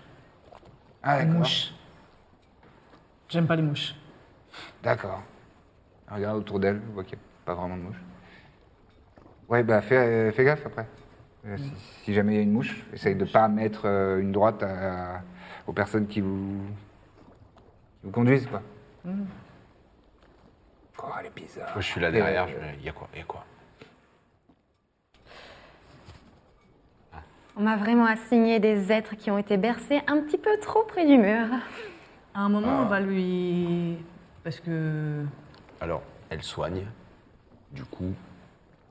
Ah, 1.04 1.20
d'accord. 1.20 1.40
Mouche. 1.40 1.74
J'aime 3.30 3.48
pas 3.48 3.56
les 3.56 3.62
mouches. 3.62 3.96
D'accord. 4.84 5.22
Elle 6.10 6.16
Regarde 6.18 6.38
autour 6.40 6.60
d'elle, 6.60 6.82
elle 6.86 6.94
voit 6.94 7.04
qu'il 7.04 7.18
n'y 7.18 7.24
a 7.24 7.46
pas 7.46 7.54
vraiment 7.54 7.78
de 7.78 7.82
mouche. 7.84 8.02
Ouais, 9.48 9.64
bah 9.64 9.82
fais, 9.82 10.32
fais 10.32 10.44
gaffe 10.44 10.66
après. 10.66 10.88
Euh, 11.48 11.58
si, 11.58 11.72
si 12.04 12.14
jamais 12.14 12.34
il 12.34 12.36
y 12.38 12.40
a 12.40 12.44
une 12.44 12.52
mouche, 12.52 12.84
essaye 12.94 13.16
de 13.16 13.26
pas 13.26 13.48
mettre 13.48 13.84
euh, 13.86 14.20
une 14.20 14.32
droite 14.32 14.62
à- 14.64 15.22
aux 15.68 15.74
personnes 15.74 16.08
qui 16.08 16.22
vous, 16.22 16.58
qui 18.02 18.06
vous 18.06 18.12
conduisent, 18.12 18.48
quoi. 18.48 18.62
Oh, 21.02 21.08
elle 21.20 21.28
est 21.28 21.36
bizarre. 21.36 21.70
Moi, 21.74 21.82
je 21.82 21.88
suis 21.88 22.02
là 22.02 22.12
derrière. 22.12 22.48
je- 22.48 22.54
Il 22.80 22.86
y 22.86 22.90
a 22.90 22.92
quoi 22.92 23.08
Il 23.14 23.20
y 23.20 23.22
a 23.22 23.26
quoi 23.26 23.46
On 27.58 27.62
m'a 27.62 27.76
vraiment 27.76 28.06
assigné 28.06 28.60
des 28.60 28.92
êtres 28.92 29.16
qui 29.16 29.30
ont 29.32 29.38
été 29.38 29.58
bercés 29.58 30.02
un 30.08 30.22
petit 30.22 30.38
peu 30.38 30.58
trop 30.62 30.84
près 30.84 31.06
du 31.06 31.18
mur. 31.18 31.46
À 32.34 32.42
un 32.42 32.50
moment, 32.50 32.84
on 32.84 32.86
va 32.86 33.00
lui. 33.02 33.98
Parce 34.44 34.60
que. 34.60 35.26
Alors, 35.82 36.02
elle 36.30 36.42
soigne. 36.44 36.86
Du 37.72 37.84
coup, 37.84 38.14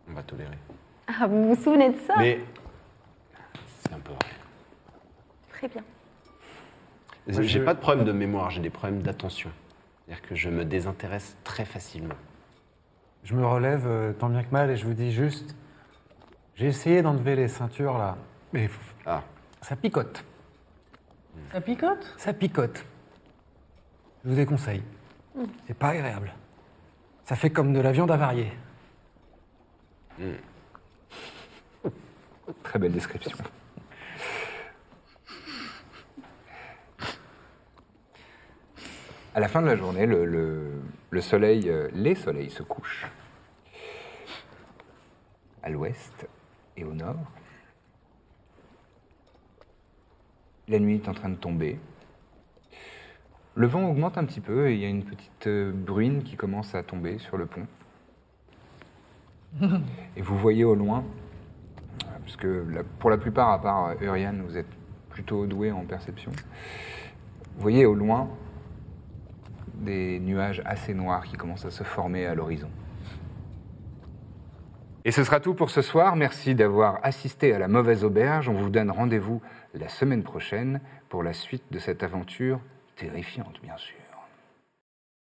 on 0.09 0.13
va 0.13 0.23
tolérer. 0.23 0.59
Ah, 1.07 1.27
vous 1.27 1.55
vous 1.55 1.63
souvenez 1.63 1.91
de 1.91 1.99
ça 1.99 2.15
Mais 2.19 2.41
c'est 3.81 3.93
un 3.93 3.99
peu 4.01 4.13
vrai. 4.13 4.31
Très 5.51 5.69
bien. 5.69 5.83
J'ai 7.29 7.43
je- 7.43 7.59
pas 7.61 7.75
de 7.75 7.81
problème 7.81 8.05
de 8.05 8.13
mémoire, 8.13 8.51
j'ai 8.51 8.61
des 8.61 8.71
problèmes 8.71 9.03
d'attention. 9.03 9.51
C'est-à-dire 10.09 10.27
que 10.27 10.35
je 10.35 10.49
me 10.49 10.65
désintéresse 10.65 11.37
très 11.45 11.67
facilement. 11.67 12.15
Je 13.25 13.35
me 13.35 13.45
relève 13.47 13.87
euh, 13.87 14.15
tant 14.15 14.31
bien 14.31 14.43
que 14.43 14.51
mal 14.51 14.71
et 14.71 14.77
je 14.77 14.87
vous 14.87 14.95
dis 14.95 15.13
juste 15.13 15.55
j'ai 16.57 16.67
essayé 16.67 17.03
d'enlever 17.03 17.37
les 17.37 17.47
ceintures 17.47 17.99
là, 17.99 18.17
mais 18.55 18.71
Ah, 19.05 19.23
ça 19.61 19.77
picote. 19.77 20.25
Ça 21.53 21.61
picote? 21.61 22.15
Ça 22.17 22.33
picote. 22.33 22.87
Je 24.25 24.31
vous 24.31 24.35
déconseille. 24.35 24.83
C'est 25.67 25.77
pas 25.77 25.91
agréable. 25.91 26.33
Ça 27.25 27.37
fait 27.37 27.51
comme 27.51 27.75
de 27.75 27.81
la 27.81 27.93
viande 27.93 28.11
avariée. 28.11 28.53
Très 32.63 32.79
belle 32.79 32.93
description. 32.93 33.37
À 39.39 39.41
la 39.41 39.47
fin 39.47 39.63
de 39.63 39.69
la 39.69 39.77
journée, 39.77 40.05
le, 40.05 40.25
le- 40.25 40.83
le 41.11 41.21
soleil, 41.21 41.71
euh, 41.71 41.87
les 41.95 42.17
soleils 42.17 42.51
se 42.51 42.65
couchent. 42.65 43.07
À 45.63 45.71
l'ouest 45.71 46.27
et 46.77 46.83
au 46.83 46.93
nord. 46.93 47.15
La 50.67 50.81
nuit 50.81 50.97
est 50.97 51.09
en 51.09 51.15
train 51.15 51.29
de 51.29 51.37
tomber. 51.37 51.79
Le 53.55 53.69
vent 53.69 53.89
augmente 53.89 54.19
un 54.19 54.25
petit 54.25 54.41
peu 54.41 54.71
et 54.71 54.75
il 54.75 54.81
y 54.81 54.85
a 54.85 54.89
une 54.89 55.05
petite 55.05 55.47
euh, 55.47 55.71
bruine 55.73 56.25
qui 56.25 56.35
commence 56.35 56.75
à 56.75 56.83
tomber 56.83 57.19
sur 57.21 57.37
le 57.37 57.47
pont. 57.47 57.69
Et 60.17 60.21
vous 60.21 60.37
voyez 60.37 60.65
au 60.65 60.75
loin 60.75 61.05
parce 62.25 62.35
que 62.35 62.67
pour 62.99 63.09
la 63.09 63.19
plupart, 63.19 63.51
à 63.51 63.63
part 63.63 63.87
euh, 63.87 63.95
Urian, 64.01 64.35
vous 64.45 64.57
êtes 64.57 64.67
plutôt 65.11 65.47
doué 65.47 65.71
en 65.71 65.85
perception. 65.85 66.33
Vous 67.55 67.63
voyez 67.63 67.87
au 67.87 67.95
loin 67.95 68.29
des 69.79 70.21
nuages 70.21 70.63
assez 70.65 70.95
noirs 70.95 71.25
qui 71.25 71.37
commencent 71.37 71.65
à 71.65 71.71
se 71.71 71.85
former 71.85 72.27
à 72.27 72.35
l'horizon. 72.35 72.71
Et 75.05 75.11
ce 75.11 75.25
sera 75.25 75.41
tout 75.41 75.55
pour 75.55 75.71
ce 75.71 75.81
soir. 75.81 76.17
Merci 76.17 76.55
d'avoir 76.55 76.99
assisté 77.03 77.55
à 77.55 77.59
la 77.59 77.69
mauvaise 77.69 78.05
auberge. 78.05 78.49
On 78.49 78.55
vous 78.55 78.71
donne 78.71 78.91
rendez-vous 78.91 79.41
la 79.75 79.89
semaine 79.89 80.23
prochaine 80.23 80.81
pour 81.09 81.23
la 81.23 81.33
suite 81.33 81.65
de 81.71 81.79
cette 81.79 82.03
aventure 82.03 82.61
terrifiante, 82.97 83.61
bien 83.63 83.77
sûr. 83.77 83.98